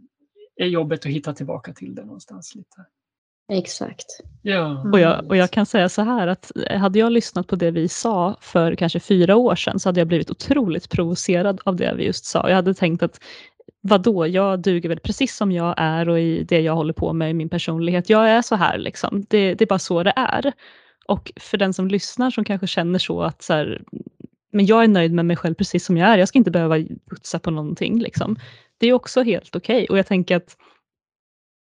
är 0.56 0.66
jobbet 0.66 1.00
att 1.00 1.12
hitta 1.12 1.34
tillbaka 1.34 1.74
till 1.74 1.96
det 1.96 2.06
någonstans 2.06 2.56
lite. 2.56 2.86
Exakt. 3.52 4.06
Ja. 4.42 4.90
Och 4.92 5.00
jag, 5.00 5.28
och 5.28 5.38
jag 5.38 5.52
kan 5.52 5.66
säga 5.66 5.90
så 5.90 6.02
här 6.02 6.28
att 6.28 6.52
hade 6.70 7.00
jag 7.00 7.12
lyssnat 7.12 7.48
på 7.48 7.56
det 7.56 7.72
vi 7.72 7.88
sa 7.88 8.38
för 8.42 8.76
kanske 8.76 9.00
fyra 9.00 9.36
år 9.36 9.56
sedan 9.56 9.80
så 9.80 9.90
hade 9.90 10.00
jag 10.00 10.08
blivit 10.08 10.32
otroligt 10.32 10.90
provocerad 10.90 11.62
av 11.66 11.76
det 11.76 11.94
vi 11.98 12.06
just 12.06 12.26
sa. 12.26 12.50
Jag 12.50 12.56
hade 12.56 12.74
tänkt 12.74 13.04
att 13.04 13.20
vadå, 13.82 14.28
jag 14.28 14.60
duger 14.60 14.90
väl 14.90 15.00
precis 15.00 15.36
som 15.36 15.52
jag 15.52 15.74
är 15.78 16.10
och 16.10 16.20
i 16.20 16.44
det 16.44 16.62
jag 16.62 16.76
håller 16.76 16.94
på 16.94 17.14
med 17.14 17.30
i 17.30 17.34
min 17.34 17.50
personlighet. 17.50 18.10
Jag 18.10 18.30
är 18.30 18.42
så 18.42 18.56
här 18.56 18.78
liksom. 18.78 19.26
Det, 19.30 19.54
det 19.54 19.64
är 19.64 19.68
bara 19.68 19.80
så 19.80 20.04
det 20.04 20.14
är. 20.16 20.54
Och 21.08 21.32
för 21.36 21.58
den 21.58 21.74
som 21.74 21.88
lyssnar 21.88 22.32
som 22.32 22.44
kanske 22.44 22.68
känner 22.68 23.00
så 23.00 23.22
att 23.22 23.42
så 23.42 23.54
här, 23.54 23.82
men 24.56 24.66
jag 24.66 24.84
är 24.84 24.88
nöjd 24.88 25.14
med 25.14 25.26
mig 25.26 25.36
själv 25.36 25.56
precis 25.56 25.86
som 25.86 25.98
jag 25.98 26.10
är. 26.10 26.18
Jag 26.18 26.28
ska 26.28 26.38
inte 26.38 26.52
behöva 26.52 26.78
putsa 27.10 27.40
på 27.40 27.52
någonting. 27.52 28.00
Liksom. 28.00 28.36
Det 28.78 28.88
är 28.88 28.94
också 28.94 29.24
helt 29.24 29.56
okej. 29.56 29.76
Okay. 29.76 29.88
Och 29.88 29.98
jag 29.98 30.08
tänker 30.08 30.36
att 30.36 30.58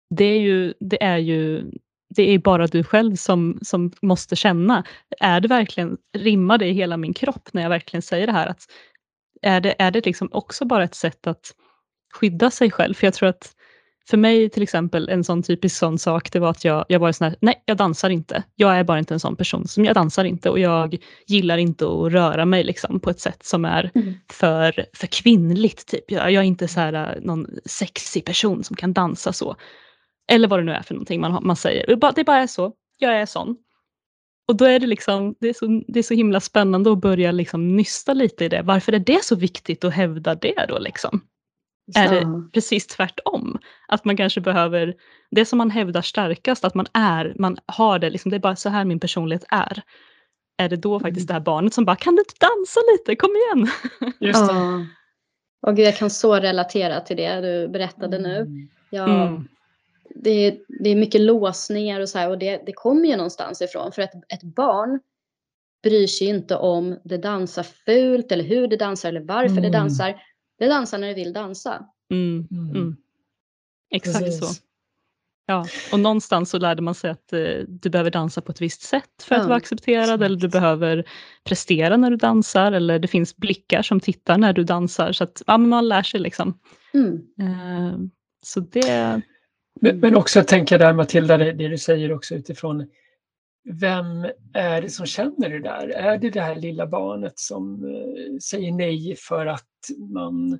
det 0.09 0.25
är 0.25 0.39
ju, 0.39 0.73
det 0.79 1.03
är 1.03 1.17
ju 1.17 1.71
det 2.15 2.23
är 2.23 2.39
bara 2.39 2.67
du 2.67 2.83
själv 2.83 3.15
som, 3.15 3.59
som 3.61 3.91
måste 4.01 4.35
känna. 4.35 4.83
Är 5.19 5.39
det 5.41 5.47
verkligen, 5.47 5.97
rimmar 6.17 6.57
det 6.57 6.67
i 6.67 6.73
hela 6.73 6.97
min 6.97 7.13
kropp 7.13 7.49
när 7.53 7.61
jag 7.61 7.69
verkligen 7.69 8.01
säger 8.01 8.27
det 8.27 8.33
här? 8.33 8.47
Att 8.47 8.63
är 9.41 9.61
det, 9.61 9.75
är 9.79 9.91
det 9.91 10.05
liksom 10.05 10.29
också 10.31 10.65
bara 10.65 10.83
ett 10.83 10.95
sätt 10.95 11.27
att 11.27 11.55
skydda 12.13 12.51
sig 12.51 12.71
själv? 12.71 12.93
För 12.93 13.07
jag 13.07 13.13
tror 13.13 13.29
att 13.29 13.55
för 14.09 14.17
mig 14.17 14.49
till 14.49 14.63
exempel, 14.63 15.09
en 15.09 15.23
sån 15.23 15.43
typisk 15.43 15.77
sån 15.77 15.97
sak, 15.97 16.31
det 16.31 16.39
var 16.39 16.49
att 16.49 16.65
jag, 16.65 16.85
jag 16.87 16.99
var 16.99 17.11
sån 17.11 17.25
här, 17.25 17.35
nej 17.39 17.63
jag 17.65 17.77
dansar 17.77 18.09
inte. 18.09 18.43
Jag 18.55 18.77
är 18.77 18.83
bara 18.83 18.99
inte 18.99 19.13
en 19.13 19.19
sån 19.19 19.35
person 19.35 19.67
som 19.67 19.85
jag 19.85 19.95
dansar 19.95 20.25
inte 20.25 20.49
och 20.49 20.59
jag 20.59 20.97
gillar 21.27 21.57
inte 21.57 21.85
att 21.85 22.11
röra 22.11 22.45
mig 22.45 22.63
liksom 22.63 22.99
på 22.99 23.09
ett 23.09 23.19
sätt 23.19 23.45
som 23.45 23.65
är 23.65 23.91
mm. 23.95 24.13
för, 24.31 24.85
för 24.93 25.07
kvinnligt. 25.07 25.87
Typ. 25.87 26.11
Jag, 26.11 26.31
jag 26.31 26.41
är 26.41 26.47
inte 26.47 26.67
så 26.67 26.79
här, 26.79 27.19
någon 27.21 27.47
sexig 27.65 28.25
person 28.25 28.63
som 28.63 28.75
kan 28.75 28.93
dansa 28.93 29.33
så. 29.33 29.55
Eller 30.31 30.47
vad 30.47 30.59
det 30.59 30.63
nu 30.63 30.71
är 30.71 30.81
för 30.81 30.93
någonting 30.93 31.21
man, 31.21 31.39
man 31.43 31.55
säger. 31.55 31.87
Det 32.15 32.23
bara 32.23 32.37
är 32.37 32.47
så. 32.47 32.73
Jag 32.97 33.15
är 33.15 33.25
sån. 33.25 33.57
Och 34.47 34.55
då 34.55 34.65
är 34.65 34.79
det 34.79 34.87
liksom, 34.87 35.35
det 35.39 35.49
är 35.49 35.53
så, 35.53 35.83
det 35.87 35.99
är 35.99 36.03
så 36.03 36.13
himla 36.13 36.39
spännande 36.39 36.91
att 36.91 37.01
börja 37.01 37.31
liksom 37.31 37.75
nysta 37.75 38.13
lite 38.13 38.45
i 38.45 38.49
det. 38.49 38.61
Varför 38.61 38.93
är 38.93 38.99
det 38.99 39.23
så 39.23 39.35
viktigt 39.35 39.83
att 39.83 39.93
hävda 39.93 40.35
det 40.35 40.65
då 40.69 40.79
liksom? 40.79 41.21
Är 41.95 42.11
det 42.11 42.49
precis 42.53 42.87
tvärtom? 42.87 43.59
Att 43.87 44.05
man 44.05 44.17
kanske 44.17 44.41
behöver, 44.41 44.95
det 45.31 45.45
som 45.45 45.57
man 45.57 45.71
hävdar 45.71 46.01
starkast, 46.01 46.65
att 46.65 46.75
man 46.75 46.87
är, 46.93 47.35
man 47.39 47.57
har 47.65 47.99
det, 47.99 48.09
liksom, 48.09 48.31
det 48.31 48.37
är 48.37 48.39
bara 48.39 48.55
så 48.55 48.69
här 48.69 48.85
min 48.85 48.99
personlighet 48.99 49.45
är. 49.49 49.81
Är 50.57 50.69
det 50.69 50.75
då 50.75 50.99
faktiskt 50.99 51.23
mm. 51.23 51.27
det 51.27 51.33
här 51.33 51.45
barnet 51.45 51.73
som 51.73 51.85
bara, 51.85 51.95
kan 51.95 52.15
du 52.15 52.21
inte 52.21 52.35
dansa 52.39 52.79
lite, 52.91 53.15
kom 53.15 53.31
igen. 53.35 53.67
Just 54.19 54.47
det. 54.47 54.87
Och 55.61 55.79
jag 55.79 55.97
kan 55.97 56.09
så 56.09 56.35
relatera 56.35 56.99
till 56.99 57.17
det 57.17 57.41
du 57.41 57.67
berättade 57.67 58.19
nu. 58.19 58.37
Mm. 58.37 58.69
Jag, 58.89 59.09
mm 59.09 59.47
det, 60.15 60.29
är, 60.29 60.57
det 60.67 60.89
är 60.89 60.95
mycket 60.95 61.21
låsningar 61.21 61.99
och 61.99 62.09
så 62.09 62.17
här 62.17 62.29
och 62.29 62.37
det, 62.37 62.61
det 62.65 62.73
kommer 62.73 63.05
ju 63.05 63.15
någonstans 63.15 63.61
ifrån 63.61 63.91
för 63.91 64.01
att 64.01 64.13
ett 64.29 64.43
barn 64.43 64.99
bryr 65.83 66.07
sig 66.07 66.27
inte 66.27 66.55
om 66.55 66.99
det 67.03 67.17
dansar 67.17 67.63
fult 67.63 68.31
eller 68.31 68.43
hur 68.43 68.67
det 68.67 68.77
dansar 68.77 69.09
eller 69.09 69.21
varför 69.21 69.57
mm. 69.57 69.63
det 69.63 69.69
dansar. 69.69 70.21
Det 70.59 70.67
dansar 70.67 70.97
när 70.97 71.07
det 71.07 71.13
vill 71.13 71.33
dansa. 71.33 71.85
Mm. 72.11 72.47
Mm. 72.51 72.69
mm. 72.69 72.95
Exakt 73.89 74.25
Precis. 74.25 74.39
så. 74.39 74.65
Ja, 75.47 75.65
och 75.91 75.99
någonstans 75.99 76.49
så 76.49 76.57
lärde 76.57 76.81
man 76.81 76.95
sig 76.95 77.09
att 77.09 77.33
eh, 77.33 77.39
du 77.67 77.89
behöver 77.89 78.11
dansa 78.11 78.41
på 78.41 78.51
ett 78.51 78.61
visst 78.61 78.81
sätt 78.81 79.23
för 79.23 79.35
att 79.35 79.45
vara 79.45 79.55
accepterad 79.55 80.23
eller 80.23 80.37
du 80.37 80.47
behöver 80.47 81.05
prestera 81.43 81.97
när 81.97 82.09
du 82.09 82.17
dansar 82.17 82.71
eller 82.71 82.99
det 82.99 83.07
finns 83.07 83.35
blickar 83.35 83.81
som 83.81 83.99
tittar 83.99 84.37
när 84.37 84.53
du 84.53 84.63
dansar 84.63 85.11
så 85.11 85.23
att 85.23 85.41
ja, 85.47 85.57
man 85.57 85.87
lär 85.87 86.03
sig 86.03 86.19
liksom. 86.19 86.59
Mm. 86.93 87.15
Eh, 87.39 87.97
så 88.45 88.59
det, 88.59 89.21
men, 89.81 89.99
men 89.99 90.15
också 90.15 90.43
tänka 90.43 90.77
där 90.77 90.93
Matilda, 90.93 91.37
det, 91.37 91.51
det, 91.51 91.67
du 91.67 91.77
säger 91.77 92.11
också 92.11 92.35
utifrån 92.35 92.87
vem 93.65 94.25
är 94.53 94.81
det 94.81 94.89
som 94.89 95.05
känner 95.05 95.49
det 95.49 95.59
där? 95.59 95.89
Är 95.89 96.17
det 96.17 96.29
det 96.29 96.41
här 96.41 96.55
lilla 96.55 96.87
barnet 96.87 97.39
som 97.39 97.83
uh, 97.83 98.37
säger 98.37 98.71
nej 98.71 99.15
för 99.15 99.45
att 99.45 99.63
man 100.13 100.59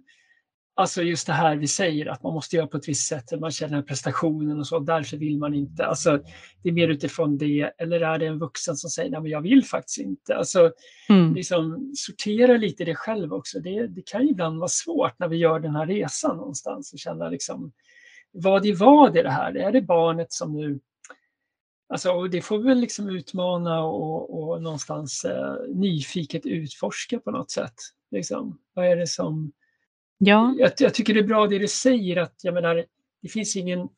Alltså 0.78 1.02
just 1.02 1.28
det 1.28 1.34
här 1.34 1.56
vi 1.56 1.68
säger 1.68 2.06
att 2.06 2.24
man 2.24 2.34
måste 2.34 2.56
göra 2.56 2.68
på 2.68 2.78
ett 2.78 2.88
visst 2.88 3.08
sätt, 3.08 3.40
man 3.40 3.52
känner 3.52 3.82
prestationen 3.82 4.60
och 4.60 4.68
så, 4.68 4.80
därför 4.80 5.18
vill 5.18 5.38
man 5.38 5.54
inte. 5.54 5.86
Alltså, 5.86 6.20
det 6.64 6.70
är 6.70 6.74
mer 6.74 6.88
utifrån 6.88 7.38
det, 7.38 7.72
eller 7.78 8.02
är 8.02 8.20
det 8.20 8.26
en 8.26 8.40
vuxen 8.40 8.76
som 8.76 8.90
säger 8.90 9.12
nej 9.12 9.22
men 9.22 9.32
jag 9.32 9.42
vill 9.42 9.64
faktiskt 9.64 9.98
inte. 9.98 10.36
Alltså, 10.36 10.72
mm. 11.10 11.34
liksom, 11.34 11.92
sortera 11.96 12.58
lite 12.58 12.86
det 12.86 12.96
själv 12.96 13.34
också. 13.34 13.60
Det, 13.60 13.88
det 13.88 14.02
kan 14.06 14.30
ibland 14.30 14.60
vara 14.60 14.68
svårt 14.68 15.20
när 15.20 15.28
vi 15.28 15.38
gör 15.38 15.60
den 15.60 15.76
här 15.76 15.86
resan 15.86 16.38
någonstans 16.38 16.94
och 16.94 17.00
känna 17.00 17.30
liksom, 17.30 17.72
vad 18.32 18.66
i 18.66 18.72
vad 18.72 19.18
är 19.18 19.24
det 19.24 19.32
här? 19.32 19.58
Är 19.58 19.72
det 19.72 19.82
barnet 19.82 20.34
som 20.34 20.54
nu 20.54 20.80
Alltså, 21.88 22.24
det 22.24 22.42
får 22.42 22.58
vi 22.58 22.64
väl 22.64 22.80
liksom 22.80 23.10
utmana 23.10 23.84
och, 23.84 24.40
och 24.40 24.62
någonstans 24.62 25.26
eh, 25.26 25.56
nyfiket 25.76 26.46
utforska 26.46 27.20
på 27.20 27.32
något 27.32 27.52
sätt. 27.52 27.74
Liksom. 28.12 28.60
Vad 28.74 28.86
är 28.86 28.96
det 28.96 29.08
som... 29.08 29.52
Ja. 30.18 30.56
Jag, 30.58 30.72
jag, 30.78 30.94
tycker 30.94 31.14
det 31.14 31.20
är 31.20 31.28
bra 31.28 31.48
det 31.48 31.60
du 31.60 31.68
säger 31.68 32.18
att 32.18 32.36
jag 32.42 32.54
menar, 32.54 32.86
det 33.22 33.30
finns 33.30 33.56
ingen... 33.56 33.90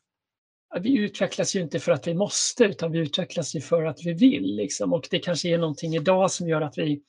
Vi 0.81 0.97
utvecklas 0.97 1.55
ju 1.55 1.61
inte 1.61 1.79
för 1.79 1.91
att 1.91 2.07
vi 2.07 2.13
måste 2.13 2.63
utan 2.63 2.91
vi 2.91 2.99
utvecklas 2.99 3.55
ju 3.55 3.61
för 3.61 3.85
att 3.85 3.99
vi 4.05 4.13
vill. 4.13 4.55
Liksom. 4.55 4.93
Och 4.93 5.07
det 5.11 5.19
kanske 5.19 5.49
är 5.49 5.57
någonting 5.57 5.95
idag 5.95 6.31
som 6.31 6.47
gör 6.47 6.61
att 6.61 6.77
vi 6.77 7.01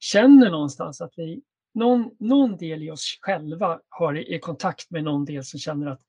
känner 0.00 0.50
någonstans 0.50 1.00
att 1.00 1.12
vi... 1.16 1.42
Någon, 1.74 2.10
någon 2.18 2.56
del 2.56 2.82
i 2.82 2.90
oss 2.90 3.18
själva 3.20 3.80
har 3.88 4.34
i 4.34 4.38
kontakt 4.38 4.90
med 4.90 5.04
någon 5.04 5.24
del 5.24 5.44
som 5.44 5.60
känner 5.60 5.86
att 5.86 6.00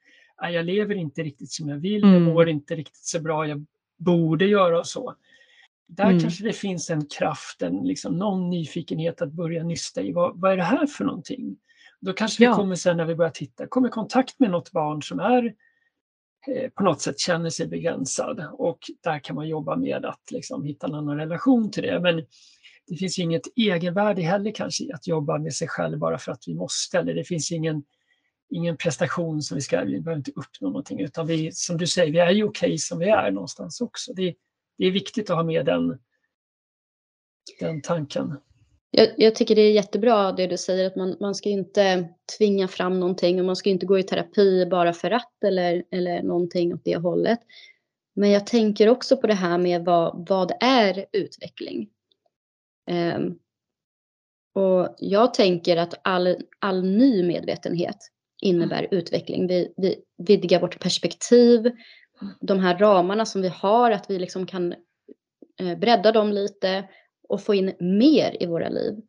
jag 0.41 0.65
lever 0.65 0.95
inte 0.95 1.23
riktigt 1.23 1.51
som 1.51 1.69
jag 1.69 1.77
vill, 1.77 2.03
mm. 2.03 2.13
jag 2.13 2.21
mår 2.21 2.49
inte 2.49 2.75
riktigt 2.75 3.05
så 3.05 3.21
bra, 3.21 3.47
jag 3.47 3.65
borde 3.97 4.45
göra 4.45 4.79
och 4.79 4.87
så. 4.87 5.15
Där 5.87 6.05
mm. 6.05 6.19
kanske 6.19 6.43
det 6.43 6.53
finns 6.53 6.89
en 6.89 7.05
kraft, 7.05 7.61
en, 7.61 7.83
liksom, 7.83 8.17
någon 8.17 8.49
nyfikenhet 8.49 9.21
att 9.21 9.31
börja 9.31 9.63
nysta 9.63 10.01
i. 10.01 10.11
Vad, 10.11 10.41
vad 10.41 10.51
är 10.51 10.57
det 10.57 10.63
här 10.63 10.87
för 10.87 11.05
någonting? 11.05 11.57
Då 11.99 12.13
kanske 12.13 12.43
ja. 12.43 12.51
vi 12.51 12.55
kommer 12.55 12.75
sen 12.75 12.97
när 12.97 13.05
vi 13.05 13.15
börjar 13.15 13.31
titta, 13.31 13.67
kommer 13.67 13.87
i 13.87 13.91
kontakt 13.91 14.39
med 14.39 14.51
något 14.51 14.71
barn 14.71 15.03
som 15.03 15.19
är 15.19 15.53
eh, 16.47 16.69
på 16.69 16.83
något 16.83 17.01
sätt 17.01 17.19
känner 17.19 17.49
sig 17.49 17.67
begränsad 17.67 18.47
och 18.53 18.79
där 19.03 19.19
kan 19.19 19.35
man 19.35 19.47
jobba 19.47 19.75
med 19.75 20.05
att 20.05 20.31
liksom, 20.31 20.63
hitta 20.63 20.87
en 20.87 20.95
annan 20.95 21.17
relation 21.17 21.71
till 21.71 21.83
det. 21.83 21.99
Men 21.99 22.25
det 22.87 22.95
finns 22.95 23.19
inget 23.19 23.41
egenvärde 23.55 24.21
heller 24.21 24.51
kanske 24.51 24.83
i 24.83 24.91
att 24.91 25.07
jobba 25.07 25.37
med 25.37 25.53
sig 25.53 25.67
själv 25.67 25.99
bara 25.99 26.17
för 26.17 26.31
att 26.31 26.43
vi 26.47 26.55
måste. 26.55 26.99
Eller 26.99 27.13
det 27.13 27.23
finns 27.23 27.51
ingen 27.51 27.83
ingen 28.49 28.77
prestation 28.77 29.41
som 29.41 29.55
vi 29.55 29.61
ska, 29.61 29.83
vi 29.83 30.01
behöver 30.01 30.17
inte 30.17 30.31
uppnå 30.31 30.67
någonting 30.67 30.99
utan 30.99 31.27
vi, 31.27 31.51
som 31.51 31.77
du 31.77 31.87
säger, 31.87 32.11
vi 32.11 32.19
är 32.19 32.31
ju 32.31 32.43
okej 32.43 32.67
okay 32.67 32.77
som 32.77 32.99
vi 32.99 33.09
är 33.09 33.31
någonstans 33.31 33.81
också. 33.81 34.13
Det, 34.13 34.35
det 34.77 34.85
är 34.85 34.91
viktigt 34.91 35.29
att 35.29 35.35
ha 35.35 35.43
med 35.43 35.65
den, 35.65 35.99
den 37.59 37.81
tanken. 37.81 38.37
Jag, 38.91 39.09
jag, 39.17 39.35
tycker 39.35 39.55
det 39.55 39.61
är 39.61 39.71
jättebra 39.71 40.31
det 40.31 40.47
du 40.47 40.57
säger 40.57 40.87
att 40.87 40.95
man, 40.95 41.17
man 41.19 41.35
ska 41.35 41.49
inte 41.49 42.09
tvinga 42.37 42.67
fram 42.67 42.99
någonting 42.99 43.39
och 43.39 43.45
man 43.45 43.55
ska 43.55 43.69
inte 43.69 43.85
gå 43.85 43.99
i 43.99 44.03
terapi 44.03 44.65
bara 44.65 44.93
för 44.93 45.11
att 45.11 45.43
eller, 45.45 45.83
eller 45.91 46.23
någonting 46.23 46.73
åt 46.73 46.83
det 46.83 46.97
hållet. 46.97 47.39
Men 48.15 48.29
jag 48.29 48.47
tänker 48.47 48.89
också 48.89 49.17
på 49.17 49.27
det 49.27 49.33
här 49.33 49.57
med 49.57 49.85
vad, 49.85 50.29
vad 50.29 50.51
är 50.59 51.05
utveckling? 51.11 51.89
Um, 52.91 53.39
och 54.53 54.95
jag 54.97 55.33
tänker 55.33 55.77
att 55.77 55.93
all, 56.03 56.37
all 56.59 56.83
ny 56.83 57.23
medvetenhet 57.23 57.97
innebär 58.41 58.79
mm. 58.79 58.89
utveckling. 58.91 59.47
Vi, 59.47 59.73
vi 59.77 60.03
vidgar 60.17 60.61
vårt 60.61 60.79
perspektiv, 60.79 61.71
de 62.41 62.59
här 62.59 62.77
ramarna 62.77 63.25
som 63.25 63.41
vi 63.41 63.47
har, 63.47 63.91
att 63.91 64.09
vi 64.09 64.19
liksom 64.19 64.45
kan 64.45 64.75
eh, 65.59 65.77
bredda 65.77 66.11
dem 66.11 66.31
lite 66.31 66.89
och 67.29 67.41
få 67.41 67.55
in 67.55 67.73
mer 67.79 68.43
i 68.43 68.45
våra 68.45 68.69
liv. 68.69 69.01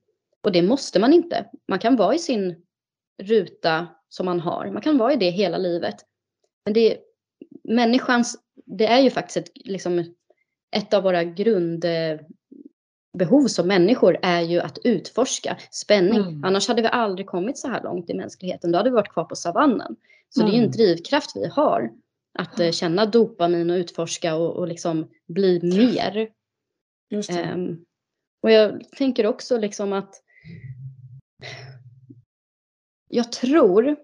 Och 0.42 0.52
det 0.52 0.62
måste 0.62 1.00
man 1.00 1.12
inte. 1.12 1.46
Man 1.68 1.78
kan 1.78 1.96
vara 1.96 2.14
i 2.14 2.18
sin 2.18 2.62
ruta 3.22 3.86
som 4.08 4.26
man 4.26 4.40
har. 4.40 4.70
Man 4.70 4.82
kan 4.82 4.98
vara 4.98 5.12
i 5.12 5.16
det 5.16 5.30
hela 5.30 5.58
livet. 5.58 5.96
Men 6.64 6.74
det 6.74 6.92
är, 6.92 6.98
människans, 7.64 8.38
det 8.66 8.86
är 8.86 9.00
ju 9.00 9.10
faktiskt 9.10 9.36
ett, 9.36 9.50
liksom, 9.54 10.14
ett 10.76 10.94
av 10.94 11.02
våra 11.02 11.24
grund, 11.24 11.84
behov 13.18 13.46
som 13.46 13.68
människor 13.68 14.18
är 14.22 14.40
ju 14.40 14.60
att 14.60 14.78
utforska 14.84 15.56
spänning. 15.70 16.22
Mm. 16.22 16.44
Annars 16.44 16.68
hade 16.68 16.82
vi 16.82 16.88
aldrig 16.88 17.26
kommit 17.26 17.58
så 17.58 17.68
här 17.68 17.82
långt 17.82 18.10
i 18.10 18.14
mänskligheten. 18.14 18.72
Då 18.72 18.78
hade 18.78 18.90
vi 18.90 18.94
varit 18.94 19.12
kvar 19.12 19.24
på 19.24 19.36
savannen. 19.36 19.96
Så 20.28 20.40
mm. 20.40 20.50
det 20.50 20.56
är 20.56 20.58
ju 20.58 20.64
en 20.64 20.70
mm. 20.70 20.76
drivkraft 20.76 21.36
vi 21.36 21.46
har. 21.46 21.90
Att 22.38 22.60
uh, 22.60 22.70
känna 22.70 23.06
dopamin 23.06 23.70
och 23.70 23.74
utforska 23.74 24.34
och, 24.34 24.56
och 24.56 24.68
liksom 24.68 25.10
bli 25.28 25.60
mer. 25.62 26.28
Um, 27.54 27.84
och 28.42 28.50
jag 28.50 28.84
tänker 28.96 29.26
också 29.26 29.58
liksom 29.58 29.92
att 29.92 30.22
jag 33.08 33.32
tror 33.32 33.96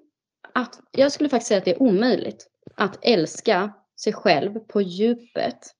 att, 0.54 0.80
jag 0.90 1.12
skulle 1.12 1.28
faktiskt 1.28 1.48
säga 1.48 1.58
att 1.58 1.64
det 1.64 1.74
är 1.74 1.82
omöjligt 1.82 2.46
att 2.74 2.98
älska 3.02 3.72
sig 4.00 4.12
själv 4.12 4.58
på 4.58 4.82
djupet 4.82 5.74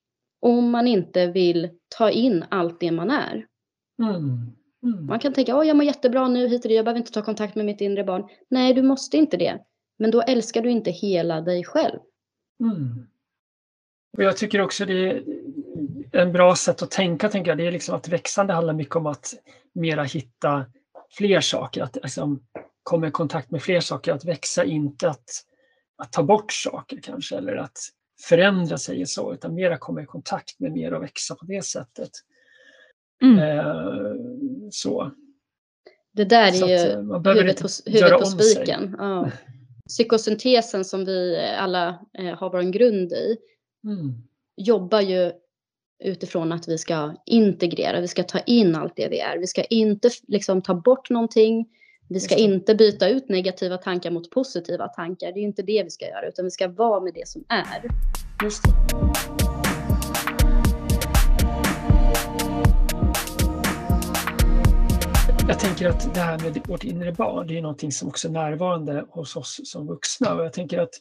om 0.45 0.71
man 0.71 0.87
inte 0.87 1.27
vill 1.27 1.71
ta 1.99 2.11
in 2.11 2.45
allt 2.49 2.81
det 2.81 2.91
man 2.91 3.11
är. 3.11 3.47
Mm. 4.03 4.53
Mm. 4.83 5.07
Man 5.07 5.19
kan 5.19 5.33
tänka, 5.33 5.59
oh, 5.59 5.67
jag 5.67 5.77
mår 5.77 5.85
jättebra 5.85 6.29
nu 6.29 6.49
hit 6.49 6.65
och 6.65 6.69
det, 6.69 6.75
jag 6.75 6.85
behöver 6.85 7.01
inte 7.01 7.13
ta 7.13 7.23
kontakt 7.23 7.55
med 7.55 7.67
mitt 7.67 7.81
inre 7.81 8.05
barn. 8.05 8.29
Nej, 8.49 8.75
du 8.75 8.83
måste 8.83 9.17
inte 9.17 9.37
det. 9.37 9.59
Men 9.99 10.11
då 10.11 10.23
älskar 10.23 10.63
du 10.63 10.71
inte 10.71 10.91
hela 10.91 11.41
dig 11.41 11.65
själv. 11.65 11.99
Mm. 12.61 13.07
Och 14.17 14.23
jag 14.23 14.37
tycker 14.37 14.61
också 14.61 14.85
det 14.85 15.11
är 15.11 15.23
en 16.13 16.33
bra 16.33 16.57
sätt 16.57 16.83
att 16.83 16.91
tänka, 16.91 17.29
tänker 17.29 17.51
jag, 17.51 17.59
det 17.59 17.67
är 17.67 17.73
liksom 17.73 17.95
att 17.95 18.09
växande 18.09 18.53
handlar 18.53 18.75
mycket 18.75 18.97
om 18.97 19.07
att 19.07 19.35
mera 19.73 20.03
hitta 20.03 20.67
fler 21.11 21.41
saker, 21.41 21.83
att 21.83 21.99
liksom 22.03 22.43
komma 22.83 23.09
i 23.09 23.11
kontakt 23.11 23.51
med 23.51 23.63
fler 23.63 23.81
saker, 23.81 24.13
att 24.13 24.25
växa, 24.25 24.65
inte 24.65 25.09
att, 25.09 25.31
att 25.97 26.13
ta 26.13 26.23
bort 26.23 26.53
saker 26.53 27.01
kanske, 27.03 27.37
eller 27.37 27.57
att 27.57 27.79
förändra 28.21 28.79
sig 28.79 29.07
så, 29.07 29.35
utan 29.35 29.55
mera 29.55 29.79
komma 29.79 30.03
i 30.03 30.07
kontakt 30.07 30.61
med 30.61 30.73
mer 30.73 30.95
och 30.95 31.03
växa 31.03 31.35
på 31.35 31.45
det 31.47 31.65
sättet. 31.65 32.11
Mm. 33.23 33.39
Eh, 33.39 34.13
så. 34.71 35.11
Det 36.13 36.25
där 36.25 36.63
är 36.63 36.69
ju 36.69 36.97
huvudet 37.33 37.61
på, 37.61 37.69
huvudet 37.87 38.21
på 38.21 38.27
spiken. 38.27 38.97
Ja. 38.99 39.31
Psykosyntesen 39.89 40.85
som 40.85 41.05
vi 41.05 41.47
alla 41.59 41.89
eh, 42.19 42.39
har 42.39 42.51
vår 42.51 42.63
grund 42.63 43.13
i 43.13 43.37
mm. 43.85 44.15
jobbar 44.57 45.01
ju 45.01 45.33
utifrån 46.05 46.53
att 46.53 46.69
vi 46.69 46.79
ska 46.79 47.15
integrera, 47.27 48.01
vi 48.01 48.09
ska 48.09 48.23
ta 48.23 48.39
in 48.39 48.75
allt 48.75 48.97
det 48.97 49.09
vi 49.09 49.19
är. 49.19 49.39
Vi 49.39 49.47
ska 49.47 49.65
inte 49.65 50.11
liksom 50.29 50.63
ta 50.63 50.75
bort 50.75 51.11
någonting. 51.11 51.67
Vi 52.09 52.21
ska 52.21 52.37
inte 52.37 52.75
byta 52.75 53.09
ut 53.09 53.29
negativa 53.29 53.77
tankar 53.77 54.11
mot 54.11 54.31
positiva 54.31 54.89
tankar. 54.89 55.33
Det 55.33 55.41
är 55.41 55.43
inte 55.43 55.63
det 55.63 55.83
vi 55.83 55.91
ska 55.91 56.09
göra, 56.09 56.29
utan 56.29 56.45
vi 56.45 56.51
ska 56.51 56.69
vara 56.69 57.01
med 57.01 57.15
det 57.15 57.29
som 57.29 57.45
är. 57.49 57.91
Just 58.45 58.63
det. 58.63 58.71
Jag 65.49 65.59
tänker 65.59 65.89
att 65.89 66.15
det 66.15 66.21
här 66.21 66.39
med 66.39 66.67
vårt 66.67 66.85
inre 66.85 67.13
barn, 67.13 67.47
det 67.47 67.59
är 67.59 67.63
någonting 67.63 67.93
som 67.93 68.09
också 68.09 68.29
är 68.29 68.33
närvarande 68.33 69.05
hos 69.09 69.37
oss 69.37 69.61
som 69.65 69.87
vuxna. 69.87 70.35
Och 70.35 70.45
jag 70.45 70.53
tänker 70.53 70.79
att 70.79 70.95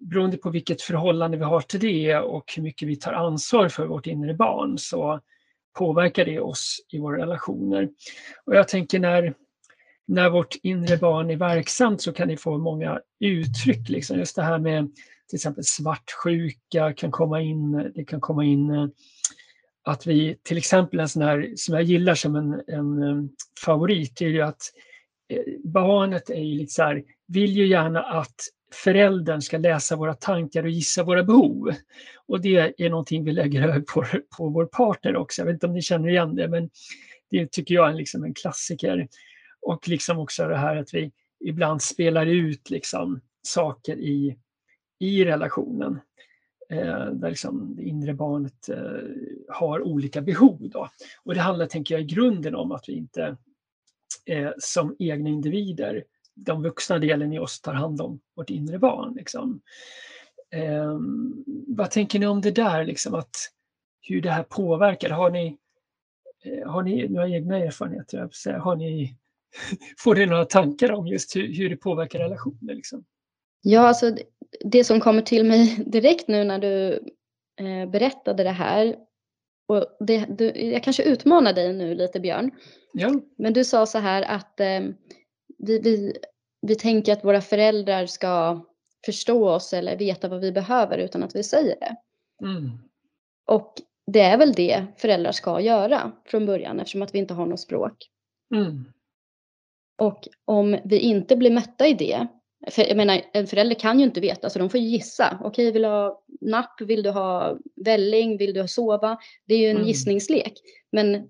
beroende 0.00 0.36
på 0.36 0.50
vilket 0.50 0.82
förhållande 0.82 1.36
vi 1.36 1.44
har 1.44 1.60
till 1.60 1.80
det 1.80 2.16
och 2.16 2.52
hur 2.56 2.62
mycket 2.62 2.88
vi 2.88 2.96
tar 2.96 3.12
ansvar 3.12 3.68
för 3.68 3.86
vårt 3.86 4.06
inre 4.06 4.34
barn 4.34 4.78
så 4.78 5.20
påverkar 5.78 6.24
det 6.24 6.40
oss 6.40 6.76
i 6.92 6.98
våra 6.98 7.22
relationer. 7.22 7.88
Och 8.44 8.56
jag 8.56 8.68
tänker 8.68 8.98
när, 8.98 9.34
när 10.06 10.30
vårt 10.30 10.54
inre 10.62 10.96
barn 10.96 11.30
är 11.30 11.36
verksamt 11.36 12.02
så 12.02 12.12
kan 12.12 12.28
det 12.28 12.36
få 12.36 12.58
många 12.58 13.00
uttryck. 13.20 13.88
Liksom. 13.88 14.18
Just 14.18 14.36
det 14.36 14.42
här 14.42 14.58
med 14.58 14.90
till 15.28 15.36
exempel 15.36 15.64
svartsjuka 15.64 16.92
kan 16.92 17.10
komma 17.10 17.40
in. 17.40 17.92
Det 17.94 18.04
kan 18.04 18.20
komma 18.20 18.44
in 18.44 18.70
eh, 18.70 18.86
att 19.84 20.06
vi 20.06 20.36
till 20.42 20.58
exempel 20.58 21.00
en 21.00 21.08
sån 21.08 21.22
här 21.22 21.52
som 21.56 21.74
jag 21.74 21.82
gillar 21.82 22.14
som 22.14 22.36
en, 22.36 22.62
en 22.66 23.02
eh, 23.02 23.24
favorit 23.64 24.20
är 24.20 24.26
ju 24.26 24.42
att 24.42 24.62
eh, 25.28 25.42
barnet 25.64 26.30
är 26.30 26.42
ju 26.42 26.54
lite 26.58 26.72
så 26.72 26.82
här, 26.82 27.02
vill 27.26 27.56
ju 27.56 27.66
gärna 27.66 28.02
att 28.02 28.34
föräldern 28.72 29.40
ska 29.40 29.58
läsa 29.58 29.96
våra 29.96 30.14
tankar 30.14 30.62
och 30.62 30.70
gissa 30.70 31.02
våra 31.02 31.24
behov. 31.24 31.74
Och 32.26 32.40
det 32.40 32.74
är 32.78 32.90
någonting 32.90 33.24
vi 33.24 33.32
lägger 33.32 33.62
över 33.62 33.80
på, 33.80 34.04
på 34.36 34.48
vår 34.48 34.66
partner 34.66 35.16
också. 35.16 35.40
Jag 35.42 35.46
vet 35.46 35.52
inte 35.52 35.66
om 35.66 35.72
ni 35.72 35.82
känner 35.82 36.08
igen 36.08 36.34
det, 36.34 36.48
men 36.48 36.70
det 37.30 37.52
tycker 37.52 37.74
jag 37.74 37.90
är 37.90 37.94
liksom 37.94 38.24
en 38.24 38.34
klassiker. 38.34 39.08
Och 39.64 39.88
liksom 39.88 40.18
också 40.18 40.48
det 40.48 40.56
här 40.56 40.76
att 40.76 40.94
vi 40.94 41.12
ibland 41.44 41.82
spelar 41.82 42.26
ut 42.26 42.70
liksom 42.70 43.20
saker 43.42 43.96
i, 43.96 44.38
i 44.98 45.24
relationen. 45.24 46.00
Eh, 46.70 47.06
där 47.06 47.28
liksom 47.28 47.76
det 47.76 47.82
inre 47.82 48.14
barnet 48.14 48.68
eh, 48.68 48.76
har 49.48 49.82
olika 49.82 50.20
behov. 50.20 50.58
Då. 50.60 50.88
Och 51.24 51.34
det 51.34 51.40
handlar, 51.40 51.66
tänker 51.66 51.94
jag, 51.94 52.02
i 52.02 52.14
grunden 52.14 52.54
om 52.54 52.72
att 52.72 52.88
vi 52.88 52.92
inte 52.92 53.36
eh, 54.26 54.50
som 54.58 54.96
egna 54.98 55.30
individer 55.30 56.04
den 56.34 56.62
vuxna 56.62 56.98
delen 56.98 57.32
i 57.32 57.38
oss 57.38 57.60
tar 57.60 57.74
hand 57.74 58.00
om 58.00 58.20
vårt 58.34 58.50
inre 58.50 58.78
barn. 58.78 59.14
Liksom. 59.14 59.60
Eh, 60.50 60.98
vad 61.66 61.90
tänker 61.90 62.18
ni 62.18 62.26
om 62.26 62.40
det 62.40 62.50
där, 62.50 62.84
liksom, 62.84 63.14
att, 63.14 63.36
hur 64.00 64.22
det 64.22 64.30
här 64.30 64.42
påverkar? 64.42 65.10
Har 65.10 65.30
ni, 65.30 65.58
eh, 66.44 66.70
har 66.70 66.82
ni 66.82 67.08
några 67.08 67.28
egna 67.28 67.58
erfarenheter? 67.58 68.58
Har 68.58 68.76
ni, 68.76 69.16
får 69.98 70.14
ni 70.14 70.26
några 70.26 70.44
tankar 70.44 70.92
om 70.92 71.06
just 71.06 71.36
hur, 71.36 71.54
hur 71.54 71.70
det 71.70 71.76
påverkar 71.76 72.18
relationer? 72.18 72.74
Liksom? 72.74 73.04
Ja, 73.62 73.80
alltså 73.80 74.16
det 74.64 74.84
som 74.84 75.00
kommer 75.00 75.22
till 75.22 75.44
mig 75.44 75.84
direkt 75.86 76.28
nu 76.28 76.44
när 76.44 76.58
du 76.58 76.92
eh, 77.60 77.90
berättade 77.90 78.42
det 78.42 78.50
här 78.50 78.96
och 79.68 79.86
det, 80.00 80.26
du, 80.38 80.44
jag 80.44 80.82
kanske 80.82 81.02
utmanar 81.02 81.52
dig 81.52 81.72
nu 81.72 81.94
lite 81.94 82.20
Björn. 82.20 82.50
Ja. 82.92 83.14
Men 83.36 83.52
du 83.52 83.64
sa 83.64 83.86
så 83.86 83.98
här 83.98 84.22
att 84.22 84.60
eh, 84.60 84.80
vi, 85.58 85.78
vi, 85.78 86.16
vi 86.60 86.74
tänker 86.74 87.12
att 87.12 87.24
våra 87.24 87.40
föräldrar 87.40 88.06
ska 88.06 88.64
förstå 89.06 89.48
oss 89.48 89.72
eller 89.72 89.96
veta 89.96 90.28
vad 90.28 90.40
vi 90.40 90.52
behöver 90.52 90.98
utan 90.98 91.22
att 91.22 91.36
vi 91.36 91.42
säger 91.42 91.76
det. 91.80 91.96
Mm. 92.46 92.70
Och 93.46 93.74
det 94.06 94.20
är 94.20 94.38
väl 94.38 94.52
det 94.52 94.86
föräldrar 94.96 95.32
ska 95.32 95.60
göra 95.60 96.12
från 96.24 96.46
början 96.46 96.80
eftersom 96.80 97.02
att 97.02 97.14
vi 97.14 97.18
inte 97.18 97.34
har 97.34 97.46
något 97.46 97.60
språk. 97.60 98.10
Mm. 98.54 98.84
Och 99.98 100.28
om 100.44 100.78
vi 100.84 100.98
inte 100.98 101.36
blir 101.36 101.50
mätta 101.50 101.86
i 101.86 101.94
det, 101.94 102.26
för 102.70 102.88
jag 102.88 102.96
menar 102.96 103.20
en 103.32 103.46
förälder 103.46 103.74
kan 103.74 103.98
ju 103.98 104.04
inte 104.04 104.20
veta 104.20 104.50
så 104.50 104.58
de 104.58 104.70
får 104.70 104.80
gissa. 104.80 105.38
Okej, 105.42 105.72
vill 105.72 105.82
du 105.82 105.88
ha 105.88 106.22
napp? 106.40 106.80
Vill 106.80 107.02
du 107.02 107.10
ha 107.10 107.58
välling? 107.76 108.36
Vill 108.36 108.54
du 108.54 108.68
sova? 108.68 109.18
Det 109.46 109.54
är 109.54 109.58
ju 109.58 109.66
en 109.66 109.76
mm. 109.76 109.88
gissningslek. 109.88 110.52
Men 110.92 111.28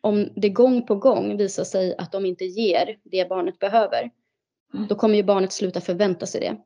om 0.00 0.28
det 0.36 0.48
gång 0.48 0.86
på 0.86 0.94
gång 0.94 1.36
visar 1.36 1.64
sig 1.64 1.96
att 1.98 2.12
de 2.12 2.26
inte 2.26 2.44
ger 2.44 2.98
det 3.04 3.28
barnet 3.28 3.58
behöver, 3.58 4.10
mm. 4.74 4.86
då 4.88 4.94
kommer 4.94 5.16
ju 5.16 5.22
barnet 5.22 5.52
sluta 5.52 5.80
förvänta 5.80 6.26
sig 6.26 6.40
det. 6.40 6.56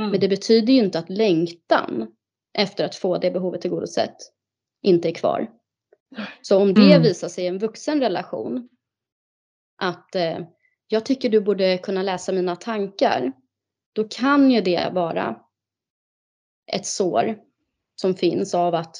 Mm. 0.00 0.10
Men 0.10 0.20
det 0.20 0.28
betyder 0.28 0.72
ju 0.72 0.78
inte 0.78 0.98
att 0.98 1.10
längtan 1.10 2.14
efter 2.58 2.84
att 2.84 2.94
få 2.94 3.18
det 3.18 3.30
behovet 3.30 3.60
tillgodosett 3.60 4.16
inte 4.82 5.08
är 5.08 5.12
kvar. 5.12 5.50
Så 6.42 6.58
om 6.58 6.74
det 6.74 6.92
mm. 6.92 7.02
visar 7.02 7.28
sig 7.28 7.44
i 7.44 7.46
en 7.46 7.58
vuxen 7.58 8.00
relation 8.00 8.68
att 9.76 10.14
eh, 10.14 10.38
jag 10.92 11.06
tycker 11.06 11.28
du 11.28 11.40
borde 11.40 11.78
kunna 11.78 12.02
läsa 12.02 12.32
mina 12.32 12.56
tankar, 12.56 13.32
då 13.92 14.08
kan 14.08 14.50
ju 14.50 14.60
det 14.60 14.90
vara 14.92 15.40
ett 16.72 16.86
sår 16.86 17.38
som 17.94 18.14
finns 18.14 18.54
av 18.54 18.74
att 18.74 18.96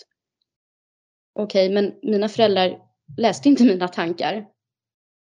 okej, 1.32 1.66
okay, 1.66 1.74
men 1.74 1.94
mina 2.02 2.28
föräldrar 2.28 2.78
läste 3.16 3.48
inte 3.48 3.64
mina 3.64 3.88
tankar, 3.88 4.46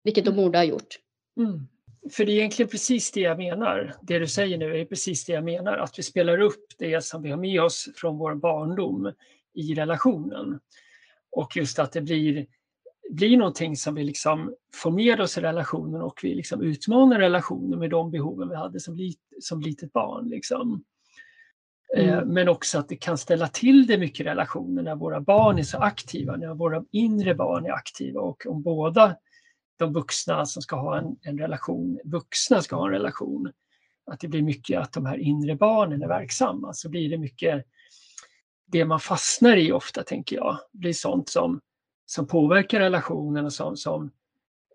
vilket 0.04 0.24
de 0.24 0.30
mm. 0.30 0.44
borde 0.44 0.58
ha 0.58 0.64
gjort. 0.64 0.98
Mm. 1.38 1.68
För 2.12 2.24
det 2.24 2.32
är 2.32 2.36
egentligen 2.36 2.68
precis 2.68 3.12
det 3.12 3.20
jag 3.20 3.38
menar. 3.38 3.94
Det 4.02 4.18
du 4.18 4.26
säger 4.26 4.58
nu 4.58 4.80
är 4.80 4.84
precis 4.84 5.24
det 5.24 5.32
jag 5.32 5.44
menar, 5.44 5.78
att 5.78 5.98
vi 5.98 6.02
spelar 6.02 6.40
upp 6.40 6.66
det 6.78 7.04
som 7.04 7.22
vi 7.22 7.30
har 7.30 7.38
med 7.38 7.62
oss 7.62 7.88
från 7.96 8.18
vår 8.18 8.34
barndom 8.34 9.12
i 9.54 9.74
relationen. 9.74 10.60
Och 11.30 11.56
just 11.56 11.78
att 11.78 11.92
det 11.92 12.00
blir, 12.00 12.46
blir 13.10 13.36
någonting 13.36 13.76
som 13.76 13.94
vi 13.94 14.04
liksom 14.04 14.54
får 14.74 14.90
med 14.90 15.20
oss 15.20 15.38
i 15.38 15.40
relationen 15.40 16.02
och 16.02 16.20
vi 16.22 16.34
liksom 16.34 16.62
utmanar 16.62 17.18
relationen 17.18 17.78
med 17.78 17.90
de 17.90 18.10
behoven 18.10 18.48
vi 18.48 18.56
hade 18.56 18.80
som, 18.80 18.96
lit, 18.96 19.20
som 19.40 19.60
litet 19.60 19.92
barn. 19.92 20.28
Liksom. 20.28 20.84
Eh, 21.96 22.12
mm. 22.12 22.28
Men 22.28 22.48
också 22.48 22.78
att 22.78 22.88
det 22.88 22.96
kan 22.96 23.18
ställa 23.18 23.48
till 23.48 23.86
det 23.86 23.98
mycket 23.98 24.20
i 24.20 24.24
relationen 24.24 24.84
när 24.84 24.94
våra 24.94 25.20
barn 25.20 25.58
är 25.58 25.62
så 25.62 25.78
aktiva, 25.78 26.36
när 26.36 26.54
våra 26.54 26.84
inre 26.92 27.34
barn 27.34 27.66
är 27.66 27.72
aktiva 27.72 28.20
och 28.20 28.46
om 28.46 28.62
båda 28.62 29.16
de 29.78 29.92
vuxna 29.92 30.46
som 30.46 30.62
ska 30.62 30.76
ha 30.76 30.98
en, 30.98 31.16
en 31.22 31.38
relation, 31.38 32.00
vuxna 32.04 32.62
ska 32.62 32.76
ha 32.76 32.86
en 32.86 32.92
relation, 32.92 33.52
att 34.10 34.20
det 34.20 34.28
blir 34.28 34.42
mycket 34.42 34.80
att 34.80 34.92
de 34.92 35.06
här 35.06 35.18
inre 35.18 35.54
barnen 35.54 36.02
är 36.02 36.08
verksamma, 36.08 36.72
så 36.72 36.88
blir 36.88 37.10
det 37.10 37.18
mycket 37.18 37.64
det 38.66 38.84
man 38.84 39.00
fastnar 39.00 39.56
i 39.56 39.72
ofta, 39.72 40.02
tänker 40.02 40.36
jag, 40.36 40.58
blir 40.72 40.92
sånt 40.92 41.28
som, 41.28 41.60
som 42.06 42.26
påverkar 42.26 42.80
relationen 42.80 43.44
och 43.44 43.52
som, 43.52 43.76
som, 43.76 44.10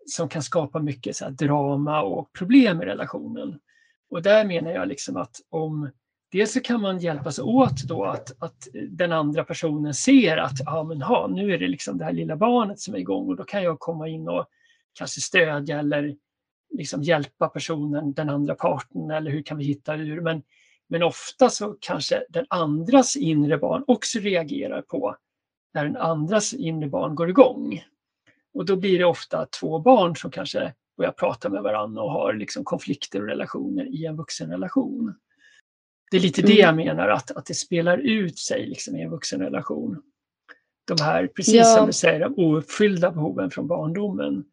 som 0.05 0.29
kan 0.29 0.43
skapa 0.43 0.79
mycket 0.79 1.15
så 1.15 1.29
drama 1.29 2.01
och 2.01 2.33
problem 2.33 2.81
i 2.81 2.85
relationen. 2.85 3.59
Och 4.09 4.21
där 4.21 4.45
menar 4.45 4.71
jag 4.71 4.87
liksom 4.87 5.17
att 5.17 5.35
om 5.49 5.89
Dels 6.31 6.53
så 6.53 6.59
kan 6.59 6.81
man 6.81 6.99
hjälpas 6.99 7.39
åt 7.39 7.83
då 7.83 8.05
att, 8.05 8.43
att 8.43 8.67
den 8.89 9.11
andra 9.11 9.43
personen 9.43 9.93
ser 9.93 10.37
att 10.37 10.59
ja, 10.65 10.83
men, 10.83 11.01
ha, 11.01 11.27
nu 11.27 11.53
är 11.53 11.57
det 11.57 11.67
liksom 11.67 11.97
det 11.97 12.05
här 12.05 12.13
lilla 12.13 12.35
barnet 12.35 12.79
som 12.79 12.95
är 12.95 12.99
igång 12.99 13.27
och 13.27 13.35
då 13.35 13.43
kan 13.43 13.63
jag 13.63 13.79
komma 13.79 14.07
in 14.07 14.27
och 14.27 14.45
kanske 14.93 15.21
stödja 15.21 15.79
eller 15.79 16.15
liksom 16.69 17.03
hjälpa 17.03 17.49
personen, 17.49 18.13
den 18.13 18.29
andra 18.29 18.55
parten 18.55 19.11
eller 19.11 19.31
hur 19.31 19.43
kan 19.43 19.57
vi 19.57 19.63
hitta 19.63 19.95
ur. 19.95 20.21
Men, 20.21 20.43
men 20.87 21.03
ofta 21.03 21.49
så 21.49 21.77
kanske 21.79 22.23
den 22.29 22.45
andras 22.49 23.15
inre 23.15 23.57
barn 23.57 23.83
också 23.87 24.19
reagerar 24.19 24.81
på 24.81 25.15
när 25.73 25.85
den 25.85 25.97
andras 25.97 26.53
inre 26.53 26.89
barn 26.89 27.15
går 27.15 27.29
igång. 27.29 27.83
Och 28.53 28.65
då 28.65 28.75
blir 28.75 28.99
det 28.99 29.05
ofta 29.05 29.45
två 29.45 29.79
barn 29.79 30.15
som 30.15 30.31
kanske 30.31 30.73
börjar 30.97 31.11
prata 31.11 31.49
med 31.49 31.63
varandra 31.63 32.01
och 32.01 32.11
har 32.11 32.33
liksom 32.33 32.63
konflikter 32.63 33.21
och 33.21 33.27
relationer 33.27 33.85
i 33.85 34.05
en 34.05 34.15
vuxenrelation. 34.15 35.15
Det 36.11 36.17
är 36.17 36.21
lite 36.21 36.41
det 36.41 36.53
jag 36.53 36.69
mm. 36.69 36.85
menar, 36.85 37.09
att, 37.09 37.31
att 37.31 37.45
det 37.45 37.53
spelar 37.53 37.97
ut 37.97 38.39
sig 38.39 38.67
liksom 38.67 38.95
i 38.95 39.01
en 39.01 39.09
vuxenrelation. 39.09 40.01
De 40.87 41.03
här, 41.03 41.27
precis 41.27 41.55
ja. 41.55 41.63
som 41.63 41.87
du 41.87 41.93
säger, 41.93 42.39
ouppfyllda 42.39 43.11
behoven 43.11 43.51
från 43.51 43.67
barndomen 43.67 44.43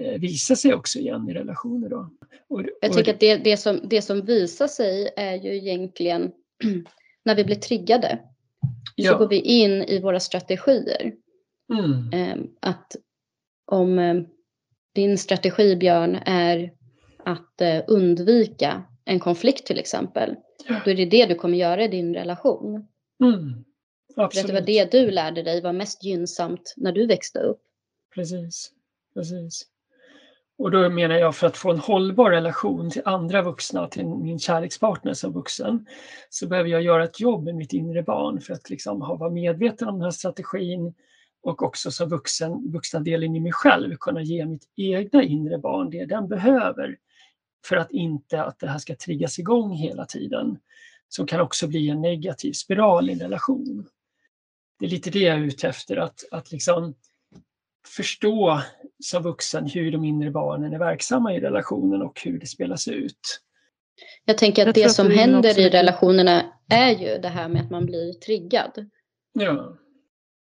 eh, 0.00 0.20
visar 0.20 0.54
sig 0.54 0.74
också 0.74 0.98
igen 0.98 1.28
i 1.28 1.34
relationer. 1.34 1.88
Då. 1.88 2.10
Och, 2.48 2.60
och, 2.60 2.66
jag 2.80 2.92
tycker 2.92 3.14
att 3.14 3.20
det, 3.20 3.36
det, 3.36 3.56
som, 3.56 3.80
det 3.84 4.02
som 4.02 4.24
visar 4.24 4.66
sig 4.66 5.12
är 5.16 5.34
ju 5.34 5.56
egentligen 5.56 6.32
när 7.24 7.34
vi 7.34 7.44
blir 7.44 7.56
triggade. 7.56 8.18
Ja. 8.94 9.12
så 9.12 9.18
går 9.18 9.28
vi 9.28 9.40
in 9.40 9.82
i 9.82 10.00
våra 10.00 10.20
strategier. 10.20 11.12
Mm. 11.72 12.12
Eh, 12.12 12.44
att 12.60 12.96
om 13.66 13.98
eh, 13.98 14.14
din 14.94 15.18
strategi, 15.18 15.76
Björn, 15.76 16.18
är 16.26 16.72
att 17.24 17.60
eh, 17.60 17.82
undvika 17.88 18.82
en 19.04 19.20
konflikt 19.20 19.66
till 19.66 19.78
exempel, 19.78 20.36
ja. 20.68 20.80
då 20.84 20.90
är 20.90 20.94
det 20.94 21.04
det 21.04 21.26
du 21.26 21.34
kommer 21.34 21.58
göra 21.58 21.84
i 21.84 21.88
din 21.88 22.14
relation. 22.14 22.88
Mm. 23.22 23.64
Absolut. 24.16 24.46
Det 24.46 24.52
var 24.52 24.60
det 24.60 24.90
du 24.90 25.10
lärde 25.10 25.42
dig 25.42 25.60
var 25.60 25.72
mest 25.72 26.04
gynnsamt 26.04 26.74
när 26.76 26.92
du 26.92 27.06
växte 27.06 27.38
upp. 27.38 27.60
Precis. 28.14 28.70
Precis. 29.14 29.66
Och 30.58 30.70
då 30.70 30.90
menar 30.90 31.14
jag 31.14 31.36
för 31.36 31.46
att 31.46 31.56
få 31.56 31.70
en 31.70 31.78
hållbar 31.78 32.30
relation 32.30 32.90
till 32.90 33.02
andra 33.04 33.42
vuxna, 33.42 33.88
till 33.88 34.06
min 34.06 34.38
kärlekspartner 34.38 35.14
som 35.14 35.32
vuxen, 35.32 35.86
så 36.30 36.46
behöver 36.46 36.70
jag 36.70 36.82
göra 36.82 37.04
ett 37.04 37.20
jobb 37.20 37.44
med 37.44 37.54
mitt 37.54 37.72
inre 37.72 38.02
barn 38.02 38.40
för 38.40 38.54
att 38.54 38.70
liksom 38.70 38.98
vara 38.98 39.30
medveten 39.30 39.88
om 39.88 39.94
den 39.94 40.04
här 40.04 40.10
strategin 40.10 40.94
och 41.42 41.62
också 41.62 41.90
som 41.90 42.08
vuxen, 42.08 42.72
vuxna 42.72 43.00
delen 43.00 43.36
i 43.36 43.40
mig 43.40 43.52
själv 43.52 43.96
kunna 43.96 44.22
ge 44.22 44.46
mitt 44.46 44.68
egna 44.76 45.22
inre 45.22 45.58
barn 45.58 45.90
det 45.90 46.04
den 46.04 46.28
behöver 46.28 46.96
för 47.66 47.76
att 47.76 47.90
inte 47.90 48.42
att 48.42 48.58
det 48.58 48.68
här 48.68 48.78
ska 48.78 48.96
triggas 48.96 49.38
igång 49.38 49.72
hela 49.72 50.04
tiden. 50.04 50.58
Som 51.08 51.26
kan 51.26 51.40
också 51.40 51.68
bli 51.68 51.88
en 51.88 52.00
negativ 52.00 52.52
spiral 52.52 53.10
i 53.10 53.12
en 53.12 53.18
relation. 53.18 53.88
Det 54.78 54.86
är 54.86 54.90
lite 54.90 55.10
det 55.10 55.18
jag 55.18 55.36
är 55.36 55.40
ute 55.40 55.68
efter, 55.68 55.96
att, 55.96 56.24
att 56.30 56.52
liksom 56.52 56.94
förstå 57.88 58.60
som 59.04 59.22
vuxen 59.22 59.66
hur 59.66 59.92
de 59.92 60.04
inre 60.04 60.30
barnen 60.30 60.72
är 60.72 60.78
verksamma 60.78 61.34
i 61.34 61.40
relationen 61.40 62.02
och 62.02 62.20
hur 62.24 62.38
det 62.38 62.46
spelas 62.46 62.88
ut. 62.88 63.40
Jag 64.24 64.38
tänker 64.38 64.62
att 64.62 64.76
jag 64.76 64.86
det 64.86 64.90
som 64.90 65.10
händer 65.10 65.58
i 65.58 65.70
relationerna 65.70 66.52
är 66.70 66.90
ju 66.90 67.18
det 67.18 67.28
här 67.28 67.48
med 67.48 67.62
att 67.62 67.70
man 67.70 67.86
blir 67.86 68.12
triggad. 68.12 68.90
Ja. 69.32 69.78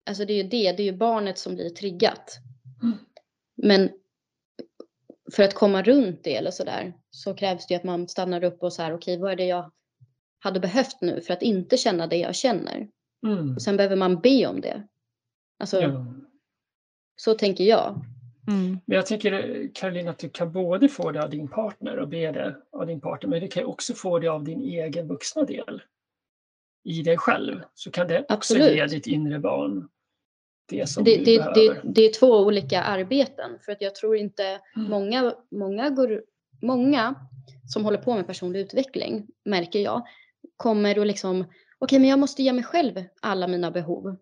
Alltså 0.05 0.25
det 0.25 0.33
är 0.33 0.43
ju 0.43 0.49
det, 0.49 0.71
det 0.71 0.83
är 0.83 0.91
ju 0.91 0.97
barnet 0.97 1.37
som 1.37 1.55
blir 1.55 1.69
triggat. 1.69 2.37
Mm. 2.83 2.97
Men 3.55 3.89
för 5.31 5.43
att 5.43 5.53
komma 5.53 5.83
runt 5.83 6.23
det 6.23 6.35
eller 6.35 6.51
sådär 6.51 6.93
så 7.09 7.33
krävs 7.33 7.67
det 7.67 7.75
att 7.75 7.83
man 7.83 8.07
stannar 8.07 8.43
upp 8.43 8.63
och 8.63 8.73
så 8.73 8.81
här, 8.81 8.93
okej 8.93 9.13
okay, 9.13 9.21
vad 9.21 9.31
är 9.31 9.35
det 9.35 9.45
jag 9.45 9.71
hade 10.39 10.59
behövt 10.59 11.01
nu 11.01 11.21
för 11.21 11.33
att 11.33 11.41
inte 11.41 11.77
känna 11.77 12.07
det 12.07 12.17
jag 12.17 12.35
känner? 12.35 12.87
Mm. 13.25 13.55
Och 13.55 13.61
sen 13.61 13.77
behöver 13.77 13.95
man 13.95 14.21
be 14.21 14.47
om 14.47 14.61
det. 14.61 14.87
Alltså, 15.59 15.81
ja. 15.81 16.15
Så 17.15 17.33
tänker 17.33 17.63
jag. 17.63 18.05
Mm. 18.47 18.79
Men 18.85 18.95
jag 18.95 19.05
tänker 19.05 19.69
Caroline 19.73 20.07
att 20.07 20.19
du 20.19 20.29
kan 20.29 20.51
både 20.51 20.89
få 20.89 21.11
det 21.11 21.23
av 21.23 21.29
din 21.29 21.47
partner 21.47 21.97
och 21.97 22.07
be 22.07 22.31
det 22.31 22.55
av 22.71 22.87
din 22.87 23.01
partner, 23.01 23.29
men 23.29 23.41
du 23.41 23.47
kan 23.47 23.65
också 23.65 23.93
få 23.93 24.19
det 24.19 24.27
av 24.27 24.43
din 24.43 24.61
egen 24.61 25.07
vuxna 25.07 25.43
del. 25.43 25.81
I 26.83 27.01
dig 27.01 27.17
själv 27.17 27.61
så 27.73 27.91
kan 27.91 28.07
det 28.07 28.19
också 28.19 28.33
Absolut. 28.33 28.75
ge 28.75 28.85
ditt 28.85 29.07
inre 29.07 29.39
barn 29.39 29.89
det 30.69 30.89
som 30.89 31.03
det, 31.03 31.17
du 31.17 31.23
det, 31.23 31.37
behöver. 31.37 31.73
Det, 31.73 31.81
det 31.83 32.01
är 32.01 32.13
två 32.13 32.39
olika 32.39 32.81
arbeten 32.81 33.59
för 33.65 33.71
att 33.71 33.81
jag 33.81 33.95
tror 33.95 34.15
inte 34.17 34.59
Mm. 34.75 34.89
många, 34.89 35.33
många, 35.51 35.89
går, 35.89 36.23
många 36.61 37.15
som 37.73 37.85
håller 37.85 37.97
på 37.97 38.15
med 38.15 38.27
personlig 38.27 38.59
utveckling 38.59 39.27
märker 39.45 39.79
jag 39.79 40.01
kommer 40.57 40.99
och 40.99 41.05
liksom 41.05 41.45
okej 41.79 41.99
men 41.99 42.09
jag 42.09 42.19
måste 42.19 42.43
ge 42.43 42.53
mig 42.53 42.63
själv 42.63 43.03
alla 43.21 43.47
mina 43.47 43.71
behov. 43.71 44.17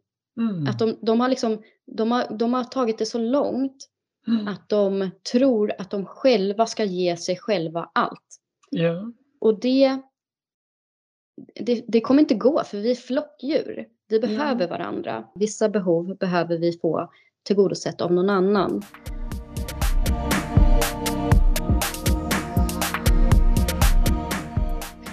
Mm. 0.49 0.67
Att 0.67 0.79
de, 0.79 0.97
de, 1.01 1.19
har 1.19 1.29
liksom, 1.29 1.61
de, 1.87 2.11
har, 2.11 2.37
de 2.37 2.53
har 2.53 2.63
tagit 2.63 2.97
det 2.97 3.05
så 3.05 3.17
långt 3.17 3.87
Mm. 4.27 4.47
att 4.47 4.69
de 4.69 5.09
tror 5.31 5.71
att 5.77 5.91
de 5.91 6.05
själva 6.05 6.65
ska 6.65 6.83
ge 6.83 7.17
sig 7.17 7.37
själva 7.37 7.89
allt. 7.93 8.39
Ja. 8.69 9.11
Och 9.39 9.59
det, 9.59 10.01
det, 11.55 11.85
det 11.87 12.01
kommer 12.01 12.21
inte 12.21 12.35
gå 12.35 12.63
för 12.63 12.77
vi 12.77 12.91
är 12.91 12.95
flockdjur. 12.95 13.85
Vi 14.07 14.19
behöver 14.19 14.67
varandra. 14.67 15.23
Vissa 15.35 15.69
behov 15.69 16.17
behöver 16.17 16.57
vi 16.57 16.79
få 16.81 17.11
tillgodosett 17.43 18.01
av 18.01 18.13
någon 18.13 18.29
annan. 18.29 18.81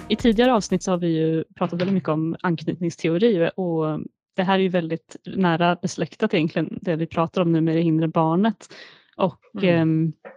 I 0.09 0.15
tidigare 0.15 0.53
avsnitt 0.53 0.83
så 0.83 0.91
har 0.91 0.97
vi 0.97 1.07
ju 1.07 1.43
pratat 1.43 1.81
väldigt 1.81 1.93
mycket 1.93 2.09
om 2.09 2.35
anknytningsteori 2.41 3.49
och 3.55 3.99
det 4.39 4.43
här 4.43 4.59
är 4.59 4.63
ju 4.63 4.69
väldigt 4.69 5.15
nära 5.25 5.75
besläktat 5.81 6.33
egentligen 6.33 6.79
det 6.81 6.95
vi 6.95 7.05
pratar 7.05 7.41
om 7.41 7.51
nu 7.51 7.61
med 7.61 7.75
det 7.75 7.81
inre 7.81 8.07
barnet. 8.07 8.67
Och, 9.17 9.63
Mm. 9.63 10.13
eh, 10.13 10.29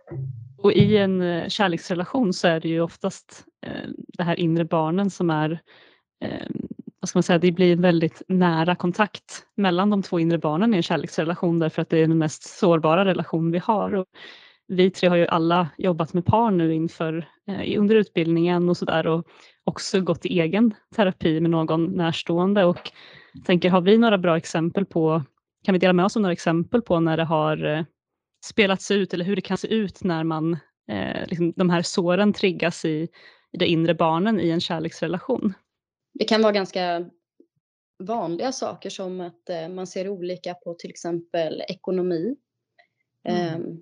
och 0.59 0.73
i 0.73 0.97
en 0.97 1.23
eh, 1.23 1.49
kärleksrelation 1.49 2.33
så 2.33 2.49
är 2.49 2.61
det 2.61 2.69
ju 2.69 2.81
oftast 2.81 3.45
eh, 3.67 3.89
det 4.19 4.23
här 4.23 4.41
inre 4.41 4.65
barnen 4.65 5.11
som 5.11 5.31
är 5.31 5.61
eh, 6.25 6.47
vad 7.01 7.09
ska 7.09 7.17
man 7.17 7.23
säga, 7.23 7.39
det 7.39 7.53
blir 7.53 7.73
en 7.73 7.83
väldigt 7.83 8.23
nära 8.29 8.75
kontakt 8.75 9.47
mellan 9.57 9.91
de 9.91 10.03
två 10.03 10.19
inre 10.21 10.39
barnen 10.39 10.75
i 10.75 10.77
en 10.77 10.83
kärleksrelation 10.83 11.59
därför 11.59 11.83
att 11.83 11.91
det 11.91 11.99
är 11.99 12.07
den 12.09 12.19
mest 12.19 12.59
sårbara 12.59 13.05
relation 13.05 13.51
vi 13.51 13.59
har. 13.59 13.95
Och 13.95 14.07
vi 14.69 14.91
tre 14.91 15.09
har 15.09 15.17
ju 15.17 15.27
alla 15.27 15.69
jobbat 15.79 16.13
med 16.13 16.27
par 16.27 16.51
nu 16.51 16.75
inför, 16.75 17.29
eh, 17.49 17.81
under 17.81 17.95
utbildningen 17.97 18.69
och 18.69 18.77
sådär 18.77 19.07
och 19.07 19.27
också 19.65 20.01
gått 20.01 20.27
i 20.27 20.41
egen 20.41 20.75
terapi 20.97 21.41
med 21.41 21.51
någon 21.51 21.85
närstående 21.85 22.65
och 22.65 22.91
tänker, 23.45 23.71
har 23.71 23.81
vi 23.81 23.99
några 23.99 24.19
bra 24.19 24.37
exempel 24.37 24.85
på, 24.85 25.23
kan 25.65 25.73
vi 25.73 25.79
dela 25.79 25.93
med 25.93 26.05
oss 26.05 26.17
av 26.17 26.23
några 26.23 26.33
exempel 26.33 26.83
på 26.83 27.01
när 27.01 27.17
det 27.17 27.25
har 27.25 27.65
eh, 27.65 27.85
spelats 28.45 28.91
ut 28.91 29.15
eller 29.15 29.25
hur 29.25 29.37
det 29.37 29.43
kan 29.43 29.59
se 29.59 29.75
ut 29.75 30.05
när 30.05 30.25
man, 30.25 30.53
eh, 30.89 31.27
liksom, 31.27 31.53
de 31.57 31.71
här 31.71 31.83
såren 31.83 32.33
triggas 32.33 32.85
i, 32.85 33.09
i 33.53 33.59
det 33.59 33.67
inre 33.67 33.95
barnen 33.95 34.41
i 34.41 34.51
en 34.51 34.61
kärleksrelation? 34.61 35.55
Det 36.15 36.25
kan 36.25 36.43
vara 36.43 36.53
ganska 36.53 37.11
vanliga 37.99 38.53
saker 38.53 38.91
som 38.91 39.21
att 39.21 39.51
eh, 39.51 39.69
man 39.69 39.87
ser 39.87 40.09
olika 40.09 40.55
på 40.55 40.75
till 40.75 40.91
exempel 40.91 41.63
ekonomi. 41.69 42.37
Mm. 43.29 43.47
Eh, 43.47 43.77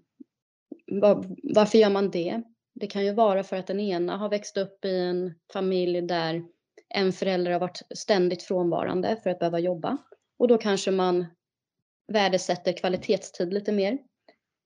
var, 1.00 1.36
varför 1.42 1.78
gör 1.78 1.90
man 1.90 2.10
det? 2.10 2.42
Det 2.74 2.86
kan 2.86 3.04
ju 3.04 3.12
vara 3.12 3.42
för 3.42 3.56
att 3.56 3.66
den 3.66 3.80
ena 3.80 4.16
har 4.16 4.28
växt 4.28 4.56
upp 4.56 4.84
i 4.84 4.98
en 4.98 5.34
familj 5.52 6.02
där 6.02 6.44
en 6.94 7.12
förälder 7.12 7.50
har 7.50 7.60
varit 7.60 7.82
ständigt 7.94 8.42
frånvarande 8.42 9.16
för 9.22 9.30
att 9.30 9.38
behöva 9.38 9.58
jobba. 9.58 9.98
Och 10.38 10.48
då 10.48 10.58
kanske 10.58 10.90
man 10.90 11.26
värdesätter 12.12 12.72
kvalitetstid 12.72 13.52
lite 13.52 13.72
mer. 13.72 13.98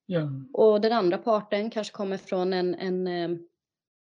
Ja. 0.06 0.30
Och 0.52 0.80
den 0.80 0.92
andra 0.92 1.18
parten 1.18 1.70
kanske 1.70 1.92
kommer 1.92 2.16
från 2.16 2.52
en, 2.52 2.74
en 2.74 3.06
eh, 3.06 3.38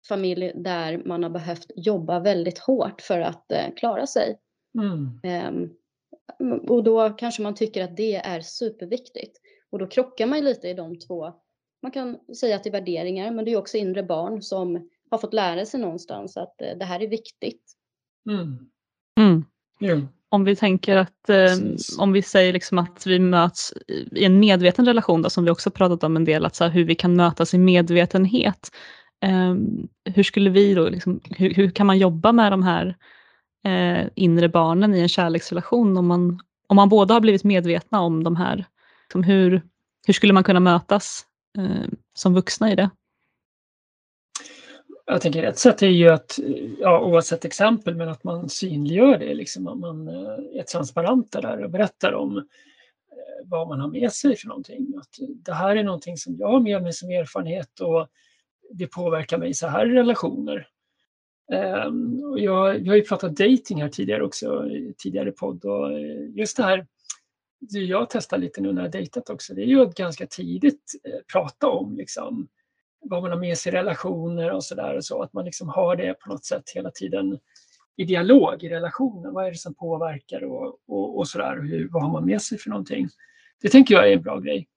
familj 0.07 0.51
där 0.55 1.01
man 1.05 1.23
har 1.23 1.29
behövt 1.29 1.71
jobba 1.75 2.19
väldigt 2.19 2.59
hårt 2.59 3.01
för 3.01 3.19
att 3.19 3.51
eh, 3.51 3.73
klara 3.75 4.07
sig. 4.07 4.39
Mm. 4.79 5.19
Ehm, 5.23 5.69
och 6.67 6.83
då 6.83 7.09
kanske 7.09 7.41
man 7.41 7.55
tycker 7.55 7.83
att 7.83 7.97
det 7.97 8.15
är 8.15 8.41
superviktigt. 8.41 9.37
Och 9.69 9.79
då 9.79 9.87
krockar 9.87 10.27
man 10.27 10.39
lite 10.39 10.67
i 10.67 10.73
de 10.73 10.99
två. 10.99 11.33
Man 11.81 11.91
kan 11.91 12.19
säga 12.35 12.55
att 12.55 12.63
det 12.63 12.69
är 12.69 12.71
värderingar, 12.71 13.31
men 13.31 13.45
det 13.45 13.51
är 13.51 13.57
också 13.57 13.77
inre 13.77 14.03
barn 14.03 14.41
som 14.41 14.89
har 15.09 15.17
fått 15.17 15.33
lära 15.33 15.65
sig 15.65 15.79
någonstans 15.79 16.37
att 16.37 16.61
eh, 16.61 16.77
det 16.77 16.85
här 16.85 17.01
är 17.01 17.07
viktigt. 17.07 17.75
Mm. 18.29 18.57
Mm. 19.19 19.45
Ja. 19.79 20.01
Om 20.29 20.43
vi 20.43 20.55
tänker 20.55 20.97
att, 20.97 21.29
eh, 21.29 21.55
om 21.97 22.11
vi 22.11 22.21
säger 22.21 22.53
liksom 22.53 22.77
att 22.77 23.03
vi 23.05 23.19
möts 23.19 23.73
i 24.11 24.25
en 24.25 24.39
medveten 24.39 24.85
relation, 24.85 25.21
då, 25.21 25.29
som 25.29 25.43
vi 25.43 25.51
också 25.51 25.71
pratat 25.71 26.03
om 26.03 26.15
en 26.15 26.25
del, 26.25 26.45
att 26.45 26.55
så 26.55 26.63
här, 26.63 26.71
hur 26.71 26.83
vi 26.83 26.95
kan 26.95 27.15
mötas 27.15 27.53
i 27.53 27.57
medvetenhet. 27.57 28.71
Eh, 29.21 29.55
hur 30.13 30.23
skulle 30.23 30.49
vi 30.49 30.73
då, 30.73 30.89
liksom, 30.89 31.19
hur, 31.23 31.53
hur 31.53 31.69
kan 31.69 31.87
man 31.87 31.97
jobba 31.97 32.31
med 32.31 32.51
de 32.51 32.63
här 32.63 32.95
eh, 33.65 34.07
inre 34.15 34.49
barnen 34.49 34.95
i 34.95 34.99
en 34.99 35.09
kärleksrelation 35.09 35.97
om 35.97 36.07
man, 36.07 36.39
om 36.67 36.75
man 36.75 36.89
båda 36.89 37.13
har 37.13 37.21
blivit 37.21 37.43
medvetna 37.43 38.01
om 38.01 38.23
de 38.23 38.35
här, 38.35 38.65
liksom 39.03 39.23
hur, 39.23 39.61
hur 40.07 40.13
skulle 40.13 40.33
man 40.33 40.43
kunna 40.43 40.59
mötas 40.59 41.25
eh, 41.57 41.89
som 42.13 42.33
vuxna 42.33 42.71
i 42.71 42.75
det? 42.75 42.89
Jag 45.11 45.21
tänker 45.21 45.43
ett 45.43 45.57
sätt 45.57 45.81
är 45.81 45.87
ju 45.87 46.09
att, 46.09 46.39
ja, 46.79 46.99
oavsett 46.99 47.45
exempel, 47.45 47.95
men 47.95 48.09
att 48.09 48.23
man 48.23 48.49
synliggör 48.49 49.17
det, 49.17 49.33
liksom, 49.33 49.67
att 49.67 49.77
man 49.77 50.07
eh, 50.07 50.59
är 50.59 50.63
transparenta 50.63 51.41
där 51.41 51.63
och 51.63 51.69
berättar 51.69 52.13
om 52.13 52.37
eh, 52.37 52.43
vad 53.45 53.67
man 53.67 53.79
har 53.79 53.87
med 53.87 54.11
sig 54.11 54.35
för 54.35 54.47
någonting. 54.47 54.93
Att 54.97 55.09
det 55.19 55.53
här 55.53 55.75
är 55.75 55.83
någonting 55.83 56.17
som 56.17 56.35
jag 56.35 56.47
har 56.47 56.59
med 56.59 56.83
mig 56.83 56.93
som 56.93 57.09
erfarenhet 57.09 57.79
och 57.79 58.07
det 58.71 58.87
påverkar 58.87 59.37
mig 59.37 59.53
så 59.53 59.67
här 59.67 59.85
i 59.85 59.95
relationer. 59.95 60.67
Ehm, 61.53 62.23
och 62.23 62.39
jag, 62.39 62.73
vi 62.73 62.89
har 62.89 62.95
ju 62.95 63.01
pratat 63.01 63.35
dating 63.35 63.81
här 63.81 63.89
tidigare 63.89 64.23
också, 64.23 64.67
i 64.67 64.93
tidigare 64.97 65.31
podd 65.31 65.65
och 65.65 65.91
eh, 65.91 66.29
just 66.35 66.57
det 66.57 66.63
här, 66.63 66.87
det 67.59 67.79
jag 67.79 68.09
testar 68.09 68.37
lite 68.37 68.61
nu 68.61 68.73
när 68.73 68.81
jag 68.81 68.91
dejtat 68.91 69.29
också, 69.29 69.53
det 69.53 69.61
är 69.61 69.67
ju 69.67 69.81
att 69.81 69.95
ganska 69.95 70.27
tidigt 70.27 71.01
eh, 71.03 71.19
prata 71.33 71.67
om 71.67 71.95
liksom, 71.95 72.47
vad 73.01 73.21
man 73.21 73.31
har 73.31 73.39
med 73.39 73.57
sig 73.57 73.73
i 73.73 73.75
relationer 73.75 74.51
och 74.51 74.63
sådär 74.63 74.95
och 74.95 75.05
så, 75.05 75.21
att 75.21 75.33
man 75.33 75.45
liksom 75.45 75.69
har 75.69 75.95
det 75.95 76.13
på 76.13 76.29
något 76.29 76.45
sätt 76.45 76.63
hela 76.75 76.91
tiden 76.91 77.39
i 77.95 78.05
dialog 78.05 78.63
i 78.63 78.69
relationen. 78.69 79.33
Vad 79.33 79.45
är 79.45 79.51
det 79.51 79.57
som 79.57 79.73
påverkar 79.73 80.43
och, 80.43 80.79
och, 80.87 81.17
och 81.17 81.27
sådär, 81.27 81.57
och 81.57 81.65
hur, 81.65 81.89
vad 81.89 82.03
har 82.03 82.11
man 82.11 82.25
med 82.25 82.41
sig 82.41 82.57
för 82.57 82.69
någonting? 82.69 83.07
Det 83.61 83.69
tänker 83.69 83.95
jag 83.95 84.09
är 84.09 84.13
en 84.13 84.21
bra 84.21 84.39
grej 84.39 84.67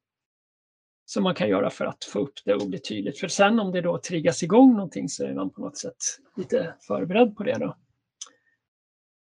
som 1.05 1.23
man 1.23 1.35
kan 1.35 1.49
göra 1.49 1.71
för 1.71 1.85
att 1.85 2.05
få 2.05 2.19
upp 2.19 2.35
det 2.45 2.55
och 2.55 2.69
bli 2.69 2.79
tydligt. 2.79 3.19
För 3.19 3.29
sen 3.29 3.61
om 3.61 3.73
det 3.73 3.81
då 3.81 3.99
triggas 3.99 4.43
igång 4.43 4.75
någonting 4.75 5.09
så 5.09 5.25
är 5.25 5.35
man 5.35 5.51
på 5.51 5.61
något 5.61 5.77
sätt 5.77 5.97
lite 6.37 6.75
förberedd 6.81 7.37
på 7.37 7.43
det 7.43 7.59
då. 7.59 7.77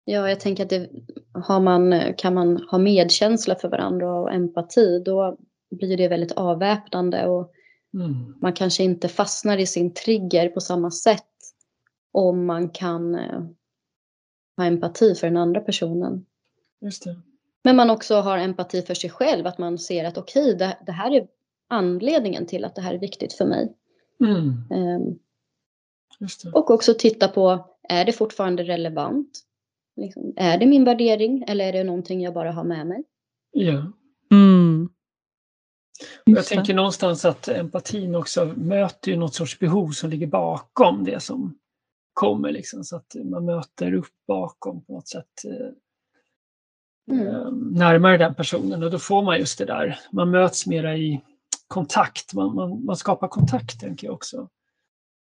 Ja, 0.05 0.29
jag 0.29 0.41
tänker 0.41 0.63
att 0.63 0.71
det, 0.71 0.91
har 1.33 1.61
man, 1.61 2.15
kan 2.19 2.35
man 2.35 2.57
ha 2.57 2.79
medkänsla 2.79 3.55
för 3.55 3.69
varandra 3.69 4.15
och 4.15 4.33
empati, 4.33 5.03
då 5.05 5.39
blir 5.71 5.97
det 5.97 6.09
väldigt 6.09 6.33
avväpnande 6.33 7.27
och 7.27 7.53
Mm. 7.95 8.35
man 8.41 8.53
kanske 8.53 8.83
inte 8.83 9.09
fastnar 9.09 9.59
i 9.59 9.67
sin 9.67 9.95
trigger 9.95 10.49
på 10.49 10.61
samma 10.61 10.91
sätt 10.91 11.25
om 12.13 12.47
man 12.47 12.69
kan 12.69 13.15
eh, 13.15 13.43
ha 14.57 14.65
empati 14.65 15.15
för 15.15 15.27
den 15.27 15.37
andra 15.37 15.61
personen. 15.61 16.27
Just 16.81 17.05
det. 17.05 17.21
Men 17.63 17.77
man 17.77 17.91
också 17.91 18.15
har 18.15 18.39
empati 18.39 18.83
för 18.83 18.95
sig 18.95 19.11
själv, 19.11 19.47
att 19.47 19.59
man 19.59 19.79
ser 19.79 20.05
att 20.05 20.19
okej, 20.19 20.55
det, 20.55 20.79
det 20.87 20.93
här 20.93 21.11
är 21.11 21.29
anledningen 21.69 22.47
till 22.47 22.65
att 22.65 22.75
det 22.75 22.83
här 22.83 22.95
är 22.95 22.99
viktigt 22.99 23.33
för 23.33 23.47
mig. 23.47 23.73
Mm. 24.21 25.19
Det. 26.19 26.51
och 26.53 26.71
också 26.71 26.95
titta 26.99 27.29
på, 27.29 27.67
är 27.89 28.05
det 28.05 28.13
fortfarande 28.13 28.63
relevant? 28.63 29.41
Liksom, 29.97 30.33
är 30.37 30.59
det 30.59 30.67
min 30.67 30.85
värdering 30.85 31.45
eller 31.49 31.69
är 31.69 31.73
det 31.73 31.85
någonting 31.85 32.23
jag 32.23 32.35
bara 32.35 32.53
har 32.53 32.65
med 32.65 32.87
mig? 32.87 33.05
Ja. 33.53 33.93
Jag 36.25 36.47
tänker 36.47 36.75
någonstans 36.75 37.25
att 37.25 37.49
empatin 37.49 38.15
också 38.15 38.45
möter 38.57 39.11
ju 39.11 39.17
något 39.17 39.35
sorts 39.35 39.59
behov 39.59 39.91
som 39.91 40.11
ligger 40.11 40.27
bakom 40.27 41.05
det 41.05 41.21
som 41.21 41.59
kommer. 42.13 42.53
Liksom, 42.53 42.85
så 42.85 42.97
att 42.97 43.17
man 43.25 43.45
möter 43.45 43.93
upp 43.95 44.13
bakom 44.27 44.85
på 44.85 44.93
något 44.93 45.09
sätt 45.09 45.45
eh, 45.45 45.73
Mm. 47.11 47.27
eh, 47.27 47.51
närmare 47.53 48.17
den 48.17 48.35
personen 48.35 48.83
och 48.83 48.91
då 48.91 48.99
får 48.99 49.23
man 49.23 49.39
just 49.39 49.59
det 49.59 49.65
där. 49.65 49.99
Man 50.13 50.31
möts 50.31 50.67
mera 50.67 50.97
i 50.97 51.21
kontakt. 51.69 52.35
Man, 52.35 52.55
man, 52.55 52.85
man 52.85 52.97
skapar 52.97 53.29
kontakt 53.29 53.81
tänker 53.81 54.07
jag 54.07 54.15
också. 54.15 54.49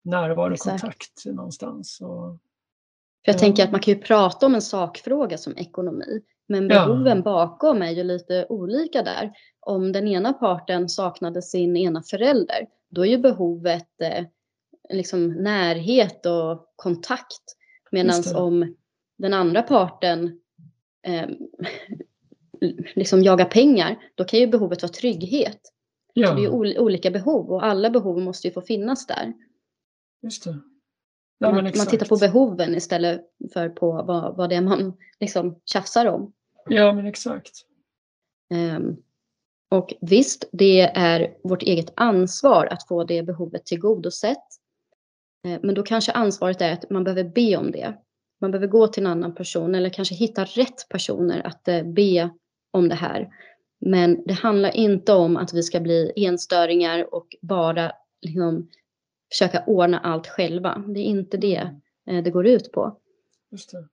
Närvaro 0.04 0.46
och 0.46 0.52
Exakt. 0.52 0.80
kontakt 0.80 1.24
någonstans. 1.26 2.00
Och, 2.00 2.08
För 2.08 2.38
jag 3.22 3.34
Ja. 3.34 3.38
tänker 3.38 3.64
att 3.64 3.70
man 3.70 3.80
kan 3.80 3.94
ju 3.94 4.00
prata 4.00 4.46
om 4.46 4.54
en 4.54 4.62
sakfråga 4.62 5.38
som 5.38 5.56
ekonomi, 5.56 6.20
men 6.46 6.68
Ja. 6.68 6.86
behoven 6.86 7.22
bakom 7.22 7.82
är 7.82 7.90
ju 7.90 8.04
lite 8.04 8.46
olika 8.48 9.02
där. 9.02 9.32
Om 9.60 9.92
den 9.92 10.08
ena 10.08 10.32
parten 10.32 10.88
saknade 10.88 11.42
sin 11.42 11.76
ena 11.76 12.02
förälder, 12.02 12.66
då 12.88 13.06
är 13.06 13.10
ju 13.10 13.18
behovet 13.18 14.00
eh, 14.02 14.24
liksom 14.90 15.28
närhet 15.28 16.26
och 16.26 16.72
kontakt. 16.76 17.42
Medan 17.90 18.22
om 18.36 18.74
den 19.18 19.34
andra 19.34 19.62
parten 19.62 20.40
eh, 21.06 21.28
liksom 22.94 23.22
jagar 23.22 23.44
pengar, 23.44 23.96
då 24.14 24.24
kan 24.24 24.40
ju 24.40 24.46
behovet 24.46 24.82
vara 24.82 24.92
trygghet. 24.92 25.60
Så 25.62 26.20
ja, 26.20 26.34
det 26.34 26.40
är 26.40 26.42
ju 26.42 26.48
ol- 26.50 26.78
olika 26.78 27.10
behov 27.10 27.50
och 27.50 27.64
alla 27.64 27.90
behov 27.90 28.18
måste 28.20 28.48
ju 28.48 28.52
få 28.54 28.60
finnas 28.60 29.06
där. 29.06 29.32
just 30.22 30.44
det. 30.44 30.56
Ja, 31.44 31.52
man, 31.52 31.64
man 31.64 31.86
tittar 31.86 32.06
på 32.06 32.16
behoven 32.16 32.74
istället 32.74 33.20
för 33.52 33.68
på 33.68 33.92
vad, 33.92 34.36
vad 34.36 34.48
det 34.48 34.56
är 34.56 34.60
man 34.60 34.96
liksom 35.20 35.60
tjafsar 35.64 36.06
om. 36.06 36.32
Ja, 36.68 36.92
men 36.92 37.06
exakt. 37.06 37.52
Ehm, 38.54 38.96
och 39.70 39.94
visst, 40.00 40.48
det 40.52 40.80
är 40.80 41.36
vårt 41.44 41.62
eget 41.62 41.92
ansvar 41.96 42.66
att 42.66 42.88
få 42.88 43.04
det 43.04 43.22
behovet 43.22 43.66
tillgodosett. 43.66 44.44
Eh, 45.46 45.58
men 45.62 45.74
då 45.74 45.82
kanske 45.82 46.12
ansvaret 46.12 46.60
är 46.60 46.72
att 46.72 46.90
man 46.90 47.04
behöver 47.04 47.24
be 47.24 47.56
om 47.56 47.70
det. 47.70 47.94
Man 48.40 48.50
behöver 48.50 48.66
gå 48.66 48.88
till 48.88 49.02
en 49.02 49.12
annan 49.12 49.34
person 49.34 49.74
eller 49.74 49.90
kanske 49.90 50.14
hitta 50.14 50.44
rätt 50.44 50.88
personer 50.88 51.46
att 51.46 51.68
eh, 51.68 51.82
be 51.82 52.30
om 52.70 52.88
det 52.88 52.94
här. 52.94 53.28
Men 53.80 54.22
det 54.26 54.34
handlar 54.34 54.76
inte 54.76 55.12
om 55.12 55.36
att 55.36 55.54
vi 55.54 55.62
ska 55.62 55.80
bli 55.80 56.12
enstöringar 56.16 57.14
och 57.14 57.36
bara 57.40 57.92
liksom, 58.22 58.68
försöka 59.34 59.64
ordna 59.66 59.98
allt 59.98 60.26
själva. 60.26 60.82
Det 60.88 61.00
är 61.00 61.04
inte 61.04 61.36
det 61.36 61.70
eh, 62.10 62.22
det 62.22 62.30
går 62.30 62.46
ut 62.46 62.72
på. 62.72 62.96
Just 63.52 63.70
det. 63.70 63.88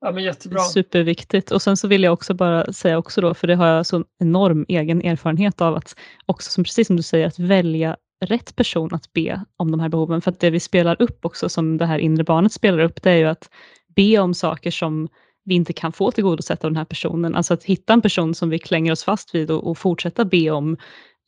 Ja, 0.00 0.12
men 0.12 0.24
jättebra. 0.24 0.60
är 0.60 0.64
Superviktigt. 0.64 1.50
Och 1.50 1.62
sen 1.62 1.76
så 1.76 1.88
vill 1.88 2.02
jag 2.02 2.12
också 2.12 2.34
bara 2.34 2.72
säga 2.72 2.98
också 2.98 3.20
då, 3.20 3.34
för 3.34 3.46
det 3.46 3.54
har 3.54 3.66
jag 3.66 3.86
så 3.86 4.04
enorm 4.18 4.66
egen 4.68 5.02
erfarenhet 5.02 5.60
av, 5.60 5.74
att 5.74 5.96
också 6.26 6.50
som, 6.50 6.64
precis 6.64 6.86
som 6.86 6.96
du 6.96 7.02
säger, 7.02 7.26
att 7.26 7.38
välja 7.38 7.96
rätt 8.24 8.56
person 8.56 8.94
att 8.94 9.12
be 9.12 9.44
om 9.56 9.70
de 9.70 9.80
här 9.80 9.88
behoven. 9.88 10.20
För 10.20 10.30
att 10.30 10.40
det 10.40 10.50
vi 10.50 10.60
spelar 10.60 11.02
upp 11.02 11.24
också, 11.24 11.48
som 11.48 11.76
det 11.78 11.86
här 11.86 11.98
inre 11.98 12.24
barnet 12.24 12.52
spelar 12.52 12.78
upp, 12.78 13.02
det 13.02 13.10
är 13.10 13.16
ju 13.16 13.26
att 13.26 13.50
be 13.96 14.18
om 14.18 14.34
saker 14.34 14.70
som 14.70 15.08
vi 15.44 15.54
inte 15.54 15.72
kan 15.72 15.92
få 15.92 16.10
tillgodosett 16.10 16.64
av 16.64 16.70
den 16.70 16.76
här 16.76 16.84
personen. 16.84 17.34
Alltså 17.34 17.54
att 17.54 17.64
hitta 17.64 17.92
en 17.92 18.02
person 18.02 18.34
som 18.34 18.50
vi 18.50 18.58
klänger 18.58 18.92
oss 18.92 19.04
fast 19.04 19.34
vid 19.34 19.50
och, 19.50 19.70
och 19.70 19.78
fortsätta 19.78 20.24
be 20.24 20.50
om 20.50 20.76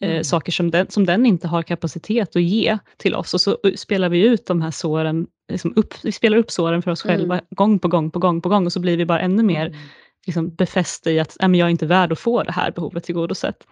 Mm. 0.01 0.25
saker 0.25 0.53
som 0.53 0.71
den, 0.71 0.91
som 0.91 1.07
den 1.07 1.27
inte 1.27 1.49
har 1.49 1.63
kapacitet 1.63 2.37
att 2.37 2.43
ge 2.43 2.79
till 2.97 3.15
oss. 3.15 3.35
Och 3.35 3.41
så 3.41 3.59
spelar 3.77 4.09
vi 4.09 4.21
ut 4.27 4.47
de 4.47 4.63
här 4.63 4.71
såren, 4.71 5.27
liksom 5.53 5.73
upp, 5.77 5.95
vi 6.03 6.13
spelar 6.13 6.37
upp 6.39 6.51
såren 6.51 6.83
för 6.83 6.91
oss 6.91 7.05
Mm. 7.05 7.17
själva 7.19 7.41
gång 7.51 7.79
på 7.79 7.89
gång 7.89 8.11
på 8.11 8.19
gång 8.19 8.41
på 8.43 8.49
gång 8.49 8.67
och 8.67 8.73
så 8.73 8.81
blir 8.81 8.97
vi 8.97 9.05
bara 9.07 9.21
ännu 9.21 9.43
mer 9.43 9.67
Mm. 9.67 9.79
liksom 10.27 10.55
befästa 10.55 11.11
i 11.11 11.21
att 11.21 11.37
"Nej, 11.41 11.49
men 11.49 11.61
jag 11.61 11.67
är 11.67 11.71
inte 11.71 11.87
värd 11.87 12.13
att 12.13 12.19
få 12.19 12.43
det 12.43 12.53
här 12.53 12.71
behovet 12.71 13.05
tillgodosett. 13.05 13.65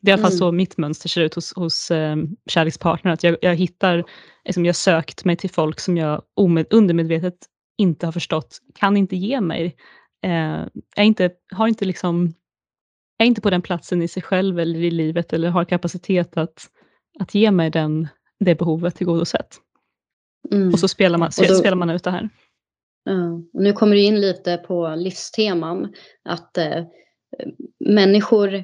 Det 0.00 0.10
är 0.10 0.12
i 0.12 0.14
alla 0.14 0.22
fall 0.22 0.32
Mm. 0.32 0.38
så 0.38 0.52
mitt 0.52 0.78
mönster 0.78 1.08
ser 1.08 1.20
ut 1.20 1.34
hos, 1.34 1.52
hos 1.56 1.90
eh, 1.90 2.16
kärlekspartner, 2.50 3.12
att 3.12 3.22
jag, 3.24 3.36
jag 3.42 3.54
hittar, 3.54 4.04
liksom, 4.44 4.64
jag 4.64 4.76
sökt 4.76 5.24
mig 5.24 5.36
till 5.36 5.50
folk 5.50 5.80
som 5.80 5.96
jag 5.96 6.22
omed, 6.36 6.66
undermedvetet 6.70 7.34
inte 7.78 8.06
har 8.06 8.12
förstått, 8.12 8.58
kan 8.74 8.96
inte 8.96 9.16
ge 9.16 9.40
mig, 9.40 9.76
eh, 10.24 10.60
är 10.96 11.02
inte, 11.02 11.30
har 11.52 11.68
inte 11.68 11.84
liksom, 11.84 12.34
är 13.18 13.26
inte 13.26 13.40
på 13.40 13.50
den 13.50 13.62
platsen 13.62 14.02
i 14.02 14.08
sig 14.08 14.22
själv 14.22 14.58
eller 14.60 14.80
i 14.80 14.90
livet 14.90 15.32
eller 15.32 15.48
har 15.50 15.64
kapacitet 15.64 16.36
att, 16.36 16.66
att 17.20 17.34
ge 17.34 17.50
mig 17.50 17.70
den, 17.70 18.08
det 18.40 18.54
behovet 18.54 18.96
tillgodosett. 18.96 19.56
Mm. 20.52 20.72
Och 20.72 20.78
så 20.80 20.88
spelar 20.88 21.18
man, 21.18 21.30
Och 21.40 21.46
då- 21.48 21.54
spelar 21.54 21.76
man 21.76 21.90
ut 21.90 22.04
det 22.04 22.10
här. 22.10 22.28
Och 23.54 23.62
nu 23.62 23.72
kommer 23.72 23.96
du 23.96 24.02
in 24.02 24.20
lite 24.20 24.56
på 24.56 24.94
livsteman. 24.96 25.94
Att 26.24 26.58
eh, 26.58 26.84
människor 27.84 28.54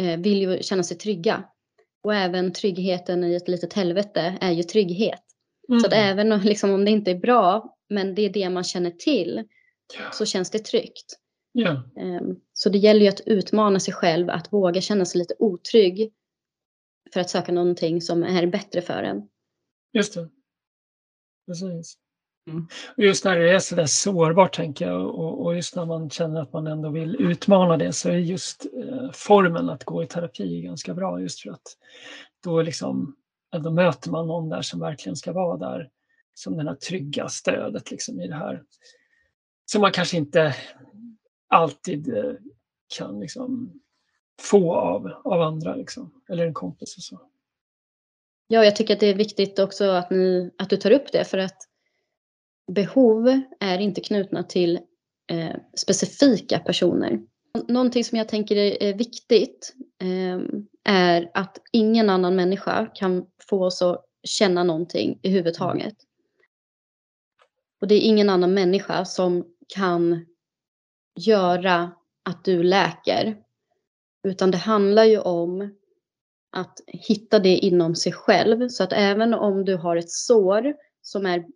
eh, 0.00 0.20
vill 0.20 0.40
ju 0.42 0.62
känna 0.62 0.82
sig 0.82 0.96
trygga. 0.98 1.44
Och 2.02 2.14
även 2.14 2.52
tryggheten 2.52 3.24
i 3.24 3.34
ett 3.34 3.48
litet 3.48 3.72
helvete 3.72 4.38
är 4.40 4.50
ju 4.52 4.62
trygghet. 4.62 5.20
Så 5.68 5.86
att 5.86 5.92
Mm. 5.92 6.04
även 6.10 6.32
om- 6.32 6.40
liksom, 6.40 6.70
om 6.70 6.84
det 6.84 6.90
inte 6.90 7.10
är 7.10 7.18
bra, 7.18 7.76
men 7.88 8.14
det 8.14 8.22
är 8.22 8.30
det 8.30 8.50
man 8.50 8.64
känner 8.64 8.90
till, 8.90 9.44
så 10.12 10.26
känns 10.26 10.50
det 10.50 10.58
tryggt. 10.58 11.19
Ja. 11.52 11.70
Eh, 11.96 12.20
så 12.52 12.68
det 12.68 12.78
gäller 12.78 13.00
ju 13.00 13.08
att 13.08 13.20
utmana 13.26 13.80
sig 13.80 13.94
själv, 13.94 14.30
att 14.30 14.52
våga 14.52 14.80
känna 14.80 15.04
sig 15.04 15.18
lite 15.18 15.34
otrygg 15.38 16.12
för 17.12 17.20
att 17.20 17.30
söka 17.30 17.52
någonting 17.52 18.00
som 18.00 18.22
är 18.22 18.46
bättre 18.46 18.82
för 18.82 19.02
en. 19.02 19.28
Just 19.92 20.14
det. 20.14 20.28
Precis. 21.46 21.96
Mm. 22.50 22.68
Och 22.96 23.04
just 23.04 23.24
när 23.24 23.38
det 23.38 23.50
är 23.50 23.58
så 23.58 23.74
där 23.74 23.86
sårbart 23.86 24.56
tänker 24.56 24.86
jag 24.86 25.06
och, 25.06 25.44
och 25.44 25.56
just 25.56 25.76
när 25.76 25.84
man 25.84 26.10
känner 26.10 26.42
att 26.42 26.52
man 26.52 26.66
ändå 26.66 26.90
vill 26.90 27.16
utmana 27.20 27.76
det 27.76 27.92
så 27.92 28.08
är 28.08 28.16
just 28.16 28.66
eh, 28.74 29.10
formen 29.12 29.70
att 29.70 29.84
gå 29.84 30.02
i 30.02 30.06
terapi 30.06 30.62
ganska 30.62 30.94
bra 30.94 31.20
just 31.20 31.40
för 31.40 31.50
att 31.50 31.76
då 32.44 32.62
liksom 32.62 33.16
då 33.62 33.70
möter 33.70 34.10
man 34.10 34.26
någon 34.26 34.48
där 34.48 34.62
som 34.62 34.80
verkligen 34.80 35.16
ska 35.16 35.32
vara 35.32 35.56
där 35.56 35.90
som 36.34 36.56
det 36.56 36.64
här 36.64 36.74
trygga 36.74 37.28
stödet 37.28 37.90
liksom 37.90 38.20
i 38.20 38.28
det 38.28 38.34
här. 38.34 38.62
Som 39.64 39.80
man 39.80 39.92
kanske 39.92 40.16
inte 40.16 40.56
alltid 41.50 42.16
eh, 42.16 42.32
kan 42.98 43.20
liksom 43.20 43.80
få 44.40 44.74
av, 44.74 45.12
av 45.24 45.40
andra 45.42 45.74
liksom, 45.74 46.22
eller 46.28 46.46
en 46.46 46.54
kompis 46.54 46.96
och 46.96 47.02
så. 47.02 47.20
Ja, 48.48 48.64
jag 48.64 48.76
tycker 48.76 48.94
att 48.94 49.00
det 49.00 49.06
är 49.06 49.14
viktigt 49.14 49.58
också 49.58 49.84
att, 49.84 50.10
ni, 50.10 50.50
att 50.58 50.70
du 50.70 50.76
tar 50.76 50.90
upp 50.90 51.12
det 51.12 51.24
för 51.24 51.38
att 51.38 51.58
behov 52.72 53.40
är 53.60 53.78
inte 53.78 54.00
knutna 54.00 54.42
till 54.42 54.80
eh, 55.30 55.56
specifika 55.76 56.58
personer. 56.58 57.20
Någonting 57.68 58.04
som 58.04 58.18
jag 58.18 58.28
tänker 58.28 58.56
är, 58.56 58.82
är 58.82 58.94
viktigt 58.94 59.74
eh, 60.02 60.40
är 60.84 61.30
att 61.34 61.58
ingen 61.72 62.10
annan 62.10 62.36
människa 62.36 62.86
kan 62.94 63.26
få 63.48 63.64
oss 63.64 63.82
att 63.82 64.04
känna 64.24 64.64
någonting 64.64 65.18
i 65.22 65.30
huvudtaget. 65.30 65.94
Och 67.80 67.88
det 67.88 67.94
är 67.94 68.00
ingen 68.00 68.30
annan 68.30 68.54
människa 68.54 69.04
som 69.04 69.44
kan 69.68 70.26
göra 71.26 71.92
att 72.22 72.44
du 72.44 72.62
läker. 72.62 73.36
Utan 74.22 74.50
det 74.50 74.58
handlar 74.58 75.04
ju 75.04 75.18
om 75.18 75.74
att 76.52 76.80
hitta 76.86 77.38
det 77.38 77.56
inom 77.56 77.94
sig 77.94 78.12
själv. 78.12 78.68
Så 78.68 78.84
att 78.84 78.92
även 78.92 79.34
om 79.34 79.64
du 79.64 79.76
har 79.76 79.96
ett 79.96 80.10
sår 80.10 80.74
som, 81.02 81.26
är, 81.26 81.46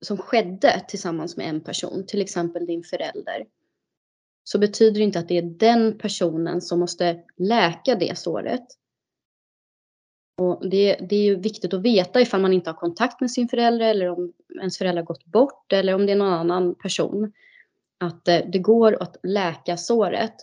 som 0.00 0.16
skedde 0.16 0.84
tillsammans 0.88 1.36
med 1.36 1.48
en 1.48 1.60
person, 1.60 2.06
till 2.06 2.20
exempel 2.20 2.66
din 2.66 2.82
förälder, 2.82 3.46
så 4.44 4.58
betyder 4.58 4.98
det 4.98 5.04
inte 5.04 5.18
att 5.18 5.28
det 5.28 5.38
är 5.38 5.42
den 5.42 5.98
personen 5.98 6.60
som 6.60 6.80
måste 6.80 7.22
läka 7.36 7.94
det 7.94 8.18
såret. 8.18 8.66
Och 10.38 10.68
det, 10.68 10.96
det 11.08 11.16
är 11.16 11.22
ju 11.22 11.36
viktigt 11.36 11.74
att 11.74 11.82
veta 11.82 12.20
ifall 12.20 12.40
man 12.40 12.52
inte 12.52 12.70
har 12.70 12.74
kontakt 12.74 13.20
med 13.20 13.30
sin 13.30 13.48
förälder 13.48 13.86
eller 13.86 14.08
om 14.08 14.32
ens 14.60 14.78
förälder 14.78 15.02
har 15.02 15.06
gått 15.06 15.24
bort 15.24 15.72
eller 15.72 15.94
om 15.94 16.06
det 16.06 16.12
är 16.12 16.16
någon 16.16 16.32
annan 16.32 16.74
person. 16.74 17.32
Att 18.02 18.28
eh, 18.28 18.40
det 18.52 18.58
går 18.58 19.02
att 19.02 19.16
läka 19.22 19.76
såret 19.76 20.34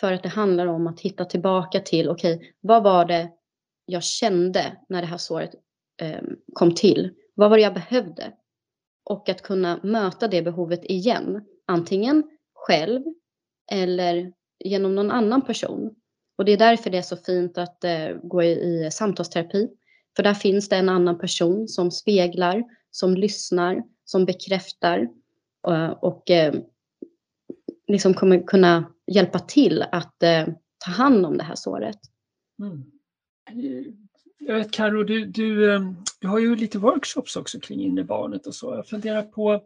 för 0.00 0.12
att 0.12 0.22
det 0.22 0.28
handlar 0.28 0.66
om 0.66 0.86
att 0.86 1.00
hitta 1.00 1.24
tillbaka 1.24 1.80
till, 1.80 2.08
okej, 2.08 2.36
okay, 2.36 2.48
vad 2.60 2.82
var 2.82 3.04
det 3.04 3.30
jag 3.86 4.02
kände 4.02 4.76
när 4.88 5.00
det 5.00 5.06
här 5.06 5.18
såret 5.18 5.50
ehm, 6.00 6.36
kom 6.52 6.74
till? 6.74 7.10
Vad 7.34 7.50
var 7.50 7.56
det 7.56 7.62
jag 7.62 7.74
behövde? 7.74 8.32
Och 9.04 9.28
att 9.28 9.42
kunna 9.42 9.80
möta 9.82 10.28
det 10.28 10.42
behovet 10.42 10.84
igen. 10.84 11.44
antingen 11.66 12.24
själv 12.54 13.02
eller 13.72 14.32
genom 14.64 14.94
någon 14.94 15.10
annan 15.10 15.42
person. 15.42 15.94
Och 16.38 16.44
det 16.44 16.52
är 16.52 16.56
därför 16.56 16.90
det 16.90 16.98
är 16.98 17.02
så 17.02 17.16
fint 17.16 17.58
att 17.58 17.84
eh, 17.84 18.08
gå 18.22 18.42
i, 18.42 18.50
i 18.50 18.90
samtalsterapi. 18.90 19.68
För 20.16 20.22
där 20.22 20.34
finns 20.34 20.68
det 20.68 20.76
en 20.76 20.88
annan 20.88 21.18
person 21.18 21.68
som 21.68 21.90
speglar, 21.90 22.64
som 22.90 23.14
lyssnar, 23.14 23.82
som 24.04 24.24
bekräftar 24.24 25.08
eh, 25.68 25.90
och, 25.90 26.30
liksom 27.92 28.14
kommer 28.14 28.42
kunna 28.46 28.84
hjälpa 29.06 29.38
till 29.38 29.84
att 29.92 30.22
eh, 30.22 30.46
ta 30.84 30.90
hand 30.90 31.26
om 31.26 31.38
det 31.38 31.44
här 31.44 31.54
såret. 31.54 31.98
Mm. 32.58 32.84
Jag 34.38 34.54
vet 34.54 34.70
Karo, 34.70 35.02
du, 35.02 35.24
du, 35.24 35.74
ehm, 35.74 35.96
du 36.20 36.28
har 36.28 36.38
ju 36.38 36.56
lite 36.56 36.78
workshops 36.78 37.36
också 37.36 37.60
kring 37.60 37.80
inre 37.80 38.04
barnet 38.04 38.46
och 38.46 38.54
så. 38.54 38.74
Jag 38.74 38.86
funderar 38.86 39.22
på 39.22 39.62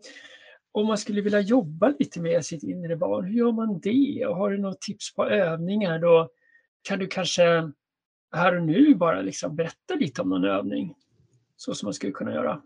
om 0.72 0.86
man 0.86 0.98
skulle 0.98 1.20
vilja 1.20 1.40
jobba 1.40 1.94
lite 1.98 2.20
med 2.20 2.44
sitt 2.44 2.62
inre 2.62 2.96
barn, 2.96 3.24
hur 3.24 3.32
gör 3.32 3.52
man 3.52 3.80
det? 3.80 4.26
Och 4.26 4.36
har 4.36 4.50
du 4.50 4.58
något 4.58 4.80
tips 4.80 5.14
på 5.14 5.28
övningar 5.28 5.98
då 5.98 6.28
kan 6.82 6.98
du 6.98 7.06
kanske 7.06 7.72
här 8.32 8.56
och 8.56 8.62
nu 8.62 8.94
bara 8.94 9.22
liksom 9.22 9.56
berätta 9.56 9.94
lite 9.94 10.22
om 10.22 10.28
någon 10.28 10.44
övning 10.44 10.94
så 11.56 11.74
som 11.74 11.86
man 11.86 11.94
skulle 11.94 12.12
kunna 12.12 12.32
göra. 12.32 12.62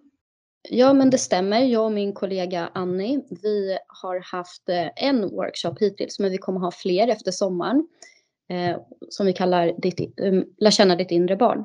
Ja, 0.68 0.92
men 0.92 1.10
det 1.10 1.18
stämmer. 1.18 1.60
Jag 1.60 1.84
och 1.84 1.92
min 1.92 2.12
kollega 2.12 2.70
Annie, 2.74 3.20
vi 3.42 3.78
har 3.86 4.20
haft 4.32 4.68
eh, 4.68 4.88
en 4.96 5.20
workshop 5.30 5.74
hittills, 5.80 6.18
men 6.18 6.30
vi 6.30 6.38
kommer 6.38 6.60
ha 6.60 6.70
fler 6.70 7.08
efter 7.08 7.30
sommaren 7.30 7.88
eh, 8.48 8.80
som 9.08 9.26
vi 9.26 9.32
kallar 9.32 9.72
ditt, 9.78 10.00
eh, 10.00 10.26
um, 10.26 10.44
Lär 10.58 10.70
känna 10.70 10.96
ditt 10.96 11.10
inre 11.10 11.36
barn. 11.36 11.64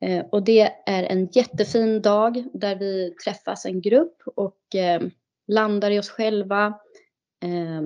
Eh, 0.00 0.24
och 0.30 0.42
det 0.42 0.72
är 0.86 1.02
en 1.02 1.28
jättefin 1.32 2.02
dag 2.02 2.44
där 2.52 2.76
vi 2.76 3.14
träffas 3.24 3.66
en 3.66 3.80
grupp 3.80 4.22
och 4.36 4.74
eh, 4.74 5.02
landar 5.48 5.90
i 5.90 5.98
oss 5.98 6.10
själva. 6.10 6.66
Eh, 7.44 7.82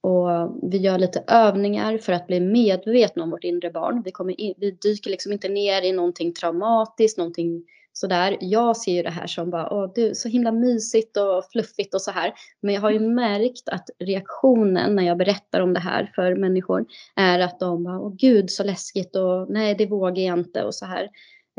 och 0.00 0.58
vi 0.62 0.78
gör 0.78 0.98
lite 0.98 1.24
övningar 1.26 1.98
för 1.98 2.12
att 2.12 2.26
bli 2.26 2.40
medvetna 2.40 3.22
om 3.22 3.30
vårt 3.30 3.44
inre 3.44 3.70
barn. 3.70 4.02
Vi, 4.02 4.10
kommer 4.12 4.40
in, 4.40 4.54
vi 4.56 4.70
dyker 4.70 5.10
liksom 5.10 5.32
inte 5.32 5.48
ner 5.48 5.82
i 5.82 5.92
någonting 5.92 6.32
traumatiskt, 6.32 7.18
någonting 7.18 7.64
sådär. 7.96 8.36
Jag 8.40 8.76
ser 8.76 8.92
ju 8.92 9.02
det 9.02 9.10
här 9.10 9.26
som 9.26 9.50
bara, 9.50 9.72
åh, 9.72 9.92
du, 9.94 10.14
så 10.14 10.28
himla 10.28 10.52
mysigt 10.52 11.16
och 11.16 11.44
fluffigt 11.50 11.94
och 11.94 12.02
så 12.02 12.10
här. 12.10 12.34
Men 12.60 12.74
jag 12.74 12.80
har 12.80 12.90
ju 12.90 13.00
märkt 13.00 13.68
att 13.68 13.90
reaktionen 13.98 14.96
när 14.96 15.02
jag 15.02 15.18
berättar 15.18 15.60
om 15.60 15.74
det 15.74 15.80
här 15.80 16.12
för 16.14 16.34
människor 16.34 16.86
är 17.16 17.38
att 17.38 17.60
de 17.60 17.84
bara, 17.84 18.00
åh 18.00 18.14
gud 18.14 18.50
så 18.50 18.64
läskigt 18.64 19.16
och 19.16 19.50
nej 19.50 19.74
det 19.74 19.86
vågar 19.86 20.22
jag 20.22 20.38
inte 20.38 20.64
och 20.64 20.74
så 20.74 20.86
här. 20.86 21.08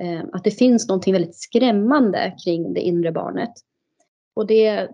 Eh, 0.02 0.22
att 0.34 0.44
det 0.44 0.52
finns 0.52 0.88
någonting 0.88 1.14
väldigt 1.14 1.36
skrämmande 1.36 2.36
kring 2.46 2.74
det 2.74 2.82
inre 2.82 3.12
barnet. 3.12 3.54
Och 4.36 4.48
det, 4.48 4.90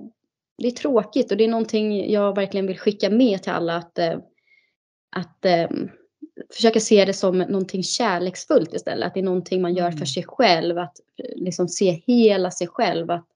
det 0.57 0.67
är 0.67 0.71
tråkigt 0.71 1.31
och 1.31 1.37
det 1.37 1.43
är 1.43 1.47
någonting 1.47 2.11
jag 2.11 2.35
verkligen 2.35 2.67
vill 2.67 2.79
skicka 2.79 3.09
med 3.09 3.43
till 3.43 3.51
alla 3.51 3.75
att, 3.75 3.99
eh, 3.99 4.17
att 5.15 5.45
eh, 5.45 5.67
försöka 6.53 6.79
se 6.79 7.05
det 7.05 7.13
som 7.13 7.37
någonting 7.37 7.83
kärleksfullt 7.83 8.73
istället. 8.73 9.07
Att 9.07 9.13
det 9.13 9.19
är 9.19 9.23
någonting 9.23 9.61
man 9.61 9.73
gör 9.73 9.89
för 9.89 9.97
mm. 9.97 10.05
sig 10.05 10.23
själv. 10.23 10.77
Att 10.77 10.97
liksom 11.35 11.67
se 11.67 11.91
hela 11.91 12.51
sig 12.51 12.67
själv. 12.67 13.11
Att 13.11 13.27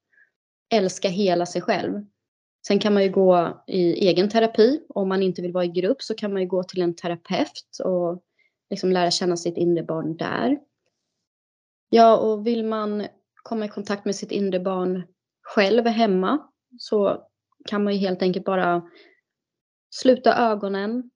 älska 0.73 1.09
hela 1.09 1.45
sig 1.45 1.61
själv. 1.61 2.05
Sen 2.67 2.79
kan 2.79 2.93
man 2.93 3.03
ju 3.03 3.09
gå 3.09 3.63
i 3.67 4.07
egen 4.07 4.29
terapi. 4.29 4.81
Om 4.89 5.09
man 5.09 5.23
inte 5.23 5.41
vill 5.41 5.53
vara 5.53 5.65
i 5.65 5.67
grupp 5.67 6.01
så 6.01 6.13
kan 6.13 6.33
man 6.33 6.41
ju 6.41 6.47
gå 6.47 6.63
till 6.63 6.81
en 6.81 6.95
terapeut 6.95 7.79
och 7.83 8.23
liksom 8.69 8.91
lära 8.91 9.11
känna 9.11 9.37
sitt 9.37 9.57
inre 9.57 9.83
barn 9.83 10.17
där. 10.17 10.59
Ja, 11.89 12.17
och 12.17 12.47
vill 12.47 12.65
man 12.65 13.07
komma 13.43 13.65
i 13.65 13.69
kontakt 13.69 14.05
med 14.05 14.15
sitt 14.15 14.31
inre 14.31 14.59
barn 14.59 15.03
själv 15.41 15.85
hemma 15.85 16.47
så 16.79 17.27
kan 17.65 17.83
man 17.83 17.93
ju 17.93 17.99
helt 17.99 18.21
enkelt 18.21 18.45
bara 18.45 18.89
sluta 19.89 20.51
ögonen, 20.51 21.09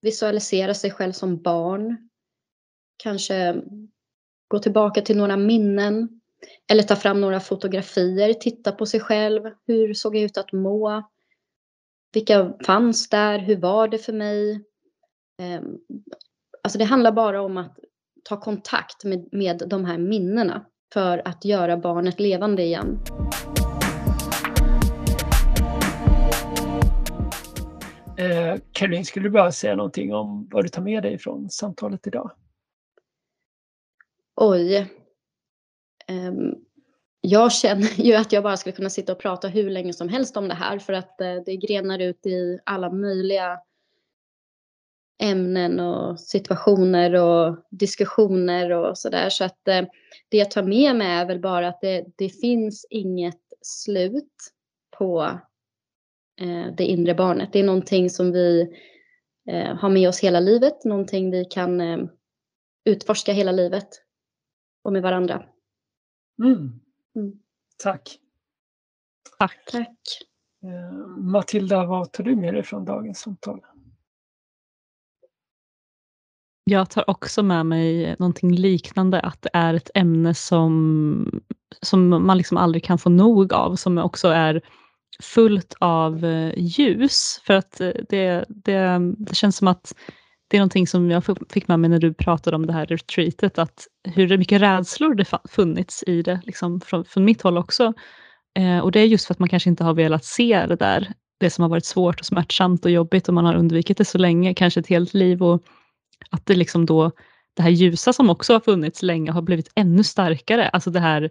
visualisera 0.00 0.74
sig 0.74 0.90
själv 0.90 1.12
som 1.12 1.42
barn, 1.42 2.08
kanske 2.96 3.62
gå 4.48 4.58
tillbaka 4.58 5.00
till 5.00 5.16
några 5.16 5.36
minnen 5.36 6.20
eller 6.70 6.82
ta 6.82 6.96
fram 6.96 7.20
några 7.20 7.40
fotografier, 7.40 8.32
titta 8.32 8.72
på 8.72 8.86
sig 8.86 9.00
själv, 9.00 9.42
hur 9.66 9.94
såg 9.94 10.16
jag 10.16 10.22
ut 10.22 10.38
att 10.38 10.52
må? 10.52 11.02
Vilka 12.12 12.54
fanns 12.66 13.08
där? 13.08 13.38
Hur 13.38 13.56
var 13.56 13.88
det 13.88 13.98
för 13.98 14.12
mig? 14.12 14.64
Ehm, 15.42 15.78
alltså 16.62 16.78
det 16.78 16.84
handlar 16.84 17.12
bara 17.12 17.42
om 17.42 17.56
att 17.56 17.78
ta 18.24 18.40
kontakt 18.40 19.04
med, 19.04 19.28
med 19.32 19.62
de 19.66 19.84
här 19.84 19.98
minnena 19.98 20.66
för 20.92 21.22
att 21.24 21.44
göra 21.44 21.76
barnet 21.76 22.20
levande 22.20 22.62
igen. 22.62 22.98
Eh, 28.18 28.56
Caroline, 28.72 29.04
skulle 29.04 29.26
du 29.26 29.30
bara 29.30 29.52
säga 29.52 29.76
någonting 29.76 30.14
om 30.14 30.48
vad 30.50 30.64
du 30.64 30.68
tar 30.68 30.82
med 30.82 31.02
dig 31.02 31.18
från 31.18 31.50
samtalet 31.50 32.06
idag? 32.06 32.30
Oj. 34.36 34.92
Um, 36.08 36.54
jag 37.20 37.52
känner 37.52 38.00
ju 38.00 38.14
att 38.14 38.32
jag 38.32 38.42
bara 38.42 38.56
skulle 38.56 38.76
kunna 38.76 38.90
sitta 38.90 39.12
och 39.12 39.18
prata 39.18 39.48
hur 39.48 39.70
länge 39.70 39.92
som 39.92 40.08
helst 40.08 40.36
om 40.36 40.48
det 40.48 40.54
här 40.54 40.78
för 40.78 40.92
att 40.92 41.16
uh, 41.22 41.42
det 41.46 41.56
grenar 41.56 41.98
ut 41.98 42.26
i 42.26 42.58
alla 42.64 42.90
möjliga 42.92 43.60
ämnen 45.22 45.80
och 45.80 46.20
situationer 46.20 47.14
och 47.14 47.56
diskussioner 47.70 48.70
och 48.70 48.98
sådär. 48.98 49.30
Så 49.30 49.44
att 49.44 49.60
uh, 49.68 49.88
det 50.28 50.36
jag 50.36 50.50
tar 50.50 50.62
med 50.62 50.96
mig 50.96 51.08
är 51.08 51.26
väl 51.26 51.40
bara 51.40 51.68
att 51.68 51.80
det, 51.80 52.04
det 52.16 52.28
finns 52.28 52.86
inget 52.90 53.42
slut 53.62 54.52
på 54.98 55.38
det 56.76 56.84
inre 56.84 57.14
barnet. 57.14 57.52
Det 57.52 57.58
är 57.58 57.64
någonting 57.64 58.10
som 58.10 58.32
vi 58.32 58.76
eh, 59.48 59.74
har 59.74 59.88
med 59.88 60.08
oss 60.08 60.20
hela 60.20 60.40
livet, 60.40 60.84
någonting 60.84 61.30
vi 61.30 61.44
kan 61.44 61.80
eh, 61.80 61.98
utforska 62.84 63.32
hela 63.32 63.52
livet 63.52 63.88
och 64.84 64.92
med 64.92 65.02
varandra. 65.02 65.44
Mm. 66.42 66.56
Mm. 67.16 67.38
Tack. 67.82 68.18
Tack. 69.38 69.64
Tack. 69.72 69.98
Eh, 70.62 71.06
Matilda, 71.18 71.86
vad 71.86 72.12
tar 72.12 72.24
du 72.24 72.36
med 72.36 72.54
dig 72.54 72.62
från 72.62 72.84
dagens 72.84 73.18
samtal? 73.18 73.60
Jag 76.64 76.90
tar 76.90 77.10
också 77.10 77.42
med 77.42 77.66
mig 77.66 78.16
någonting 78.18 78.52
liknande, 78.52 79.20
att 79.20 79.42
det 79.42 79.50
är 79.52 79.74
ett 79.74 79.90
ämne 79.94 80.34
som, 80.34 81.40
som 81.82 82.08
man 82.26 82.38
liksom 82.38 82.56
aldrig 82.56 82.84
kan 82.84 82.98
få 82.98 83.10
nog 83.10 83.52
av, 83.52 83.76
som 83.76 83.98
också 83.98 84.28
är 84.28 84.62
fullt 85.22 85.74
av 85.78 86.24
eh, 86.24 86.52
ljus. 86.56 87.40
För 87.44 87.54
att 87.54 87.80
eh, 87.80 87.90
det, 88.08 88.44
det, 88.48 89.00
det 89.18 89.34
känns 89.34 89.56
som 89.56 89.68
att 89.68 89.94
det 90.48 90.56
är 90.56 90.60
någonting 90.60 90.86
som 90.86 91.10
jag 91.10 91.24
fick 91.50 91.68
med 91.68 91.80
mig 91.80 91.90
när 91.90 91.98
du 91.98 92.14
pratade 92.14 92.56
om 92.56 92.66
det 92.66 92.72
här 92.72 92.86
retreatet, 92.86 93.58
att 93.58 93.86
hur 94.04 94.38
mycket 94.38 94.62
rädslor 94.62 95.14
det 95.14 95.24
funnits 95.50 96.04
i 96.06 96.22
det, 96.22 96.40
liksom 96.44 96.80
från, 96.80 97.04
från 97.04 97.24
mitt 97.24 97.42
håll 97.42 97.58
också. 97.58 97.92
Eh, 98.58 98.78
och 98.78 98.92
det 98.92 99.00
är 99.00 99.04
just 99.04 99.26
för 99.26 99.34
att 99.34 99.38
man 99.38 99.48
kanske 99.48 99.70
inte 99.70 99.84
har 99.84 99.94
velat 99.94 100.24
se 100.24 100.66
det 100.66 100.76
där, 100.76 101.12
det 101.40 101.50
som 101.50 101.62
har 101.62 101.68
varit 101.68 101.84
svårt 101.84 102.20
och 102.20 102.26
smärtsamt 102.26 102.84
och 102.84 102.90
jobbigt 102.90 103.28
och 103.28 103.34
man 103.34 103.44
har 103.44 103.54
undvikit 103.54 103.98
det 103.98 104.04
så 104.04 104.18
länge, 104.18 104.54
kanske 104.54 104.80
ett 104.80 104.86
helt 104.86 105.14
liv. 105.14 105.42
Och 105.42 105.62
att 106.30 106.46
det 106.46 106.54
liksom 106.54 106.86
då, 106.86 107.10
det 107.54 107.62
här 107.62 107.70
ljusa 107.70 108.12
som 108.12 108.30
också 108.30 108.52
har 108.52 108.60
funnits 108.60 109.02
länge 109.02 109.32
har 109.32 109.42
blivit 109.42 109.72
ännu 109.74 110.04
starkare. 110.04 110.68
Alltså 110.68 110.90
det 110.90 111.00
här 111.00 111.30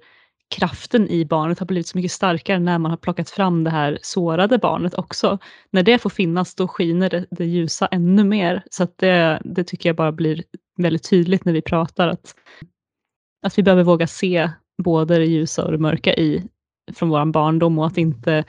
kraften 0.50 1.10
i 1.10 1.26
barnet 1.26 1.60
har 1.60 1.66
blivit 1.66 1.88
så 1.88 1.98
mycket 1.98 2.12
starkare 2.12 2.60
när 2.60 2.78
man 2.78 2.92
har 2.92 2.98
plockat 2.98 3.30
fram 3.30 3.64
det 3.64 3.70
här 3.70 4.00
sårade 4.02 4.58
barnet 4.58 4.94
också. 4.94 5.38
När 5.72 5.84
det 5.84 6.00
får 6.00 6.10
finnas 6.10 6.56
då 6.56 6.68
skiner 6.68 7.10
det, 7.10 7.26
det 7.30 7.46
ljusa 7.46 7.88
ännu 7.88 8.24
mer. 8.24 8.64
Så 8.70 8.84
att 8.84 8.98
det, 8.98 9.42
det 9.46 9.64
tycker 9.64 9.90
jag 9.90 9.96
bara 9.96 10.12
blir 10.12 10.44
väldigt 10.78 11.10
tydligt 11.10 11.46
när 11.46 11.54
vi 11.54 11.62
pratar 11.62 12.08
att, 12.08 12.36
att 13.46 13.58
vi 13.58 13.64
behöver 13.64 13.84
våga 13.84 14.08
se 14.08 14.50
både 14.84 15.18
det 15.18 15.26
ljusa 15.26 15.66
och 15.66 15.72
det 15.72 15.78
mörka 15.78 16.14
i 16.14 16.48
från 16.94 17.10
vår 17.10 17.26
barndom 17.26 17.80
och 17.80 17.88
att 17.88 17.98
inte, 17.98 18.44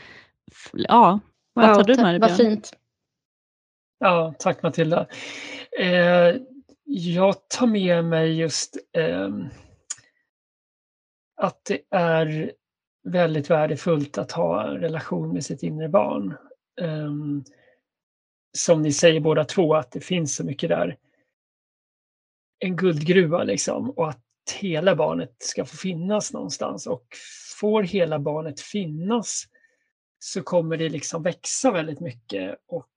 ja, 0.73 1.21
vad 1.55 1.75
tar 1.75 1.85
du 1.85 1.97
med 1.97 2.13
dig 2.13 2.19
Vad 2.19 2.37
fint. 2.37 2.73
Ja, 3.99 4.35
tack 4.39 4.63
Matilda. 4.63 5.07
Eh, 5.81 6.37
jag 6.85 7.49
tar 7.49 7.67
med 7.67 8.05
mig 8.05 8.39
just 8.39 8.77
eh, 8.97 9.29
att 11.39 11.65
det 11.65 11.81
är 11.91 12.53
väldigt 13.05 13.51
värdefullt 13.51 14.19
att 14.19 14.33
ha 14.33 14.67
en 14.67 14.77
relation 14.77 15.33
med 15.33 15.45
sitt 15.45 15.63
inre 15.63 15.89
barn. 15.89 16.37
Um, 16.81 17.45
som 18.57 18.83
ni 18.83 18.93
säger 18.93 19.21
båda 19.21 19.45
två, 19.45 19.75
att 19.75 19.91
det 19.91 20.01
finns 20.01 20.37
så 20.37 20.45
mycket 20.45 20.69
där. 20.69 20.97
En 22.59 22.77
guldgruva 22.77 23.43
liksom 23.43 23.91
och 23.91 24.09
att 24.09 24.25
hela 24.61 24.97
barnet 24.97 25.35
ska 25.39 25.65
få 25.65 25.77
finnas 25.77 26.33
någonstans 26.33 26.87
och 26.87 27.07
får 27.61 27.83
hela 27.83 28.19
barnet 28.19 28.61
finnas 28.61 29.45
så 30.19 30.43
kommer 30.43 30.77
det 30.77 30.89
liksom 30.89 31.23
växa 31.23 31.71
väldigt 31.71 32.01
mycket 32.01 32.59
och 32.67 32.91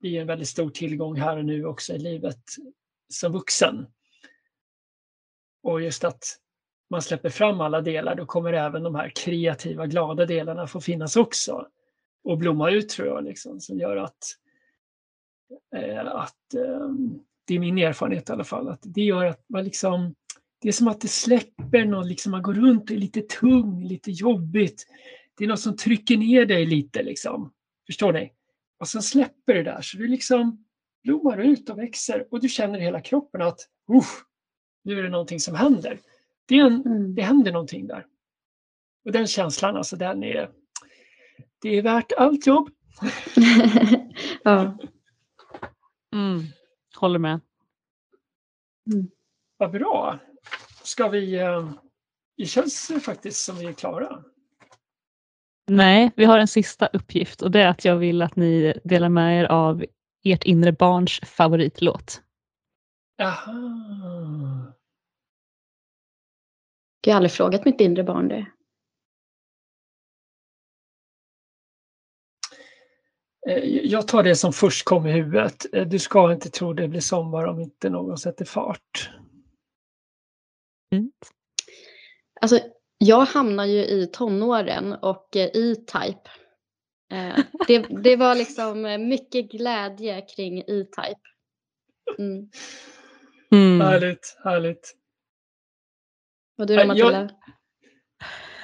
bli 0.00 0.18
en 0.18 0.26
väldigt 0.26 0.48
stor 0.48 0.70
tillgång 0.70 1.16
här 1.16 1.36
och 1.36 1.44
nu 1.44 1.66
också 1.66 1.92
i 1.92 1.98
livet 1.98 2.42
som 3.08 3.32
vuxen. 3.32 3.86
Och 5.62 5.82
just 5.82 6.04
att 6.04 6.41
man 6.92 7.02
släpper 7.02 7.30
fram 7.30 7.60
alla 7.60 7.80
delar, 7.80 8.14
då 8.14 8.26
kommer 8.26 8.52
även 8.52 8.82
de 8.82 8.94
här 8.94 9.12
kreativa, 9.14 9.86
glada 9.86 10.26
delarna 10.26 10.66
få 10.66 10.80
finnas 10.80 11.16
också. 11.16 11.66
och 12.24 12.38
blomma 12.38 12.70
ut 12.70 12.88
tror 12.88 13.08
jag, 13.08 13.24
liksom, 13.24 13.60
som 13.60 13.78
gör 13.78 13.96
att, 13.96 14.24
eh, 15.76 16.06
att 16.06 16.54
eh, 16.54 16.88
det 17.46 17.54
är 17.54 17.58
min 17.58 17.78
erfarenhet 17.78 18.28
i 18.28 18.32
alla 18.32 18.44
fall, 18.44 18.68
att 18.68 18.80
det 18.82 19.02
gör 19.02 19.24
att 19.24 19.44
man 19.48 19.64
liksom, 19.64 20.14
det 20.60 20.68
är 20.68 20.72
som 20.72 20.88
att 20.88 21.00
det 21.00 21.08
släpper 21.08 21.84
någon, 21.84 22.08
liksom 22.08 22.32
man 22.32 22.42
går 22.42 22.54
runt 22.54 22.90
och 22.90 22.96
är 22.96 23.00
lite 23.00 23.22
tung, 23.22 23.84
lite 23.84 24.10
jobbigt. 24.10 24.86
Det 25.38 25.44
är 25.44 25.48
något 25.48 25.60
som 25.60 25.76
trycker 25.76 26.16
ner 26.16 26.46
dig 26.46 26.66
lite 26.66 27.02
liksom. 27.02 27.52
Förstår 27.86 28.12
ni? 28.12 28.32
Och 28.78 28.88
sen 28.88 29.02
släpper 29.02 29.54
det 29.54 29.62
där 29.62 29.80
så 29.82 29.96
du 29.96 30.08
liksom 30.08 30.64
blommar 31.04 31.38
ut 31.38 31.70
och 31.70 31.78
växer 31.78 32.26
och 32.30 32.40
du 32.40 32.48
känner 32.48 32.78
i 32.78 32.82
hela 32.82 33.00
kroppen 33.00 33.42
att 33.42 33.60
nu 34.84 34.98
är 34.98 35.02
det 35.02 35.08
någonting 35.08 35.40
som 35.40 35.54
händer. 35.54 35.98
Det, 36.52 36.58
är 36.58 36.66
en, 36.66 36.86
mm. 36.86 37.14
det 37.14 37.22
händer 37.22 37.52
någonting 37.52 37.86
där. 37.86 38.06
Och 39.04 39.12
den 39.12 39.26
känslan, 39.26 39.76
alltså 39.76 39.96
den 39.96 40.24
är, 40.24 40.50
det 41.62 41.68
är 41.68 41.82
värt 41.82 42.12
allt 42.12 42.46
jobb. 42.46 42.70
ja. 44.42 44.78
Mm. 46.14 46.42
Håller 46.96 47.18
med. 47.18 47.40
Mm. 48.92 49.10
Vad 49.56 49.70
bra. 49.70 50.18
Ska 50.82 51.08
vi... 51.08 51.34
Eh, 51.34 51.70
det 52.36 52.46
känns 52.46 52.92
faktiskt 53.02 53.44
som 53.44 53.56
vi 53.56 53.66
är 53.66 53.72
klara. 53.72 54.24
Nej, 55.66 56.12
vi 56.16 56.24
har 56.24 56.38
en 56.38 56.48
sista 56.48 56.86
uppgift 56.86 57.42
och 57.42 57.50
det 57.50 57.62
är 57.62 57.68
att 57.68 57.84
jag 57.84 57.96
vill 57.96 58.22
att 58.22 58.36
ni 58.36 58.80
delar 58.84 59.08
med 59.08 59.40
er 59.40 59.44
av 59.44 59.84
ert 60.24 60.44
inre 60.44 60.72
barns 60.72 61.20
favoritlåt. 61.24 62.22
Jaha. 63.16 64.72
Jag 67.06 67.12
har 67.12 67.16
aldrig 67.16 67.32
frågat 67.32 67.64
mitt 67.64 67.80
inre 67.80 68.04
barn 68.04 68.28
det. 68.28 68.46
Eh, 73.48 73.64
jag 73.64 74.08
tar 74.08 74.22
det 74.22 74.36
som 74.36 74.52
först 74.52 74.84
kom 74.84 75.06
i 75.06 75.12
huvudet. 75.12 75.66
Eh, 75.74 75.86
du 75.86 75.98
ska 75.98 76.32
inte 76.32 76.50
tro 76.50 76.72
det 76.72 76.88
blir 76.88 77.00
sommar 77.00 77.44
om 77.44 77.60
inte 77.60 77.90
någon 77.90 78.18
sätter 78.18 78.44
fart. 78.44 79.10
Mm. 80.92 81.12
Alltså, 82.40 82.58
jag 82.98 83.20
hamnar 83.20 83.64
ju 83.64 83.84
i 83.84 84.06
tonåren 84.06 84.92
och 84.92 85.36
eh, 85.36 85.46
E-Type. 85.46 86.30
Det, 87.66 87.78
det 88.02 88.16
var 88.16 88.34
liksom 88.34 88.82
mycket 89.08 89.50
glädje 89.50 90.20
kring 90.20 90.58
E-Type. 90.58 91.20
Mm. 92.18 92.50
Mm. 93.52 93.80
Härligt, 93.80 94.36
härligt. 94.44 94.96
Och 96.58 96.66
du 96.66 96.76
då 96.76 96.84
Matilda? 96.84 97.20
Jag, 97.20 97.30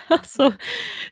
Alltså, 0.11 0.53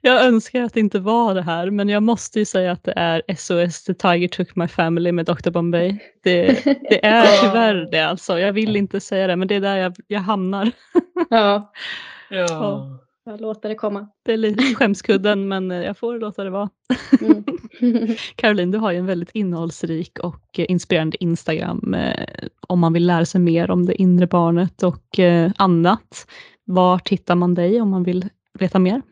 jag 0.00 0.24
önskar 0.24 0.62
att 0.62 0.74
det 0.74 0.80
inte 0.80 0.98
var 0.98 1.34
det 1.34 1.42
här, 1.42 1.70
men 1.70 1.88
jag 1.88 2.02
måste 2.02 2.38
ju 2.38 2.44
säga 2.44 2.72
att 2.72 2.84
det 2.84 2.92
är 2.96 3.22
SOS 3.36 3.84
The 3.84 3.94
Tiger 3.94 4.28
Took 4.28 4.56
My 4.56 4.68
Family 4.68 5.12
med 5.12 5.26
Dr 5.26 5.50
Bombay. 5.50 5.98
Det, 6.22 6.64
det 6.64 7.04
är 7.06 7.42
tyvärr 7.42 7.88
det 7.90 8.00
alltså. 8.00 8.38
Jag 8.38 8.52
vill 8.52 8.76
inte 8.76 9.00
säga 9.00 9.26
det, 9.26 9.36
men 9.36 9.48
det 9.48 9.54
är 9.54 9.60
där 9.60 9.76
jag, 9.76 9.96
jag 10.06 10.20
hamnar. 10.20 10.70
Ja. 11.30 11.72
ja. 12.30 13.00
Jag 13.24 13.40
låter 13.40 13.68
det 13.68 13.74
komma. 13.74 14.08
Det 14.24 14.32
är 14.32 14.36
lite 14.36 14.74
skämskudden, 14.74 15.48
men 15.48 15.70
jag 15.70 15.98
får 15.98 16.18
låta 16.18 16.44
det 16.44 16.50
vara. 16.50 16.70
Mm. 17.20 17.44
Caroline, 18.36 18.70
du 18.70 18.78
har 18.78 18.92
ju 18.92 18.98
en 18.98 19.06
väldigt 19.06 19.30
innehållsrik 19.30 20.18
och 20.18 20.58
inspirerande 20.58 21.24
Instagram 21.24 21.94
eh, 21.94 22.28
om 22.60 22.80
man 22.80 22.92
vill 22.92 23.06
lära 23.06 23.24
sig 23.24 23.40
mer 23.40 23.70
om 23.70 23.86
det 23.86 23.94
inre 23.94 24.26
barnet 24.26 24.82
och 24.82 25.18
eh, 25.18 25.52
annat. 25.56 26.26
Var 26.68 27.00
hittar 27.10 27.34
man 27.34 27.54
dig 27.54 27.80
om 27.80 27.90
man 27.90 28.02
vill 28.02 28.28
veta 28.58 28.78
mer? 28.78 29.02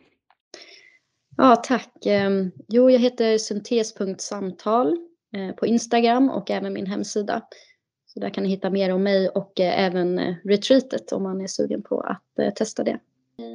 Ja, 1.37 1.57
tack. 1.57 2.07
Ehm, 2.07 2.51
jo, 2.69 2.91
jag 2.91 3.01
heter 3.01 3.39
syntes.samtal 3.39 4.97
eh, 5.37 5.55
på 5.55 5.67
Instagram 5.67 6.31
och 6.31 6.51
även 6.51 6.73
min 6.73 6.87
hemsida. 6.87 7.43
Så 8.07 8.21
där 8.21 8.31
kan 8.31 8.45
ni 8.45 8.51
hitta 8.51 8.71
mer 8.71 8.95
om 8.95 9.03
mig 9.03 9.29
och 9.29 9.61
eh, 9.61 9.85
även 9.85 10.19
eh, 10.19 10.35
retreatet 10.45 11.13
om 11.13 11.23
man 11.23 11.41
är 11.41 11.47
sugen 11.47 11.83
på 11.83 12.01
att 12.01 12.57
testa 12.57 12.85
det. 12.85 12.99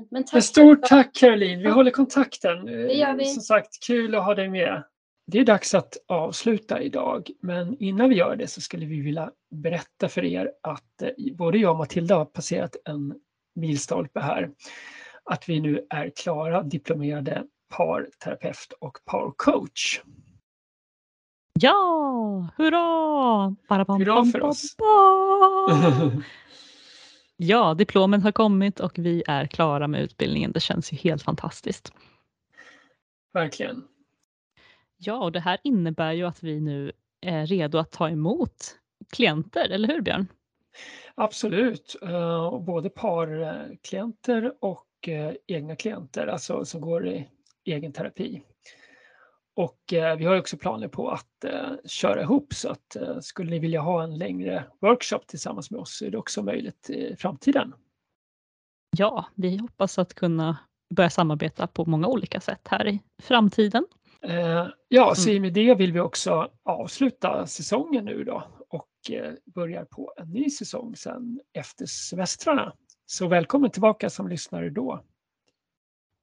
Men 0.09 0.25
tack. 0.25 0.43
Stort 0.43 0.83
tack 0.83 1.15
Caroline, 1.15 1.59
vi 1.59 1.69
håller 1.69 1.91
kontakten. 1.91 2.65
Det 2.65 2.93
gör 2.93 3.15
vi. 3.15 3.25
Som 3.25 3.41
sagt, 3.41 3.83
kul 3.87 4.15
att 4.15 4.25
ha 4.25 4.35
dig 4.35 4.49
med. 4.49 4.83
Det 5.25 5.39
är 5.39 5.45
dags 5.45 5.73
att 5.73 5.97
avsluta 6.07 6.81
idag, 6.81 7.29
men 7.41 7.77
innan 7.79 8.09
vi 8.09 8.15
gör 8.15 8.35
det 8.35 8.47
så 8.47 8.61
skulle 8.61 8.85
vi 8.85 9.01
vilja 9.01 9.31
berätta 9.51 10.09
för 10.09 10.25
er 10.25 10.51
att 10.63 11.03
både 11.37 11.57
jag 11.57 11.71
och 11.71 11.77
Matilda 11.77 12.15
har 12.15 12.25
passerat 12.25 12.75
en 12.85 13.13
milstolpe 13.53 14.19
här 14.19 14.51
att 15.23 15.49
vi 15.49 15.59
nu 15.59 15.85
är 15.89 16.11
klara 16.15 16.63
diplomerade 16.63 17.43
parterapeut 17.69 18.73
och 18.79 18.97
parcoach. 19.05 20.01
Ja, 21.53 22.47
hurra! 22.57 23.55
Bara 23.69 23.83
hurra 23.97 24.25
för 24.25 24.43
oss! 24.43 24.75
ja, 27.37 27.73
diplomen 27.73 28.21
har 28.21 28.31
kommit 28.31 28.79
och 28.79 28.99
vi 28.99 29.23
är 29.27 29.47
klara 29.47 29.87
med 29.87 30.01
utbildningen. 30.01 30.51
Det 30.51 30.59
känns 30.59 30.93
ju 30.93 30.97
helt 30.97 31.23
fantastiskt. 31.23 31.93
Verkligen. 33.33 33.83
Ja, 34.97 35.17
och 35.17 35.31
det 35.31 35.39
här 35.39 35.57
innebär 35.63 36.11
ju 36.11 36.23
att 36.23 36.43
vi 36.43 36.59
nu 36.59 36.91
är 37.21 37.45
redo 37.45 37.77
att 37.77 37.91
ta 37.91 38.09
emot 38.09 38.75
klienter, 39.11 39.69
eller 39.69 39.87
hur 39.87 40.01
Björn? 40.01 40.27
Absolut, 41.21 41.95
uh, 42.03 42.59
både 42.59 42.89
parklienter 42.89 44.53
och 44.59 44.85
eh, 45.07 45.33
egna 45.47 45.75
klienter, 45.75 46.27
alltså 46.27 46.65
som 46.65 46.81
går 46.81 47.07
i 47.07 47.27
egen 47.65 47.93
terapi. 47.93 48.41
Och 49.55 49.93
eh, 49.93 50.17
vi 50.17 50.25
har 50.25 50.39
också 50.39 50.57
planer 50.57 50.87
på 50.87 51.09
att 51.09 51.43
eh, 51.43 51.69
köra 51.85 52.21
ihop 52.21 52.53
så 52.53 52.69
att 52.69 52.95
eh, 52.95 53.19
skulle 53.19 53.51
ni 53.51 53.59
vilja 53.59 53.81
ha 53.81 54.03
en 54.03 54.17
längre 54.17 54.65
workshop 54.81 55.19
tillsammans 55.27 55.71
med 55.71 55.79
oss 55.79 55.97
så 55.97 56.05
är 56.05 56.11
det 56.11 56.17
också 56.17 56.43
möjligt 56.43 56.89
i 56.89 57.15
framtiden. 57.15 57.73
Ja, 58.97 59.25
vi 59.35 59.57
hoppas 59.57 59.99
att 59.99 60.13
kunna 60.13 60.57
börja 60.95 61.09
samarbeta 61.09 61.67
på 61.67 61.85
många 61.85 62.07
olika 62.07 62.39
sätt 62.39 62.67
här 62.67 62.87
i 62.87 63.01
framtiden. 63.21 63.85
Eh, 64.21 64.67
ja, 64.87 65.15
så 65.15 65.29
mm. 65.29 65.41
med 65.41 65.53
det 65.53 65.75
vill 65.75 65.93
vi 65.93 65.99
också 65.99 66.51
avsluta 66.63 67.47
säsongen 67.47 68.05
nu 68.05 68.23
då 68.23 68.43
och 68.69 69.11
eh, 69.11 69.33
börjar 69.45 69.85
på 69.85 70.13
en 70.17 70.29
ny 70.29 70.49
säsong 70.49 70.95
sen 70.95 71.39
efter 71.53 71.85
semestrarna. 71.85 72.73
Så 73.05 73.27
välkommen 73.27 73.71
tillbaka 73.71 74.09
som 74.09 74.27
lyssnare 74.27 74.69
då. 74.69 75.03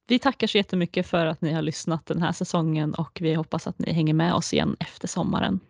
Vi 0.09 0.19
tackar 0.19 0.47
så 0.47 0.59
jättemycket 0.59 1.07
för 1.07 1.27
att 1.27 1.41
ni 1.41 1.53
har 1.53 1.63
lyssnat 1.63 2.07
den 2.07 2.23
här 2.23 2.33
säsongen 2.33 2.95
och 2.95 3.19
vi 3.21 3.35
hoppas 3.35 3.67
att 3.67 3.79
ni 3.79 3.93
hänger 3.93 4.15
med 4.15 4.35
oss 4.35 4.53
igen 4.53 4.77
efter 4.81 5.09
sommaren. 5.09 5.61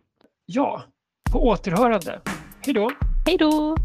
Ja, 0.46 0.84
på 1.32 1.48
återhörande. 1.48 2.20
Hej 2.60 2.74
då! 2.74 2.90
Hej 3.26 3.36
då! 3.36 3.76